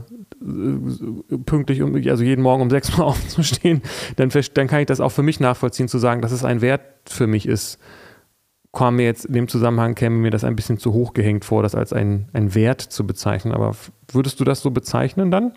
pünktlich, 1.45 1.81
um, 1.81 1.95
also 1.95 2.23
jeden 2.23 2.41
Morgen 2.41 2.61
um 2.61 2.69
sechs 2.69 2.97
Uhr 2.97 3.05
aufzustehen, 3.05 3.81
dann, 4.15 4.29
dann 4.29 4.67
kann 4.67 4.79
ich 4.79 4.85
das 4.85 5.01
auch 5.01 5.11
für 5.11 5.23
mich 5.23 5.39
nachvollziehen, 5.39 5.87
zu 5.87 5.97
sagen, 5.97 6.21
dass 6.21 6.31
es 6.31 6.43
ein 6.43 6.61
Wert 6.61 6.81
für 7.07 7.27
mich 7.27 7.47
ist. 7.47 7.77
Kam 8.71 8.95
mir 8.95 9.03
jetzt 9.03 9.25
in 9.25 9.33
dem 9.33 9.47
Zusammenhang, 9.47 9.95
käme 9.95 10.15
mir 10.15 10.31
das 10.31 10.43
ein 10.43 10.55
bisschen 10.55 10.79
zu 10.79 10.93
hoch 10.93 11.13
gehängt 11.13 11.45
vor, 11.45 11.61
das 11.61 11.75
als 11.75 11.93
ein, 11.93 12.29
ein 12.33 12.55
Wert 12.55 12.81
zu 12.81 13.05
bezeichnen. 13.05 13.53
Aber 13.53 13.75
würdest 14.11 14.39
du 14.39 14.45
das 14.45 14.61
so 14.61 14.71
bezeichnen 14.71 15.29
dann? 15.29 15.53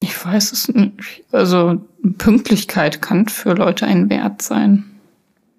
Ich 0.00 0.24
weiß 0.24 0.52
es 0.52 0.68
nicht. 0.68 0.94
Also 1.32 1.80
Pünktlichkeit 2.18 3.00
kann 3.00 3.28
für 3.28 3.54
Leute 3.54 3.86
ein 3.86 4.10
Wert 4.10 4.42
sein. 4.42 4.93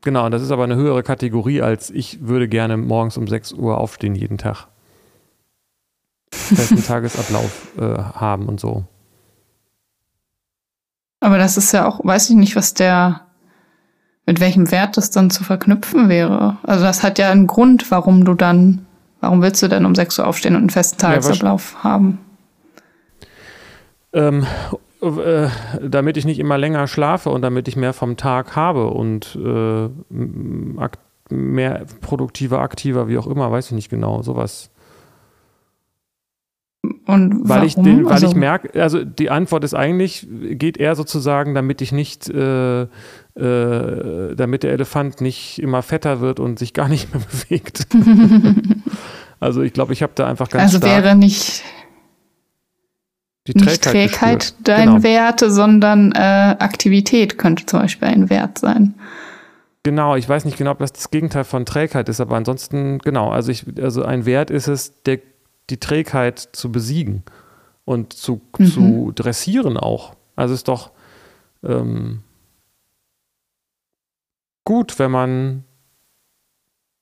Genau, 0.05 0.29
das 0.29 0.43
ist 0.43 0.51
aber 0.51 0.63
eine 0.63 0.75
höhere 0.75 1.01
Kategorie 1.01 1.63
als 1.63 1.89
ich 1.89 2.19
würde 2.21 2.47
gerne 2.47 2.77
morgens 2.77 3.17
um 3.17 3.27
6 3.27 3.53
Uhr 3.53 3.79
aufstehen 3.79 4.13
jeden 4.13 4.37
Tag. 4.37 4.67
Festen 6.31 6.83
Tagesablauf 6.85 7.67
äh, 7.79 7.97
haben 8.13 8.45
und 8.45 8.59
so. 8.59 8.83
Aber 11.21 11.39
das 11.39 11.57
ist 11.57 11.71
ja 11.71 11.87
auch, 11.87 12.05
weiß 12.05 12.29
ich 12.29 12.35
nicht, 12.35 12.55
was 12.55 12.75
der, 12.75 13.21
mit 14.27 14.39
welchem 14.39 14.69
Wert 14.69 14.95
das 14.95 15.09
dann 15.09 15.31
zu 15.31 15.43
verknüpfen 15.43 16.07
wäre. 16.07 16.57
Also 16.61 16.83
das 16.83 17.01
hat 17.01 17.17
ja 17.17 17.31
einen 17.31 17.47
Grund, 17.47 17.89
warum 17.89 18.25
du 18.25 18.35
dann, 18.35 18.85
warum 19.21 19.41
willst 19.41 19.63
du 19.63 19.67
denn 19.67 19.85
um 19.85 19.95
6 19.95 20.19
Uhr 20.19 20.27
aufstehen 20.27 20.55
und 20.55 20.61
einen 20.61 20.69
festen 20.69 20.99
Tagesablauf 20.99 21.77
ja, 21.77 21.83
haben? 21.83 22.19
Ähm, 24.13 24.45
äh, 25.05 25.49
damit 25.81 26.17
ich 26.17 26.25
nicht 26.25 26.39
immer 26.39 26.57
länger 26.57 26.87
schlafe 26.87 27.29
und 27.29 27.41
damit 27.41 27.67
ich 27.67 27.75
mehr 27.75 27.93
vom 27.93 28.17
Tag 28.17 28.55
habe 28.55 28.87
und 28.87 29.35
äh, 29.35 29.89
mehr 31.29 31.85
produktiver, 32.01 32.59
aktiver, 32.59 33.07
wie 33.07 33.17
auch 33.17 33.27
immer, 33.27 33.51
weiß 33.51 33.67
ich 33.67 33.71
nicht 33.73 33.89
genau, 33.89 34.21
sowas. 34.21 34.69
Und 37.05 37.47
weil 37.47 37.63
ich 37.63 37.75
den, 37.75 38.05
weil 38.05 38.13
also, 38.13 38.27
ich 38.27 38.35
merke, 38.35 38.79
also 38.81 39.03
die 39.03 39.29
Antwort 39.29 39.63
ist 39.63 39.73
eigentlich, 39.73 40.27
geht 40.51 40.77
eher 40.77 40.95
sozusagen, 40.95 41.55
damit 41.55 41.81
ich 41.81 41.91
nicht, 41.91 42.29
äh, 42.29 42.83
äh, 42.83 44.35
damit 44.35 44.63
der 44.63 44.71
Elefant 44.71 45.21
nicht 45.21 45.59
immer 45.59 45.81
fetter 45.81 46.19
wird 46.21 46.39
und 46.39 46.59
sich 46.59 46.73
gar 46.73 46.87
nicht 46.87 47.13
mehr 47.13 47.23
bewegt. 47.31 47.87
also 49.39 49.61
ich 49.61 49.73
glaube, 49.73 49.93
ich 49.93 50.03
habe 50.03 50.13
da 50.15 50.27
einfach 50.27 50.49
ganz 50.49 50.73
Also 50.73 50.85
wäre 50.85 51.15
nicht 51.15 51.63
die 53.47 53.53
Trägheit 53.53 53.67
nicht 53.67 53.83
Trägheit 53.83 54.39
gespürt. 54.39 54.67
dein 54.67 54.87
genau. 54.89 55.03
Wert, 55.03 55.39
sondern 55.39 56.11
äh, 56.13 56.55
Aktivität 56.59 57.37
könnte 57.37 57.65
zum 57.65 57.81
Beispiel 57.81 58.07
ein 58.07 58.29
Wert 58.29 58.57
sein. 58.57 58.95
Genau, 59.83 60.15
ich 60.15 60.27
weiß 60.27 60.45
nicht 60.45 60.57
genau, 60.57 60.71
ob 60.71 60.79
das 60.79 60.93
das 60.93 61.11
Gegenteil 61.11 61.43
von 61.43 61.63
Trägheit 61.65 62.09
ist, 62.09 62.19
aber 62.19 62.35
ansonsten, 62.37 62.97
genau, 62.99 63.29
also, 63.29 63.51
ich, 63.51 63.65
also 63.79 64.03
ein 64.03 64.25
Wert 64.25 64.49
ist 64.49 64.67
es, 64.67 65.03
der, 65.03 65.19
die 65.69 65.79
Trägheit 65.79 66.39
zu 66.39 66.71
besiegen 66.71 67.21
und 67.85 68.13
zu, 68.13 68.41
mhm. 68.57 68.65
zu 68.65 69.11
dressieren 69.13 69.77
auch. 69.77 70.15
Also 70.35 70.55
ist 70.55 70.67
doch 70.67 70.89
ähm, 71.63 72.21
gut, 74.63 74.97
wenn 74.97 75.11
man 75.11 75.64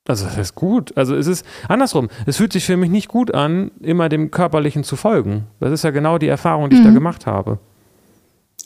also 0.08 0.26
das 0.26 0.38
ist 0.38 0.56
gut. 0.56 0.96
Also 0.98 1.16
es 1.16 1.28
ist 1.28 1.46
andersrum. 1.68 2.10
Es 2.26 2.38
fühlt 2.38 2.54
sich 2.54 2.66
für 2.66 2.78
mich 2.78 2.90
nicht 2.90 3.08
gut 3.08 3.34
an, 3.34 3.72
immer 3.80 4.10
dem 4.10 4.32
Körperlichen 4.32 4.84
zu 4.84 4.96
folgen. 4.96 5.46
Das 5.60 5.72
ist 5.72 5.84
ja 5.84 5.92
genau 5.92 6.18
die 6.18 6.28
Erfahrung, 6.28 6.70
die 6.70 6.76
mhm. 6.76 6.82
ich 6.82 6.86
da 6.86 6.92
mhm. 6.92 6.96
gemacht 6.96 7.26
habe. 7.26 7.60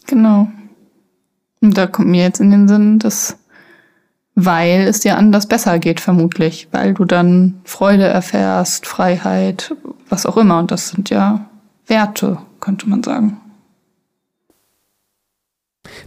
Genau. 0.07 0.47
Und 1.61 1.77
da 1.77 1.87
kommt 1.87 2.07
mir 2.07 2.23
jetzt 2.23 2.39
in 2.39 2.51
den 2.51 2.67
Sinn, 2.67 2.99
dass 2.99 3.37
weil 4.39 4.81
es 4.81 4.99
dir 4.99 5.17
anders 5.17 5.47
besser 5.47 5.79
geht, 5.79 5.99
vermutlich, 5.99 6.67
weil 6.71 6.93
du 6.93 7.05
dann 7.05 7.59
Freude 7.63 8.03
erfährst, 8.03 8.85
Freiheit, 8.85 9.73
was 10.09 10.27
auch 10.27 10.37
immer. 10.37 10.59
Und 10.59 10.69
das 10.69 10.89
sind 10.89 11.09
ja 11.09 11.47
Werte, 11.87 12.37
könnte 12.59 12.87
man 12.87 13.01
sagen. 13.01 13.37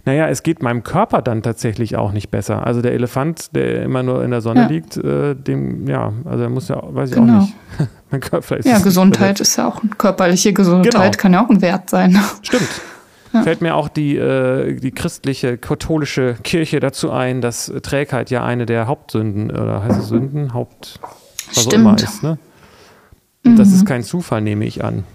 Naja, 0.05 0.27
es 0.27 0.43
geht 0.43 0.61
meinem 0.61 0.83
Körper 0.83 1.21
dann 1.21 1.43
tatsächlich 1.43 1.95
auch 1.95 2.11
nicht 2.11 2.29
besser. 2.31 2.65
Also 2.65 2.81
der 2.81 2.93
Elefant, 2.93 3.55
der 3.55 3.83
immer 3.83 4.03
nur 4.03 4.23
in 4.23 4.31
der 4.31 4.41
Sonne 4.41 4.61
ja. 4.61 4.67
liegt, 4.67 4.97
äh, 4.97 5.35
dem, 5.35 5.87
ja, 5.87 6.13
also 6.25 6.43
er 6.43 6.49
muss 6.49 6.67
ja, 6.67 6.81
weiß 6.83 7.09
ich 7.09 7.15
genau. 7.15 7.37
auch 7.37 7.41
nicht. 7.41 7.55
mein 8.11 8.21
Körper 8.21 8.57
ist 8.57 8.65
ja, 8.65 8.79
Gesundheit 8.79 9.39
ist 9.39 9.55
ja 9.57 9.67
auch, 9.67 9.81
körperliche 9.97 10.53
Gesundheit 10.53 10.93
genau. 10.93 11.11
kann 11.11 11.33
ja 11.33 11.45
auch 11.45 11.49
ein 11.49 11.61
Wert 11.61 11.89
sein. 11.89 12.17
Stimmt. 12.41 12.69
Ja. 13.33 13.43
Fällt 13.43 13.61
mir 13.61 13.75
auch 13.75 13.87
die, 13.87 14.17
äh, 14.17 14.75
die 14.75 14.91
christliche, 14.91 15.57
katholische 15.57 16.35
Kirche 16.43 16.79
dazu 16.81 17.11
ein, 17.11 17.39
dass 17.39 17.71
Trägheit 17.81 18.29
ja 18.29 18.43
eine 18.43 18.65
der 18.65 18.87
Hauptsünden, 18.87 19.51
oder 19.51 19.83
heißt 19.83 19.99
es 19.99 20.07
Sünden? 20.09 20.53
Haupt, 20.53 20.99
was 21.47 21.63
Stimmt. 21.63 21.73
auch 21.73 21.91
immer 21.91 21.95
ist, 21.95 22.23
ne? 22.23 22.37
Mhm. 23.43 23.55
Das 23.55 23.71
ist 23.71 23.85
kein 23.85 24.03
Zufall, 24.03 24.41
nehme 24.41 24.65
ich 24.65 24.83
an. 24.83 25.05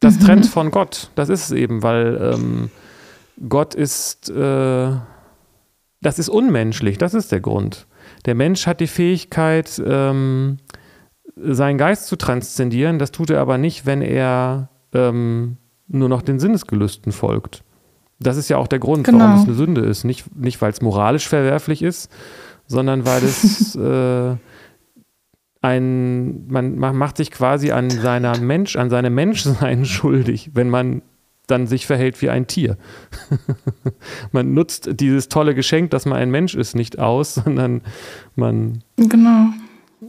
Das 0.00 0.16
mhm. 0.16 0.20
trennt 0.20 0.46
von 0.46 0.70
Gott. 0.70 1.10
Das 1.14 1.28
ist 1.28 1.46
es 1.46 1.52
eben, 1.52 1.82
weil 1.82 2.32
ähm, 2.34 2.70
Gott 3.48 3.74
ist, 3.74 4.30
äh, 4.30 4.90
das 6.00 6.18
ist 6.18 6.28
unmenschlich, 6.28 6.98
das 6.98 7.14
ist 7.14 7.32
der 7.32 7.40
Grund. 7.40 7.86
Der 8.24 8.34
Mensch 8.34 8.66
hat 8.66 8.80
die 8.80 8.86
Fähigkeit, 8.86 9.82
ähm, 9.84 10.58
seinen 11.36 11.78
Geist 11.78 12.06
zu 12.06 12.16
transzendieren, 12.16 12.98
das 12.98 13.12
tut 13.12 13.30
er 13.30 13.40
aber 13.40 13.58
nicht, 13.58 13.84
wenn 13.84 14.00
er 14.00 14.70
ähm, 14.92 15.58
nur 15.88 16.08
noch 16.08 16.22
den 16.22 16.38
Sinnesgelüsten 16.38 17.12
folgt. 17.12 17.62
Das 18.18 18.36
ist 18.36 18.48
ja 18.48 18.56
auch 18.56 18.66
der 18.66 18.78
Grund, 18.78 19.04
genau. 19.04 19.18
warum 19.18 19.40
es 19.40 19.44
eine 19.44 19.54
Sünde 19.54 19.82
ist. 19.82 20.04
Nicht, 20.04 20.34
nicht 20.34 20.60
weil 20.62 20.70
es 20.70 20.80
moralisch 20.80 21.28
verwerflich 21.28 21.82
ist, 21.82 22.10
sondern 22.66 23.04
weil 23.04 23.22
es 23.22 23.76
äh, 23.76 24.36
ein, 25.60 26.46
man, 26.48 26.78
man 26.78 26.96
macht 26.96 27.18
sich 27.18 27.30
quasi 27.30 27.72
an 27.72 27.90
seiner 27.90 28.38
Mensch, 28.38 28.76
an 28.76 28.88
seinem 28.88 29.14
Menschsein 29.14 29.84
schuldig, 29.84 30.52
wenn 30.54 30.70
man 30.70 31.02
dann 31.46 31.66
sich 31.66 31.86
verhält 31.86 32.20
wie 32.22 32.30
ein 32.30 32.46
Tier. 32.46 32.76
man 34.32 34.54
nutzt 34.54 34.88
dieses 35.00 35.28
tolle 35.28 35.54
Geschenk, 35.54 35.90
dass 35.90 36.06
man 36.06 36.18
ein 36.18 36.30
Mensch 36.30 36.54
ist, 36.54 36.74
nicht 36.74 36.98
aus, 36.98 37.34
sondern 37.44 37.82
man, 38.34 38.82
genau. 38.96 39.50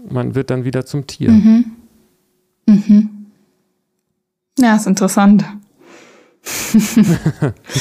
man 0.09 0.35
wird 0.35 0.49
dann 0.49 0.63
wieder 0.65 0.85
zum 0.85 1.07
Tier. 1.07 1.31
Mhm. 1.31 1.65
Mhm. 2.67 3.09
Ja, 4.59 4.75
ist 4.75 4.87
interessant. 4.87 5.45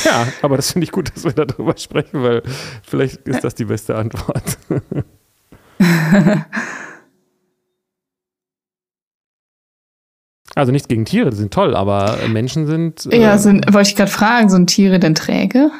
ja, 0.04 0.26
aber 0.42 0.56
das 0.56 0.72
finde 0.72 0.84
ich 0.84 0.92
gut, 0.92 1.12
dass 1.14 1.24
wir 1.24 1.32
darüber 1.32 1.76
sprechen, 1.76 2.22
weil 2.22 2.42
vielleicht 2.82 3.28
ist 3.28 3.44
das 3.44 3.54
die 3.54 3.66
beste 3.66 3.96
Antwort. 3.96 4.58
Also 10.56 10.72
nichts 10.72 10.88
gegen 10.88 11.04
Tiere, 11.04 11.28
die 11.28 11.36
sind 11.36 11.52
toll, 11.52 11.76
aber 11.76 12.16
Menschen 12.28 12.66
sind. 12.66 13.06
Äh, 13.12 13.20
ja, 13.20 13.36
sind, 13.36 13.72
wollte 13.74 13.90
ich 13.90 13.94
gerade 13.94 14.10
fragen, 14.10 14.48
sind 14.48 14.68
Tiere 14.68 14.98
denn 14.98 15.14
träge? 15.14 15.70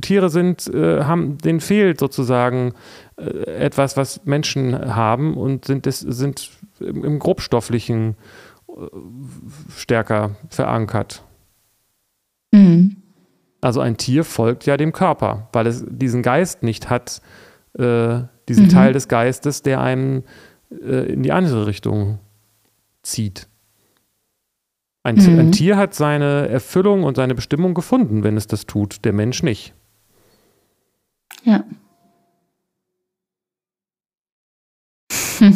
Tiere 0.00 0.28
sind, 0.28 0.66
äh, 0.66 1.04
haben, 1.04 1.38
denen 1.38 1.60
fehlt 1.60 2.00
sozusagen 2.00 2.74
äh, 3.16 3.22
etwas, 3.56 3.96
was 3.96 4.24
Menschen 4.24 4.94
haben 4.94 5.36
und 5.36 5.66
sind, 5.66 5.86
des, 5.86 6.00
sind 6.00 6.50
im, 6.80 7.04
im 7.04 7.18
grobstofflichen 7.20 8.16
äh, 8.68 8.72
stärker 9.76 10.32
verankert. 10.48 11.22
Mhm. 12.50 12.96
Also 13.60 13.80
ein 13.80 13.96
Tier 13.96 14.24
folgt 14.24 14.66
ja 14.66 14.76
dem 14.76 14.92
Körper, 14.92 15.48
weil 15.52 15.68
es 15.68 15.84
diesen 15.88 16.22
Geist 16.22 16.64
nicht 16.64 16.90
hat, 16.90 17.22
äh, 17.78 18.18
diesen 18.48 18.64
mhm. 18.64 18.70
Teil 18.70 18.92
des 18.92 19.06
Geistes, 19.06 19.62
der 19.62 19.80
einem 19.80 20.24
äh, 20.70 21.12
in 21.12 21.22
die 21.22 21.30
andere 21.30 21.68
Richtung 21.68 22.18
zieht. 23.04 23.48
Ein, 25.04 25.16
mhm. 25.16 25.38
ein, 25.38 25.52
Tier 25.52 25.76
hat 25.76 25.94
seine 25.94 26.48
Erfüllung 26.48 27.04
und 27.04 27.16
seine 27.16 27.34
Bestimmung 27.34 27.74
gefunden, 27.74 28.24
wenn 28.24 28.36
es 28.36 28.46
das 28.46 28.66
tut, 28.66 29.04
der 29.04 29.12
Mensch 29.12 29.42
nicht. 29.42 29.74
Ja. 31.44 31.62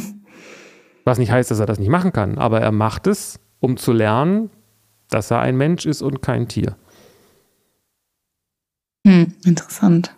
Was 1.05 1.19
nicht 1.19 1.33
heißt, 1.33 1.51
dass 1.51 1.61
er 1.61 1.67
das 1.67 1.79
nicht 1.79 1.89
machen 1.89 2.13
kann, 2.13 2.37
aber 2.37 2.61
er 2.61 2.73
macht 2.73 3.07
es, 3.07 3.41
um 3.61 3.79
zu 3.79 3.93
lernen, 3.93 4.51
dass 5.09 5.31
er 5.31 5.41
ein 5.41 5.57
Mensch 5.57 5.87
ist 5.87 6.03
und 6.03 6.21
kein 6.21 6.49
Tier. 6.49 6.77
Hm, 9.07 9.33
interessant. 9.45 10.15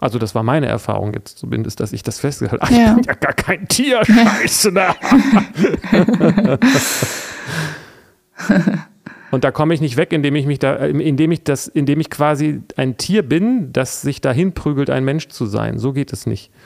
Also 0.00 0.18
das 0.18 0.34
war 0.34 0.42
meine 0.42 0.66
Erfahrung 0.66 1.14
jetzt 1.14 1.38
zumindest, 1.38 1.78
dass 1.80 1.92
ich 1.92 2.02
das 2.02 2.18
festgehalten 2.18 2.64
habe. 2.64 2.74
Ja. 2.74 2.88
Ich 2.90 2.94
bin 2.96 3.04
ja 3.04 3.14
gar 3.14 3.32
kein 3.32 3.68
Tier, 3.68 4.04
scheiße. 4.04 4.72
Ne? 4.72 4.86
Und 9.30 9.42
da 9.44 9.50
komme 9.50 9.74
ich 9.74 9.80
nicht 9.80 9.96
weg, 9.96 10.12
indem 10.12 10.36
ich 10.36 10.46
mich 10.46 10.58
da, 10.60 10.74
indem 10.76 11.32
ich 11.32 11.42
das, 11.44 11.66
indem 11.66 12.00
ich 12.00 12.10
quasi 12.10 12.62
ein 12.76 12.96
Tier 12.96 13.22
bin, 13.22 13.72
das 13.72 14.02
sich 14.02 14.20
dahin 14.20 14.52
prügelt, 14.52 14.90
ein 14.90 15.04
Mensch 15.04 15.28
zu 15.28 15.46
sein. 15.46 15.78
So 15.78 15.92
geht 15.92 16.12
es 16.12 16.26
nicht. 16.26 16.50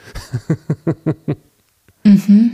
Mhm. 2.05 2.51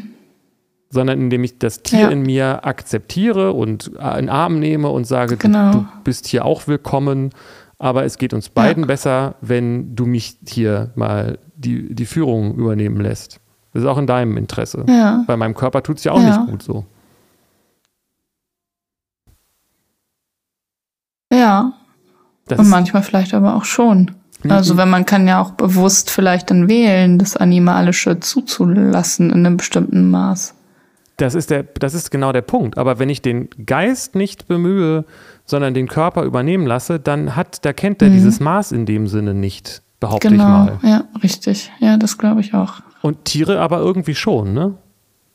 sondern 0.89 1.21
indem 1.21 1.43
ich 1.43 1.59
das 1.59 1.84
Tier 1.84 1.99
Ja. 1.99 2.09
in 2.09 2.23
mir 2.23 2.65
akzeptiere 2.65 3.51
und 3.53 3.88
in 3.88 3.93
den 4.15 4.30
Arm 4.30 4.57
nehme 4.59 4.89
und 4.89 5.05
sage, 5.05 5.38
Genau. 5.38 5.71
du, 5.71 5.78
du 5.80 5.88
bist 6.03 6.26
hier 6.26 6.45
auch 6.45 6.67
willkommen, 6.67 7.30
aber 7.78 8.03
es 8.05 8.17
geht 8.17 8.34
uns 8.34 8.49
beiden 8.49 8.88
besser, 8.88 9.36
wenn 9.41 9.95
du 9.95 10.05
mich 10.05 10.38
hier 10.47 10.91
mal 10.95 11.38
die, 11.55 11.93
die 11.93 12.05
Führung 12.05 12.55
übernehmen 12.55 13.01
lässt. 13.01 13.39
Das 13.73 13.84
ist 13.84 13.88
auch 13.89 13.97
in 13.97 14.07
deinem 14.07 14.38
Interesse. 14.38 14.86
Ja. 14.88 15.23
Bei 15.28 15.36
meinem 15.36 15.53
Körper 15.53 15.84
tut 15.84 15.97
es 15.97 16.03
ja 16.05 16.13
auch 16.13 16.21
Ja. 16.21 16.38
nicht 16.39 16.49
gut 16.49 16.63
so. 16.63 16.86
Ja. 21.32 21.73
Das 22.47 22.59
Und 22.59 22.69
manchmal 22.69 23.03
vielleicht 23.03 23.34
aber 23.34 23.55
auch 23.55 23.65
schon. 23.65 24.11
Mhm. 24.43 24.51
Also 24.51 24.78
wenn 24.78 24.89
man 24.89 25.05
kann 25.05 25.28
ja 25.28 25.41
auch 25.41 25.51
bewusst 25.51 26.09
vielleicht 26.11 26.51
dann 26.51 26.69
wählen, 26.69 27.17
das 27.17 27.36
Animalische 27.36 28.19
zuzulassen 28.19 29.32
in 29.32 29.45
einem 29.45 29.57
bestimmten 29.57 30.09
Maß. 30.11 30.53
Das 31.17 31.34
ist, 31.34 31.49
der, 31.49 31.63
das 31.63 31.93
ist 31.93 32.11
genau 32.11 32.34
der 32.34 32.41
Punkt. 32.41 32.78
Aber 32.78 32.99
wenn 32.99 33.09
ich 33.09 33.21
den 33.21 33.49
Geist 33.65 34.15
nicht 34.15 34.47
bemühe, 34.47 35.05
sondern 35.45 35.73
den 35.73 35.87
Körper 35.87 36.23
übernehmen 36.23 36.65
lasse, 36.67 36.99
dann 36.99 37.35
hat, 37.35 37.63
da 37.65 37.73
kennt 37.73 38.01
er 38.01 38.09
Mhm. 38.09 38.13
dieses 38.13 38.39
Maß 38.39 38.71
in 38.71 38.85
dem 38.85 39.07
Sinne 39.07 39.33
nicht, 39.33 39.81
behaupte 39.99 40.27
ich 40.27 40.33
Genau, 40.33 40.43
mal. 40.47 40.79
ja, 40.83 41.03
richtig. 41.23 41.71
Ja, 41.79 41.97
das 41.97 42.17
glaube 42.17 42.41
ich 42.41 42.53
auch. 42.53 42.81
Und 43.01 43.25
Tiere 43.25 43.59
aber 43.59 43.79
irgendwie 43.79 44.15
schon, 44.15 44.53
ne? 44.53 44.73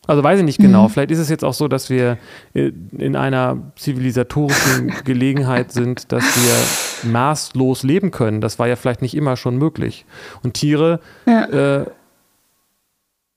Also 0.07 0.25
weiß 0.25 0.41
ich 0.41 0.45
nicht 0.45 0.59
genau. 0.59 0.85
Mhm. 0.85 0.89
Vielleicht 0.89 1.11
ist 1.13 1.19
es 1.21 1.29
jetzt 1.29 1.45
auch 1.45 1.55
so, 1.55 1.69
dass 1.69 1.89
wir 1.89 2.19
in 2.53 3.15
einer 3.15 3.59
zivilisatorischen 3.77 4.93
Gelegenheit 5.05 5.71
sind, 5.71 6.11
dass 6.11 6.25
wir 6.25 7.11
maßlos 7.13 7.83
leben 7.85 8.11
können. 8.11 8.41
Das 8.41 8.59
war 8.59 8.67
ja 8.67 8.77
vielleicht 8.77 9.03
nicht 9.03 9.15
immer 9.17 9.37
schon 9.37 9.57
möglich. 9.57 10.05
Und 10.43 10.55
Tiere 10.55 10.99
Ja. 11.27 11.45
äh, 11.45 11.87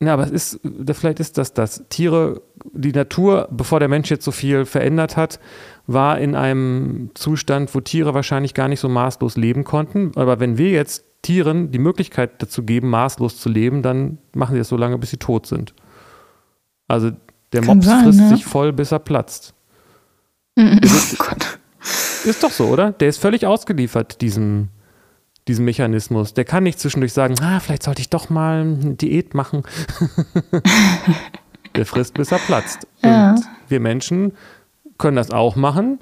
ja, 0.01 0.13
aber 0.13 0.23
es 0.23 0.31
ist, 0.31 0.59
vielleicht 0.93 1.19
ist 1.19 1.37
das 1.37 1.53
das. 1.53 1.85
Tiere, 1.89 2.41
die 2.73 2.91
Natur, 2.91 3.47
bevor 3.51 3.79
der 3.79 3.87
Mensch 3.87 4.09
jetzt 4.09 4.25
so 4.25 4.31
viel 4.31 4.65
verändert 4.65 5.15
hat, 5.17 5.39
war 5.87 6.19
in 6.19 6.35
einem 6.35 7.11
Zustand, 7.13 7.73
wo 7.73 7.79
Tiere 7.79 8.13
wahrscheinlich 8.13 8.53
gar 8.53 8.67
nicht 8.67 8.79
so 8.79 8.89
maßlos 8.89 9.37
leben 9.37 9.63
konnten. 9.63 10.11
Aber 10.15 10.39
wenn 10.39 10.57
wir 10.57 10.71
jetzt 10.71 11.05
Tieren 11.21 11.71
die 11.71 11.79
Möglichkeit 11.79 12.41
dazu 12.41 12.63
geben, 12.63 12.89
maßlos 12.89 13.39
zu 13.39 13.49
leben, 13.49 13.81
dann 13.81 14.17
machen 14.35 14.53
sie 14.53 14.59
das 14.59 14.67
so 14.67 14.77
lange, 14.77 14.97
bis 14.97 15.11
sie 15.11 15.17
tot 15.17 15.47
sind. 15.47 15.73
Also 16.87 17.11
der 17.53 17.61
Kann 17.61 17.77
Mops 17.77 17.85
sein, 17.85 18.03
frisst 18.03 18.19
ne? 18.19 18.29
sich 18.29 18.45
voll, 18.45 18.73
bis 18.73 18.91
er 18.91 18.99
platzt. 18.99 19.53
Oh 20.59 21.15
Gott. 21.17 21.59
Ist 22.25 22.43
doch 22.43 22.51
so, 22.51 22.67
oder? 22.67 22.91
Der 22.91 23.09
ist 23.09 23.17
völlig 23.17 23.45
ausgeliefert, 23.45 24.21
diesem, 24.21 24.69
diesem 25.47 25.65
Mechanismus. 25.65 26.33
Der 26.33 26.45
kann 26.45 26.63
nicht 26.63 26.79
zwischendurch 26.79 27.13
sagen, 27.13 27.35
ah, 27.41 27.59
vielleicht 27.59 27.83
sollte 27.83 28.01
ich 28.01 28.09
doch 28.09 28.29
mal 28.29 28.61
eine 28.61 28.95
Diät 28.95 29.33
machen. 29.33 29.63
Der 31.75 31.85
frisst, 31.85 32.13
bis 32.13 32.31
er 32.31 32.37
platzt. 32.37 32.87
Ja. 33.03 33.31
Und 33.31 33.41
wir 33.67 33.79
Menschen 33.79 34.33
können 34.97 35.17
das 35.17 35.31
auch 35.31 35.55
machen, 35.55 35.99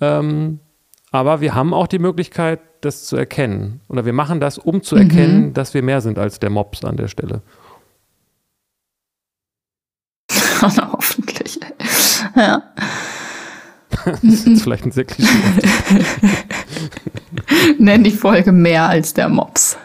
ähm, 0.00 0.60
aber 1.10 1.40
wir 1.40 1.54
haben 1.54 1.74
auch 1.74 1.88
die 1.88 1.98
Möglichkeit, 1.98 2.60
das 2.80 3.06
zu 3.06 3.16
erkennen. 3.16 3.80
Oder 3.88 4.04
wir 4.04 4.12
machen 4.12 4.40
das, 4.40 4.56
um 4.56 4.82
zu 4.82 4.96
erkennen, 4.96 5.52
dass 5.52 5.74
wir 5.74 5.82
mehr 5.82 6.00
sind 6.00 6.18
als 6.18 6.38
der 6.38 6.50
Mops 6.50 6.84
an 6.84 6.96
der 6.96 7.08
Stelle. 7.08 7.42
Hoffentlich. 10.62 11.58
Ja. 12.36 12.62
Das 14.04 14.22
ist 14.22 14.46
jetzt 14.46 14.62
vielleicht 14.62 14.86
ein 14.86 14.92
sehr 14.92 15.04
Klischee. 15.04 15.28
Nenn 17.78 18.04
die 18.04 18.10
Folge 18.10 18.52
mehr 18.52 18.88
als 18.88 19.14
der 19.14 19.28
Mops. 19.28 19.76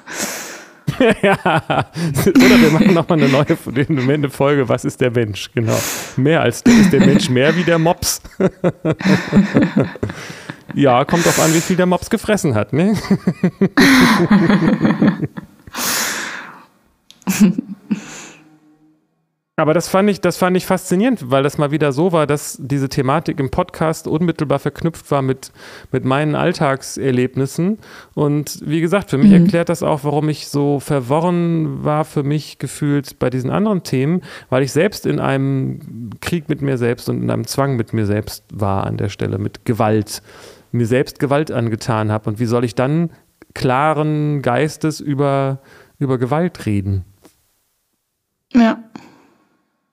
ja. 1.21 1.85
Oder 2.25 2.61
wir 2.61 2.71
machen 2.71 2.93
nochmal 2.93 3.19
eine 3.19 3.29
neue 3.29 3.57
eine 3.75 4.29
Folge, 4.29 4.69
was 4.69 4.85
ist 4.85 5.01
der 5.01 5.11
Mensch? 5.11 5.51
Genau. 5.53 5.77
Mehr 6.15 6.41
als 6.41 6.63
der, 6.63 6.73
ist 6.73 6.93
der 6.93 7.05
Mensch 7.05 7.29
mehr 7.29 7.55
wie 7.55 7.63
der 7.63 7.79
Mops? 7.79 8.21
ja, 10.73 11.03
kommt 11.05 11.25
drauf 11.25 11.39
an, 11.39 11.53
wie 11.53 11.61
viel 11.61 11.75
der 11.75 11.85
Mops 11.85 12.09
gefressen 12.09 12.55
hat, 12.55 12.73
ne? 12.73 12.95
Aber 19.57 19.73
das 19.73 19.87
fand 19.87 20.09
ich, 20.09 20.19
das 20.19 20.35
fand 20.35 20.57
ich 20.57 20.65
faszinierend, 20.65 21.31
weil 21.31 21.41
das 21.41 21.57
mal 21.57 21.71
wieder 21.71 21.93
so 21.93 22.11
war, 22.11 22.27
dass 22.27 22.57
diese 22.61 22.89
Thematik 22.89 23.39
im 23.39 23.51
Podcast 23.51 24.05
unmittelbar 24.05 24.59
verknüpft 24.59 25.09
war 25.11 25.21
mit, 25.21 25.53
mit 25.93 26.03
meinen 26.03 26.35
Alltagserlebnissen. 26.35 27.79
Und 28.15 28.59
wie 28.65 28.81
gesagt, 28.81 29.11
für 29.11 29.17
mich 29.17 29.29
Mhm. 29.31 29.43
erklärt 29.45 29.69
das 29.69 29.81
auch, 29.81 30.03
warum 30.03 30.27
ich 30.27 30.49
so 30.49 30.81
verworren 30.81 31.85
war 31.85 32.03
für 32.03 32.23
mich 32.23 32.59
gefühlt 32.59 33.17
bei 33.17 33.29
diesen 33.29 33.49
anderen 33.49 33.83
Themen, 33.83 34.23
weil 34.49 34.61
ich 34.61 34.73
selbst 34.73 35.05
in 35.05 35.21
einem 35.21 36.09
Krieg 36.19 36.49
mit 36.49 36.61
mir 36.61 36.77
selbst 36.77 37.07
und 37.07 37.23
in 37.23 37.31
einem 37.31 37.47
Zwang 37.47 37.77
mit 37.77 37.93
mir 37.93 38.05
selbst 38.05 38.43
war 38.53 38.85
an 38.85 38.97
der 38.97 39.07
Stelle, 39.07 39.37
mit 39.37 39.63
Gewalt, 39.63 40.21
mir 40.73 40.85
selbst 40.85 41.17
Gewalt 41.17 41.49
angetan 41.51 42.11
habe. 42.11 42.29
Und 42.29 42.39
wie 42.41 42.45
soll 42.45 42.65
ich 42.65 42.75
dann 42.75 43.09
klaren 43.53 44.41
Geistes 44.41 44.99
über, 44.99 45.59
über 45.97 46.17
Gewalt 46.17 46.65
reden? 46.65 47.05
Ja. 48.53 48.79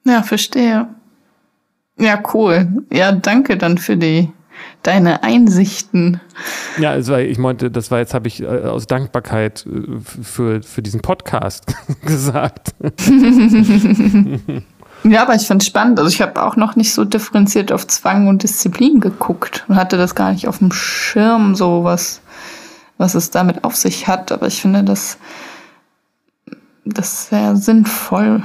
Ja, 0.05 0.23
verstehe. 0.23 0.89
Ja, 1.99 2.23
cool. 2.35 2.85
Ja, 2.93 3.13
danke 3.13 3.57
dann 3.57 3.79
für 3.79 3.97
die 3.97 4.31
deine 4.83 5.23
Einsichten. 5.23 6.21
Ja, 6.79 6.91
also 6.91 7.17
ich 7.17 7.39
meinte, 7.39 7.71
das 7.71 7.91
war 7.91 7.99
jetzt, 7.99 8.15
habe 8.15 8.29
ich 8.29 8.43
äh, 8.43 8.47
aus 8.47 8.87
Dankbarkeit 8.87 9.67
äh, 9.67 9.99
für, 10.01 10.63
für 10.63 10.83
diesen 10.83 11.01
Podcast 11.01 11.75
gesagt. 12.07 12.75
Ja, 15.05 15.23
aber 15.23 15.35
ich 15.35 15.47
fand 15.47 15.65
spannend. 15.65 15.99
Also 15.99 16.11
ich 16.11 16.23
habe 16.23 16.43
auch 16.43 16.57
noch 16.57 16.77
nicht 16.77 16.95
so 16.95 17.05
differenziert 17.05 17.73
auf 17.73 17.87
Zwang 17.87 18.29
und 18.29 18.43
Disziplin 18.43 19.01
geguckt 19.01 19.65
und 19.69 19.77
hatte 19.77 19.97
das 19.97 20.15
gar 20.15 20.33
nicht 20.33 20.47
auf 20.47 20.59
dem 20.59 20.73
Schirm, 20.73 21.57
so 21.57 21.83
was, 21.83 22.21
was 22.99 23.15
es 23.15 23.31
damit 23.31 23.65
auf 23.65 23.75
sich 23.75 24.07
hat. 24.07 24.31
Aber 24.31 24.47
ich 24.47 24.61
finde 24.61 24.85
das, 24.85 25.19
das 26.85 27.29
sehr 27.29 27.57
sinnvoll. 27.57 28.43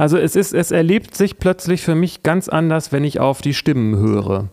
Also 0.00 0.16
es 0.16 0.34
ist, 0.34 0.54
es 0.54 0.70
erlebt 0.70 1.14
sich 1.14 1.38
plötzlich 1.38 1.82
für 1.82 1.94
mich 1.94 2.22
ganz 2.22 2.48
anders, 2.48 2.90
wenn 2.90 3.04
ich 3.04 3.20
auf 3.20 3.42
die 3.42 3.52
Stimmen 3.52 3.96
höre. 3.96 4.48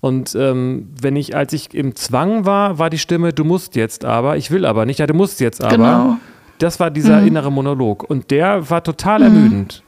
Und 0.00 0.34
ähm, 0.34 0.90
wenn 1.00 1.16
ich, 1.16 1.34
als 1.34 1.54
ich 1.54 1.74
im 1.74 1.94
Zwang 1.96 2.44
war, 2.44 2.78
war 2.78 2.90
die 2.90 2.98
Stimme, 2.98 3.32
du 3.32 3.44
musst 3.44 3.76
jetzt 3.76 4.04
aber, 4.04 4.36
ich 4.36 4.50
will 4.50 4.66
aber 4.66 4.84
nicht, 4.84 4.98
ja, 4.98 5.06
du 5.06 5.14
musst 5.14 5.40
jetzt 5.40 5.64
aber. 5.64 5.76
Genau. 5.76 6.16
Das 6.58 6.80
war 6.80 6.90
dieser 6.90 7.22
Mhm. 7.22 7.28
innere 7.28 7.50
Monolog. 7.50 8.04
Und 8.10 8.30
der 8.30 8.68
war 8.68 8.84
total 8.84 9.22
ermüdend. 9.22 9.82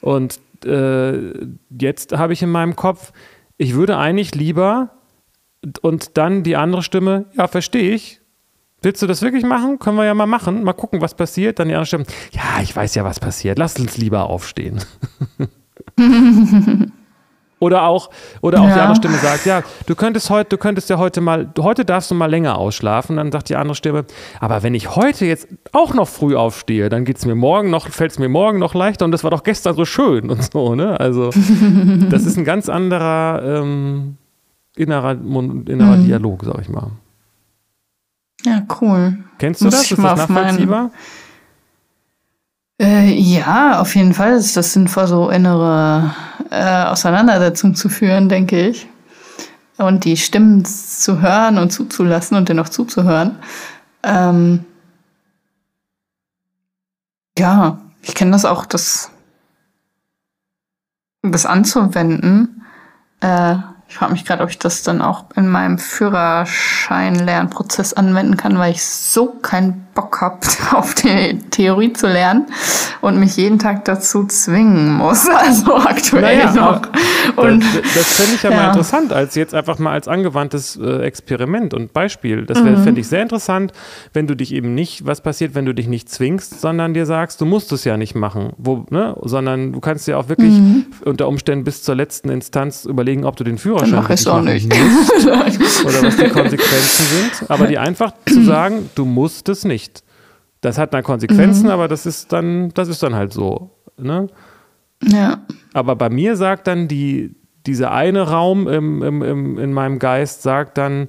Und 0.00 0.40
äh, 0.64 1.32
jetzt 1.80 2.16
habe 2.18 2.32
ich 2.32 2.42
in 2.42 2.50
meinem 2.50 2.74
Kopf, 2.74 3.12
ich 3.58 3.74
würde 3.74 3.96
eigentlich 3.96 4.34
lieber 4.34 4.90
und 5.82 6.16
dann 6.16 6.42
die 6.42 6.56
andere 6.56 6.82
Stimme, 6.82 7.26
ja, 7.38 7.46
verstehe 7.46 7.94
ich. 7.94 8.20
Willst 8.82 9.02
du 9.02 9.06
das 9.06 9.22
wirklich 9.22 9.44
machen? 9.44 9.78
Können 9.78 9.96
wir 9.96 10.04
ja 10.04 10.14
mal 10.14 10.26
machen. 10.26 10.62
Mal 10.62 10.72
gucken, 10.74 11.00
was 11.00 11.14
passiert. 11.14 11.58
Dann 11.58 11.68
die 11.68 11.74
andere 11.74 11.86
Stimme, 11.86 12.04
ja, 12.32 12.62
ich 12.62 12.74
weiß 12.76 12.94
ja, 12.94 13.04
was 13.04 13.18
passiert. 13.20 13.58
Lass 13.58 13.78
uns 13.78 13.96
lieber 13.96 14.28
aufstehen. 14.30 14.80
Oder 17.58 17.84
auch, 17.84 18.10
oder 18.42 18.60
auch 18.60 18.64
die 18.66 18.70
Ja. 18.72 18.82
andere 18.82 18.96
Stimme 18.96 19.16
sagt, 19.16 19.46
ja, 19.46 19.62
du 19.86 19.94
könntest 19.94 20.28
heute, 20.28 20.50
du 20.50 20.58
könntest 20.58 20.90
ja 20.90 20.98
heute 20.98 21.22
mal, 21.22 21.50
heute 21.58 21.86
darfst 21.86 22.10
du 22.10 22.14
mal 22.14 22.26
länger 22.26 22.58
ausschlafen. 22.58 23.16
Dann 23.16 23.32
sagt 23.32 23.48
die 23.48 23.56
andere 23.56 23.74
Stimme, 23.74 24.04
aber 24.40 24.62
wenn 24.62 24.74
ich 24.74 24.94
heute 24.94 25.24
jetzt 25.24 25.48
auch 25.72 25.94
noch 25.94 26.06
früh 26.06 26.36
aufstehe, 26.36 26.90
dann 26.90 27.06
geht's 27.06 27.24
mir 27.24 27.34
morgen 27.34 27.70
noch, 27.70 27.88
fällt 27.88 28.10
es 28.12 28.18
mir 28.18 28.28
morgen 28.28 28.58
noch 28.58 28.74
leichter 28.74 29.06
und 29.06 29.10
das 29.12 29.24
war 29.24 29.30
doch 29.30 29.42
gestern 29.42 29.74
so 29.74 29.86
schön 29.86 30.28
und 30.28 30.52
so, 30.52 30.74
ne? 30.74 31.00
Also, 31.00 31.30
das 32.10 32.26
ist 32.26 32.36
ein 32.36 32.44
ganz 32.44 32.68
anderer 32.68 33.40
ähm, 33.42 34.18
innerer, 34.76 35.12
innerer 35.12 35.96
Mhm. 35.96 36.04
Dialog, 36.04 36.44
sag 36.44 36.60
ich 36.60 36.68
mal. 36.68 36.90
Ja, 38.44 38.62
cool. 38.80 39.24
Kennst 39.38 39.60
du 39.60 39.66
Muss 39.66 39.74
das? 39.74 39.90
Ist 39.90 39.98
mal 39.98 40.14
das 40.14 40.28
nachvollziehbar? 40.28 40.90
Äh, 42.80 43.12
ja, 43.12 43.80
auf 43.80 43.94
jeden 43.96 44.12
Fall 44.12 44.32
ist 44.34 44.56
das 44.56 44.72
sinnvoll, 44.72 45.06
so 45.06 45.30
innere 45.30 46.14
äh, 46.50 46.84
Auseinandersetzungen 46.84 47.74
zu 47.74 47.88
führen, 47.88 48.28
denke 48.28 48.68
ich. 48.68 48.86
Und 49.78 50.04
die 50.04 50.16
Stimmen 50.16 50.64
zu 50.64 51.20
hören 51.20 51.58
und 51.58 51.70
zuzulassen 51.70 52.36
und 52.36 52.48
dennoch 52.48 52.68
zuzuhören. 52.68 53.36
Ähm, 54.02 54.64
ja, 57.38 57.78
ich 58.02 58.14
kenne 58.14 58.30
das 58.30 58.44
auch, 58.44 58.64
das, 58.64 59.10
das 61.22 61.44
anzuwenden. 61.44 62.62
Äh, 63.20 63.56
ich 63.88 63.96
frage 63.96 64.12
mich 64.12 64.24
gerade, 64.24 64.42
ob 64.42 64.50
ich 64.50 64.58
das 64.58 64.82
dann 64.82 65.00
auch 65.00 65.26
in 65.36 65.46
meinem 65.48 65.78
Führerschein-Lernprozess 65.78 67.92
anwenden 67.92 68.36
kann, 68.36 68.58
weil 68.58 68.72
ich 68.72 68.84
so 68.84 69.28
keinen 69.28 69.85
Bock 69.96 70.20
habe, 70.20 70.38
auf 70.72 70.94
die 70.94 71.40
Theorie 71.50 71.92
zu 71.92 72.06
lernen 72.06 72.46
und 73.00 73.18
mich 73.18 73.36
jeden 73.36 73.58
Tag 73.58 73.84
dazu 73.86 74.24
zwingen 74.26 74.92
muss. 74.92 75.26
Also 75.46 75.76
aktuell 75.76 76.22
naja, 76.22 76.52
noch. 76.52 76.82
Und, 77.36 77.62
das, 77.62 77.94
das 77.94 78.12
fände 78.14 78.32
ich 78.34 78.42
ja, 78.42 78.50
ja, 78.50 78.56
mal 78.56 78.68
interessant, 78.68 79.12
als 79.12 79.34
jetzt 79.34 79.54
einfach 79.54 79.78
mal 79.78 79.92
als 79.92 80.08
angewandtes 80.08 80.76
äh, 80.76 81.02
Experiment 81.02 81.72
und 81.72 81.92
Beispiel. 81.92 82.46
Das 82.46 82.60
mhm. 82.60 82.82
fände 82.82 83.00
ich 83.00 83.08
sehr 83.08 83.22
interessant, 83.22 83.72
wenn 84.12 84.26
du 84.26 84.34
dich 84.34 84.52
eben 84.52 84.74
nicht, 84.74 85.06
was 85.06 85.20
passiert, 85.20 85.54
wenn 85.54 85.66
du 85.66 85.74
dich 85.74 85.88
nicht 85.88 86.08
zwingst, 86.08 86.60
sondern 86.60 86.94
dir 86.94 87.06
sagst, 87.06 87.40
du 87.40 87.44
musst 87.44 87.70
es 87.72 87.84
ja 87.84 87.96
nicht 87.96 88.14
machen, 88.14 88.54
wo, 88.56 88.86
ne? 88.90 89.16
sondern 89.22 89.72
du 89.72 89.80
kannst 89.80 90.08
ja 90.08 90.16
auch 90.16 90.28
wirklich 90.28 90.54
mhm. 90.54 90.86
unter 91.04 91.28
Umständen 91.28 91.64
bis 91.64 91.82
zur 91.82 91.94
letzten 91.94 92.28
Instanz 92.28 92.84
überlegen, 92.84 93.24
ob 93.24 93.36
du 93.36 93.44
den 93.44 93.58
Führerschein 93.58 93.96
mach 94.02 94.10
ich 94.10 94.26
auch 94.26 94.42
nicht. 94.42 94.68
musst 94.68 95.26
oder 95.84 96.02
was 96.02 96.16
die 96.16 96.28
Konsequenzen 96.28 97.04
sind. 97.06 97.50
Aber 97.50 97.66
dir 97.66 97.80
einfach 97.82 98.12
zu 98.26 98.42
sagen, 98.44 98.90
du 98.94 99.04
musst 99.04 99.48
es 99.48 99.64
nicht. 99.64 99.85
Das 100.60 100.78
hat 100.78 100.94
dann 100.94 101.02
Konsequenzen, 101.02 101.64
mhm. 101.64 101.70
aber 101.70 101.88
das 101.88 102.06
ist 102.06 102.32
dann, 102.32 102.70
das 102.70 102.88
ist 102.88 103.02
dann 103.02 103.14
halt 103.14 103.32
so. 103.32 103.70
Ne? 103.98 104.28
Ja. 105.02 105.38
Aber 105.72 105.96
bei 105.96 106.08
mir 106.10 106.36
sagt 106.36 106.66
dann 106.66 106.88
die, 106.88 107.36
dieser 107.66 107.92
eine 107.92 108.22
Raum 108.22 108.68
im, 108.68 109.02
im, 109.02 109.22
im, 109.22 109.58
in 109.58 109.72
meinem 109.72 109.98
Geist, 109.98 110.42
sagt 110.42 110.78
dann, 110.78 111.08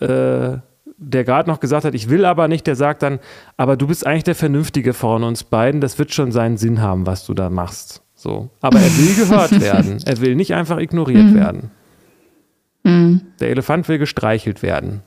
äh, 0.00 0.58
der 1.04 1.24
gerade 1.24 1.50
noch 1.50 1.60
gesagt 1.60 1.84
hat, 1.84 1.94
ich 1.94 2.08
will 2.08 2.24
aber 2.24 2.48
nicht, 2.48 2.66
der 2.66 2.76
sagt 2.76 3.02
dann, 3.02 3.18
aber 3.56 3.76
du 3.76 3.86
bist 3.86 4.06
eigentlich 4.06 4.24
der 4.24 4.34
Vernünftige 4.34 4.92
von 4.92 5.24
uns 5.24 5.44
beiden, 5.44 5.80
das 5.80 5.98
wird 5.98 6.12
schon 6.12 6.32
seinen 6.32 6.56
Sinn 6.56 6.80
haben, 6.80 7.06
was 7.06 7.26
du 7.26 7.34
da 7.34 7.50
machst. 7.50 8.02
So. 8.14 8.50
Aber 8.60 8.78
er 8.78 8.98
will 8.98 9.14
gehört 9.16 9.60
werden. 9.60 9.98
Er 10.04 10.20
will 10.20 10.36
nicht 10.36 10.54
einfach 10.54 10.78
ignoriert 10.78 11.26
mhm. 11.26 11.34
werden. 11.34 11.70
Mhm. 12.84 13.20
Der 13.40 13.50
Elefant 13.50 13.88
will 13.88 13.98
gestreichelt 13.98 14.62
werden. 14.62 15.02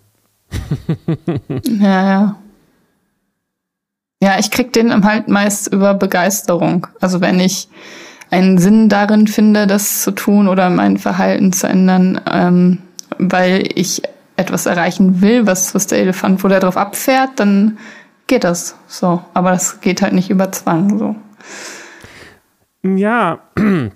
ja, 1.79 2.09
ja. 2.09 2.35
Ja, 4.21 4.39
ich 4.39 4.51
krieg 4.51 4.73
den 4.73 5.03
halt 5.03 5.27
meist 5.27 5.71
über 5.71 5.93
Begeisterung. 5.93 6.87
Also 7.01 7.21
wenn 7.21 7.39
ich 7.39 7.67
einen 8.31 8.57
Sinn 8.57 8.89
darin 8.89 9.27
finde, 9.27 9.67
das 9.67 10.01
zu 10.01 10.11
tun 10.11 10.47
oder 10.47 10.69
mein 10.69 10.97
Verhalten 10.97 11.53
zu 11.53 11.67
ändern, 11.67 12.19
ähm, 12.29 12.79
weil 13.17 13.69
ich 13.75 14.01
etwas 14.37 14.65
erreichen 14.65 15.21
will, 15.21 15.47
was, 15.47 15.75
was 15.75 15.87
der 15.87 15.99
Elefant, 15.99 16.43
wo 16.43 16.47
der 16.47 16.59
drauf 16.59 16.77
abfährt, 16.77 17.31
dann 17.37 17.77
geht 18.27 18.43
das 18.43 18.75
so. 18.87 19.21
Aber 19.33 19.51
das 19.51 19.81
geht 19.81 20.01
halt 20.01 20.13
nicht 20.13 20.29
über 20.29 20.51
Zwang 20.51 20.97
so. 20.97 21.15
Ja, 22.83 23.39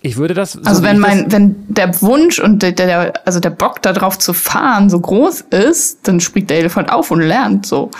ich 0.00 0.16
würde 0.16 0.34
das. 0.34 0.52
So 0.52 0.60
also 0.64 0.82
wenn 0.82 0.98
mein, 0.98 1.30
wenn 1.30 1.56
der 1.68 2.00
Wunsch 2.02 2.38
und 2.38 2.62
der, 2.62 2.72
der, 2.72 3.12
also 3.26 3.40
der 3.40 3.50
Bock 3.50 3.82
darauf 3.82 4.18
zu 4.18 4.32
fahren 4.32 4.88
so 4.90 5.00
groß 5.00 5.42
ist, 5.50 6.08
dann 6.08 6.20
springt 6.20 6.50
der 6.50 6.58
Elefant 6.58 6.90
auf 6.90 7.10
und 7.10 7.20
lernt 7.20 7.66
so. 7.66 7.90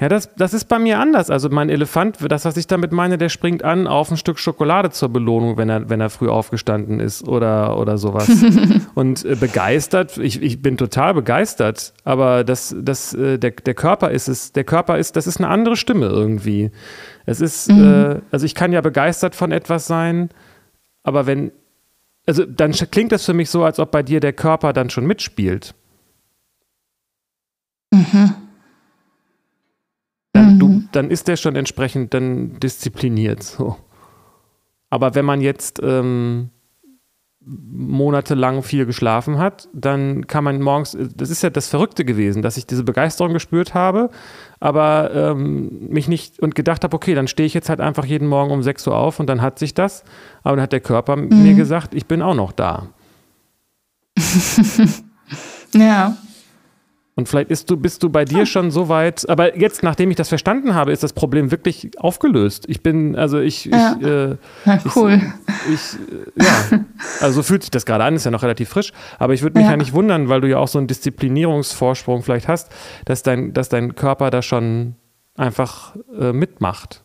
Ja, 0.00 0.08
das, 0.08 0.32
das 0.36 0.54
ist 0.54 0.66
bei 0.66 0.78
mir 0.78 1.00
anders. 1.00 1.28
Also 1.28 1.48
mein 1.48 1.70
Elefant, 1.70 2.18
das, 2.28 2.44
was 2.44 2.56
ich 2.56 2.68
damit 2.68 2.92
meine, 2.92 3.18
der 3.18 3.28
springt 3.28 3.64
an 3.64 3.88
auf 3.88 4.12
ein 4.12 4.16
Stück 4.16 4.38
Schokolade 4.38 4.90
zur 4.90 5.08
Belohnung, 5.08 5.56
wenn 5.56 5.68
er, 5.68 5.90
wenn 5.90 6.00
er 6.00 6.08
früh 6.08 6.28
aufgestanden 6.28 7.00
ist 7.00 7.26
oder, 7.26 7.76
oder 7.76 7.98
sowas. 7.98 8.28
und 8.94 9.24
äh, 9.24 9.34
begeistert, 9.34 10.16
ich, 10.16 10.40
ich 10.40 10.62
bin 10.62 10.76
total 10.76 11.14
begeistert, 11.14 11.94
aber 12.04 12.44
das, 12.44 12.76
das, 12.78 13.12
äh, 13.14 13.38
der, 13.40 13.50
der 13.50 13.74
Körper 13.74 14.12
ist 14.12 14.28
es, 14.28 14.52
der 14.52 14.62
Körper 14.62 14.98
ist, 14.98 15.16
das 15.16 15.26
ist 15.26 15.38
eine 15.38 15.48
andere 15.48 15.74
Stimme 15.74 16.06
irgendwie. 16.06 16.70
Es 17.26 17.40
ist, 17.40 17.68
mhm. 17.68 17.82
äh, 17.82 18.20
also 18.30 18.46
ich 18.46 18.54
kann 18.54 18.72
ja 18.72 18.80
begeistert 18.80 19.34
von 19.34 19.50
etwas 19.50 19.88
sein, 19.88 20.28
aber 21.02 21.26
wenn, 21.26 21.50
also 22.24 22.44
dann 22.44 22.70
klingt 22.70 23.10
das 23.10 23.24
für 23.24 23.34
mich 23.34 23.50
so, 23.50 23.64
als 23.64 23.80
ob 23.80 23.90
bei 23.90 24.04
dir 24.04 24.20
der 24.20 24.32
Körper 24.32 24.72
dann 24.72 24.90
schon 24.90 25.06
mitspielt. 25.06 25.74
Mhm 27.90 28.47
dann, 30.38 30.54
mhm. 30.54 30.58
du, 30.58 30.82
dann 30.92 31.10
ist 31.10 31.28
der 31.28 31.36
schon 31.36 31.56
entsprechend 31.56 32.14
dann 32.14 32.58
diszipliniert. 32.60 33.42
So. 33.42 33.76
Aber 34.90 35.14
wenn 35.14 35.24
man 35.24 35.40
jetzt 35.40 35.80
ähm, 35.82 36.50
monatelang 37.40 38.62
viel 38.62 38.84
geschlafen 38.84 39.38
hat, 39.38 39.68
dann 39.72 40.26
kann 40.26 40.44
man 40.44 40.60
morgens, 40.60 40.96
das 41.16 41.30
ist 41.30 41.42
ja 41.42 41.50
das 41.50 41.68
Verrückte 41.68 42.04
gewesen, 42.04 42.42
dass 42.42 42.56
ich 42.56 42.66
diese 42.66 42.84
Begeisterung 42.84 43.32
gespürt 43.32 43.74
habe, 43.74 44.10
aber 44.60 45.10
ähm, 45.14 45.88
mich 45.88 46.08
nicht 46.08 46.40
und 46.40 46.54
gedacht 46.54 46.84
habe, 46.84 46.94
okay, 46.94 47.14
dann 47.14 47.26
stehe 47.26 47.46
ich 47.46 47.54
jetzt 47.54 47.68
halt 47.68 47.80
einfach 47.80 48.04
jeden 48.04 48.28
Morgen 48.28 48.50
um 48.50 48.62
6 48.62 48.86
Uhr 48.86 48.96
auf 48.96 49.18
und 49.18 49.28
dann 49.28 49.40
hat 49.40 49.58
sich 49.58 49.72
das, 49.72 50.04
aber 50.42 50.56
dann 50.56 50.62
hat 50.62 50.72
der 50.72 50.80
Körper 50.80 51.16
mhm. 51.16 51.42
mir 51.42 51.54
gesagt, 51.54 51.94
ich 51.94 52.06
bin 52.06 52.20
auch 52.20 52.34
noch 52.34 52.52
da. 52.52 52.88
ja. 55.74 56.16
Und 57.18 57.28
vielleicht 57.28 57.68
du, 57.68 57.76
bist 57.76 58.04
du 58.04 58.10
bei 58.10 58.24
dir 58.24 58.46
schon 58.46 58.70
so 58.70 58.88
weit, 58.88 59.28
aber 59.28 59.58
jetzt, 59.58 59.82
nachdem 59.82 60.08
ich 60.08 60.16
das 60.16 60.28
verstanden 60.28 60.76
habe, 60.76 60.92
ist 60.92 61.02
das 61.02 61.12
Problem 61.12 61.50
wirklich 61.50 61.98
aufgelöst. 61.98 62.66
Ich 62.68 62.80
bin, 62.80 63.16
also 63.16 63.40
ich, 63.40 63.64
ja. 63.64 63.96
ich, 63.98 64.06
äh, 64.06 64.36
ja, 64.64 64.78
cool. 64.94 65.20
Ich, 65.68 65.96
ich, 66.36 66.46
ja, 66.46 66.78
also 67.20 67.34
so 67.34 67.42
fühlt 67.42 67.64
sich 67.64 67.72
das 67.72 67.86
gerade 67.86 68.04
an, 68.04 68.14
ist 68.14 68.24
ja 68.24 68.30
noch 68.30 68.44
relativ 68.44 68.68
frisch, 68.68 68.92
aber 69.18 69.34
ich 69.34 69.42
würde 69.42 69.58
mich 69.58 69.64
ja. 69.64 69.72
ja. 69.72 69.76
nicht 69.76 69.94
wundern, 69.94 70.28
weil 70.28 70.42
du 70.42 70.48
ja 70.48 70.58
auch 70.58 70.68
so 70.68 70.78
einen 70.78 70.86
Disziplinierungsvorsprung 70.86 72.22
vielleicht 72.22 72.46
hast, 72.46 72.70
dass 73.04 73.24
dein, 73.24 73.52
dass 73.52 73.68
dein 73.68 73.96
Körper 73.96 74.30
da 74.30 74.40
schon 74.40 74.94
einfach 75.36 75.96
äh, 76.20 76.32
mitmacht. 76.32 77.02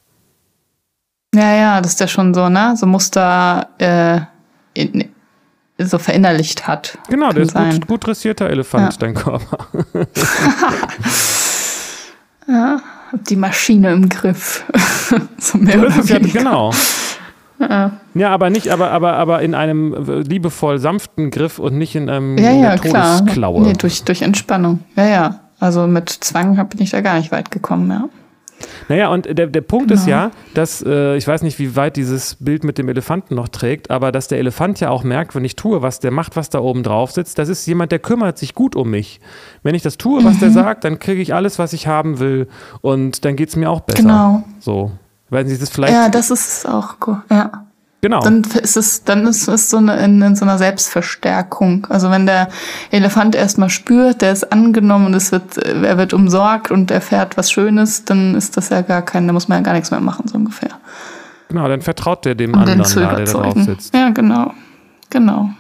Ja, 1.34 1.56
ja, 1.56 1.82
das 1.82 1.94
ist 1.94 2.00
ja 2.02 2.08
schon 2.08 2.36
so, 2.36 2.50
ne? 2.50 2.76
So 2.78 2.86
Muster 2.86 3.68
äh, 3.80 4.20
in, 4.76 5.10
so 5.78 5.98
verinnerlicht 5.98 6.68
hat. 6.68 6.98
Genau, 7.10 7.32
der 7.32 7.44
ist 7.44 7.56
gut, 7.56 7.88
gut 7.88 8.08
dressierter 8.08 8.50
Elefant, 8.50 8.94
ja. 8.94 9.00
dein 9.00 9.14
Körper. 9.14 9.68
ja, 12.48 12.80
die 13.30 13.36
Maschine 13.36 13.92
im 13.92 14.10
Griff. 14.10 14.64
so 15.38 15.58
mehr 15.58 15.80
oder 15.80 16.04
ja, 16.04 16.20
genau. 16.20 16.72
Ja. 17.60 17.92
ja, 18.14 18.30
aber 18.32 18.50
nicht, 18.50 18.70
aber, 18.70 18.92
aber, 18.92 19.14
aber 19.14 19.42
in 19.42 19.56
einem 19.56 20.24
liebevoll 20.28 20.80
sanften 20.80 21.32
Griff 21.32 21.60
und 21.60 21.78
nicht 21.78 21.96
in 21.96 22.10
einem 22.10 22.38
ja, 22.38 22.52
ja, 22.52 22.76
Todesklaue. 22.76 23.62
Nee, 23.62 23.74
durch, 23.74 24.04
durch 24.04 24.22
Entspannung. 24.22 24.80
Ja, 24.96 25.06
ja. 25.06 25.40
Also 25.60 25.88
mit 25.88 26.10
Zwang 26.10 26.56
bin 26.68 26.82
ich 26.82 26.90
da 26.90 27.02
gar 27.02 27.18
nicht 27.18 27.32
weit 27.32 27.52
gekommen, 27.52 27.90
ja. 27.90 28.10
Naja, 28.90 29.10
und 29.10 29.26
der, 29.26 29.48
der 29.48 29.62
Punkt 29.62 29.90
genau. 29.90 30.00
ist 30.00 30.08
ja, 30.08 30.32
dass, 30.54 30.84
äh, 30.86 31.16
ich 31.16 31.28
weiß 31.28 31.42
nicht, 31.42 31.60
wie 31.60 31.76
weit 31.76 31.96
dieses 31.96 32.36
Bild 32.36 32.64
mit 32.64 32.78
dem 32.78 32.90
Elefanten 32.90 33.36
noch 33.36 33.48
trägt, 33.48 33.92
aber 33.92 34.12
dass 34.12 34.28
der 34.28 34.40
Elefant 34.40 34.80
ja 34.80 34.90
auch 34.90 35.04
merkt, 35.04 35.36
wenn 35.36 35.46
ich 35.46 35.56
tue, 35.56 35.82
was 35.82 36.00
der 36.00 36.12
macht, 36.12 36.36
was 36.36 36.50
da 36.50 36.60
oben 36.60 36.84
drauf 36.84 37.12
sitzt, 37.12 37.40
das 37.40 37.50
ist 37.50 37.66
jemand, 37.66 37.92
der 37.92 38.00
kümmert 38.00 38.38
sich 38.38 38.54
gut 38.54 38.76
um 38.76 38.90
mich. 38.90 39.20
Wenn 39.64 39.76
ich 39.76 39.82
das 39.82 39.98
tue, 39.98 40.24
was 40.24 40.36
mhm. 40.36 40.40
der 40.40 40.52
sagt, 40.52 40.84
dann 40.84 41.00
kriege 41.00 41.22
ich 41.22 41.34
alles, 41.34 41.60
was 41.60 41.74
ich 41.74 41.88
haben 41.88 42.20
will 42.20 42.48
und 42.82 43.26
dann 43.26 43.36
geht 43.36 43.50
es 43.50 43.56
mir 43.56 43.70
auch 43.70 43.82
besser. 43.82 44.04
Genau. 44.04 44.44
So. 44.60 44.92
Weil 45.30 45.48
Sie 45.48 45.58
das 45.58 45.70
vielleicht. 45.70 45.94
Ja, 45.94 46.10
das 46.10 46.30
ist 46.30 46.68
auch 46.68 47.00
gut. 47.00 47.18
Ja. 47.32 47.66
Genau. 48.04 48.20
Dann 48.20 48.42
ist 48.62 48.76
es, 48.76 49.06
dann 49.06 49.26
ist 49.26 49.48
es 49.48 49.70
so 49.70 49.78
eine, 49.78 49.96
in, 50.04 50.22
in 50.22 50.36
so 50.36 50.44
einer 50.44 50.58
Selbstverstärkung. 50.58 51.88
Also 51.90 52.12
wenn 52.12 52.26
der 52.26 52.50
Elefant 52.92 53.34
erstmal 53.34 53.70
spürt, 53.70 54.22
der 54.22 54.34
ist 54.34 54.52
angenommen 54.52 55.06
und 55.06 55.14
es 55.14 55.32
wird, 55.32 55.58
er 55.58 55.98
wird 55.98 56.14
umsorgt 56.14 56.70
und 56.70 56.92
erfährt 56.92 57.38
was 57.38 57.50
Schönes, 57.50 58.04
dann 58.04 58.36
ist 58.36 58.58
das 58.58 58.68
ja 58.68 58.82
gar 58.82 59.04
kein, 59.04 59.26
da 59.26 59.32
muss 59.32 59.48
man 59.48 59.60
ja 59.60 59.64
gar 59.64 59.72
nichts 59.72 59.90
mehr 59.90 60.02
machen, 60.02 60.28
so 60.28 60.36
ungefähr. 60.36 60.72
Genau, 61.48 61.66
dann 61.70 61.80
vertraut 61.82 62.26
der 62.26 62.36
dem 62.36 62.54
um 62.54 62.60
anderen, 62.60 62.80
da, 62.80 63.16
der 63.16 63.26
da 63.26 63.32
drauf 63.32 63.54
sitzt. 63.56 63.96
Ja, 63.96 64.10
genau. 64.10 64.52
Genau. 65.10 65.52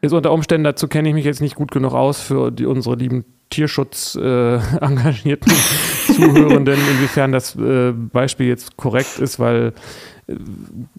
Ist 0.00 0.12
unter 0.12 0.32
Umständen, 0.32 0.64
dazu 0.64 0.88
kenne 0.88 1.10
ich 1.10 1.14
mich 1.14 1.24
jetzt 1.24 1.40
nicht 1.40 1.54
gut 1.54 1.70
genug 1.70 1.94
aus 1.94 2.20
für 2.20 2.50
die, 2.50 2.66
unsere 2.66 2.96
lieben 2.96 3.24
Tierschutz 3.50 4.16
äh, 4.16 4.56
engagierten 4.80 5.52
Zuhörenden, 6.06 6.74
inwiefern 6.74 7.30
das 7.30 7.54
äh, 7.54 7.92
Beispiel 7.92 8.48
jetzt 8.48 8.76
korrekt 8.76 9.20
ist, 9.20 9.38
weil 9.38 9.74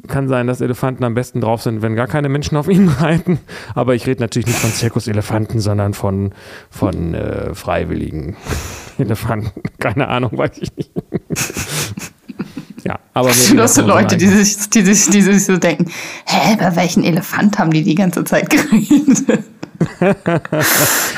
kann 0.07 0.27
sein, 0.27 0.47
dass 0.47 0.61
Elefanten 0.61 1.03
am 1.03 1.15
besten 1.15 1.41
drauf 1.41 1.61
sind, 1.61 1.81
wenn 1.81 1.95
gar 1.95 2.07
keine 2.07 2.29
Menschen 2.29 2.57
auf 2.57 2.67
ihnen 2.67 2.87
reiten. 2.99 3.39
Aber 3.73 3.95
ich 3.95 4.05
rede 4.07 4.21
natürlich 4.21 4.47
nicht 4.47 4.59
von 4.59 4.71
Zirkuselefanten, 4.71 5.59
sondern 5.59 5.93
von, 5.93 6.33
von 6.69 7.13
äh, 7.13 7.53
freiwilligen 7.55 8.35
Elefanten. 8.97 9.61
Keine 9.79 10.07
Ahnung, 10.07 10.37
weiß 10.37 10.57
ich 10.59 10.75
nicht. 10.75 10.91
ja, 12.83 12.99
aber 13.13 13.33
so 13.33 13.81
Leute, 13.81 14.17
die 14.17 14.27
sich, 14.27 14.69
die, 14.69 14.81
sich, 14.81 15.09
die 15.09 15.21
sich 15.21 15.45
so 15.45 15.57
denken, 15.57 15.91
hä, 16.25 16.55
bei 16.57 16.75
welchen 16.75 17.03
Elefant 17.03 17.57
haben 17.57 17.71
die 17.71 17.83
die 17.83 17.95
ganze 17.95 18.23
Zeit 18.23 18.49
geredet? 18.49 19.43
Ja, 19.99 20.15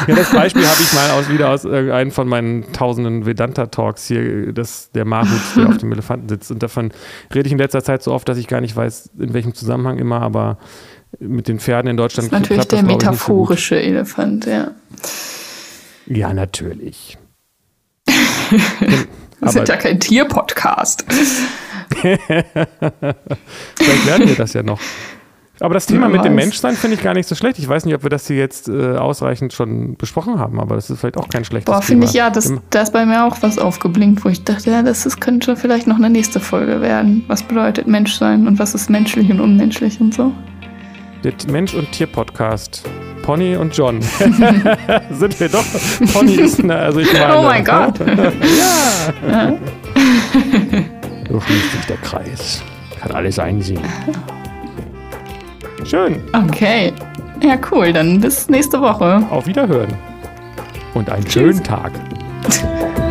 das 0.08 0.32
Beispiel 0.32 0.68
habe 0.68 0.82
ich 0.82 0.94
mal 0.94 1.12
aus, 1.12 1.30
wieder 1.30 1.50
aus 1.50 1.66
äh, 1.66 1.92
einem 1.92 2.12
von 2.12 2.28
meinen 2.28 2.72
tausenden 2.74 3.26
Vedanta-Talks 3.26 4.08
hier, 4.08 4.54
das, 4.54 4.92
der 4.92 5.06
Mahut, 5.06 5.28
der 5.56 5.70
auf 5.70 5.78
dem 5.78 5.92
Elefanten 5.92 6.30
sitzt. 6.30 6.52
Und 6.52 6.64
davon 6.64 6.92
rede 7.34 7.48
ich 7.48 7.52
in 7.52 7.58
letzter 7.58 7.84
Zeit 7.84 8.04
so 8.04 8.14
oft, 8.14 8.28
dass 8.30 8.38
ich 8.38 8.48
gar 8.48 8.62
nicht 8.62 8.76
weiß, 8.76 9.12
in 9.20 9.34
welchem 9.34 9.54
Zusammenhang 9.54 9.98
immer, 9.98 10.22
aber 10.22 10.58
mit 11.20 11.48
den 11.48 11.60
Pferden 11.60 11.90
in 11.90 11.98
Deutschland. 11.98 12.32
Das 12.32 12.42
ist 12.42 12.50
natürlich 12.50 12.68
der 12.68 12.84
metaphorische 12.84 13.76
so 13.76 13.82
Elefant, 13.82 14.46
ja. 14.46 14.72
Ja, 16.06 16.34
natürlich. 16.34 17.18
Wir 19.40 19.52
sind 19.52 19.70
ja 19.70 19.78
kein 19.78 20.00
Tierpodcast. 20.00 21.06
Vielleicht 21.90 22.26
lernen 24.06 24.28
wir 24.28 24.36
das 24.36 24.54
ja 24.54 24.64
noch. 24.64 24.80
Aber 25.60 25.74
das 25.74 25.86
Thema 25.86 26.08
mit 26.08 26.24
dem. 26.24 26.36
Menschsein 26.36 26.76
finde 26.76 26.98
ich 26.98 27.04
gar 27.04 27.14
nicht 27.14 27.28
so 27.28 27.36
schlecht. 27.36 27.58
Ich 27.58 27.68
weiß 27.68 27.86
nicht, 27.86 27.96
ob 27.96 28.04
wir 28.04 28.10
das 28.10 28.28
hier 28.28 28.38
jetzt 28.38 28.70
äh, 28.70 28.96
ausreichend 28.96 29.54
schon 29.54 29.96
besprochen 29.96 30.40
haben, 30.40 30.60
aber 30.60 30.76
das 30.76 30.90
ist 30.90 31.00
vielleicht 31.00 31.18
auch 31.18 31.30
kein 31.30 31.46
schlechtes 31.46 31.66
Boah, 31.66 31.80
Thema. 31.80 31.88
finde 31.88 32.08
ich 32.08 32.14
ja, 32.14 32.30
das, 32.30 32.54
da 32.70 32.82
ist 32.82 32.94
bei 32.94 33.06
mir 33.06 33.26
auch 33.26 33.38
was 33.42 33.58
aufgeblinkt, 33.58 34.24
wo 34.24 34.30
ich 34.30 34.44
dachte, 34.44 34.70
ja, 34.70 34.84
das, 34.84 35.04
das 35.04 35.20
könnte 35.20 35.56
vielleicht 35.56 35.88
noch 35.88 35.98
eine 35.98 36.10
nächste 36.10 36.40
Folge 36.40 36.82
werden. 36.82 37.24
Was 37.28 37.44
bedeutet 37.44 37.88
Menschsein 37.88 38.48
und 38.48 38.60
was 38.60 38.76
ist 38.76 38.90
menschlich 38.90 39.32
und 39.32 39.40
unmenschlich 39.40 40.00
und 40.00 40.14
so. 40.14 40.32
Der 41.24 41.34
Mensch- 41.50 41.74
und 41.74 41.92
Tier-Podcast. 41.92 42.84
Pony 43.24 43.58
und 43.58 43.76
John. 43.76 44.02
Sind 45.12 45.40
wir 45.40 45.50
doch. 45.50 45.66
Pony 46.14 46.36
ist 46.36 46.64
eine, 46.64 46.76
also 46.78 47.00
ich 47.00 47.12
meine. 47.12 47.38
Oh 47.38 47.44
mein 47.44 47.66
Gott. 47.66 48.00
ja. 48.08 49.58
So 51.30 51.42
schließt 51.42 51.72
sich 51.74 51.86
der 51.88 51.98
Kreis. 51.98 52.64
Kann 53.02 53.12
alles 53.12 53.38
einsehen. 53.38 53.82
Schön. 55.88 56.22
Okay. 56.34 56.94
Ja, 57.42 57.58
cool. 57.72 57.94
Dann 57.94 58.20
bis 58.20 58.50
nächste 58.50 58.82
Woche. 58.82 59.26
Auf 59.30 59.48
Wiederhören. 59.48 59.94
Und 60.94 61.10
einen 61.10 61.24
Tschüss. 61.24 61.34
schönen 61.58 61.64
Tag. 61.64 61.92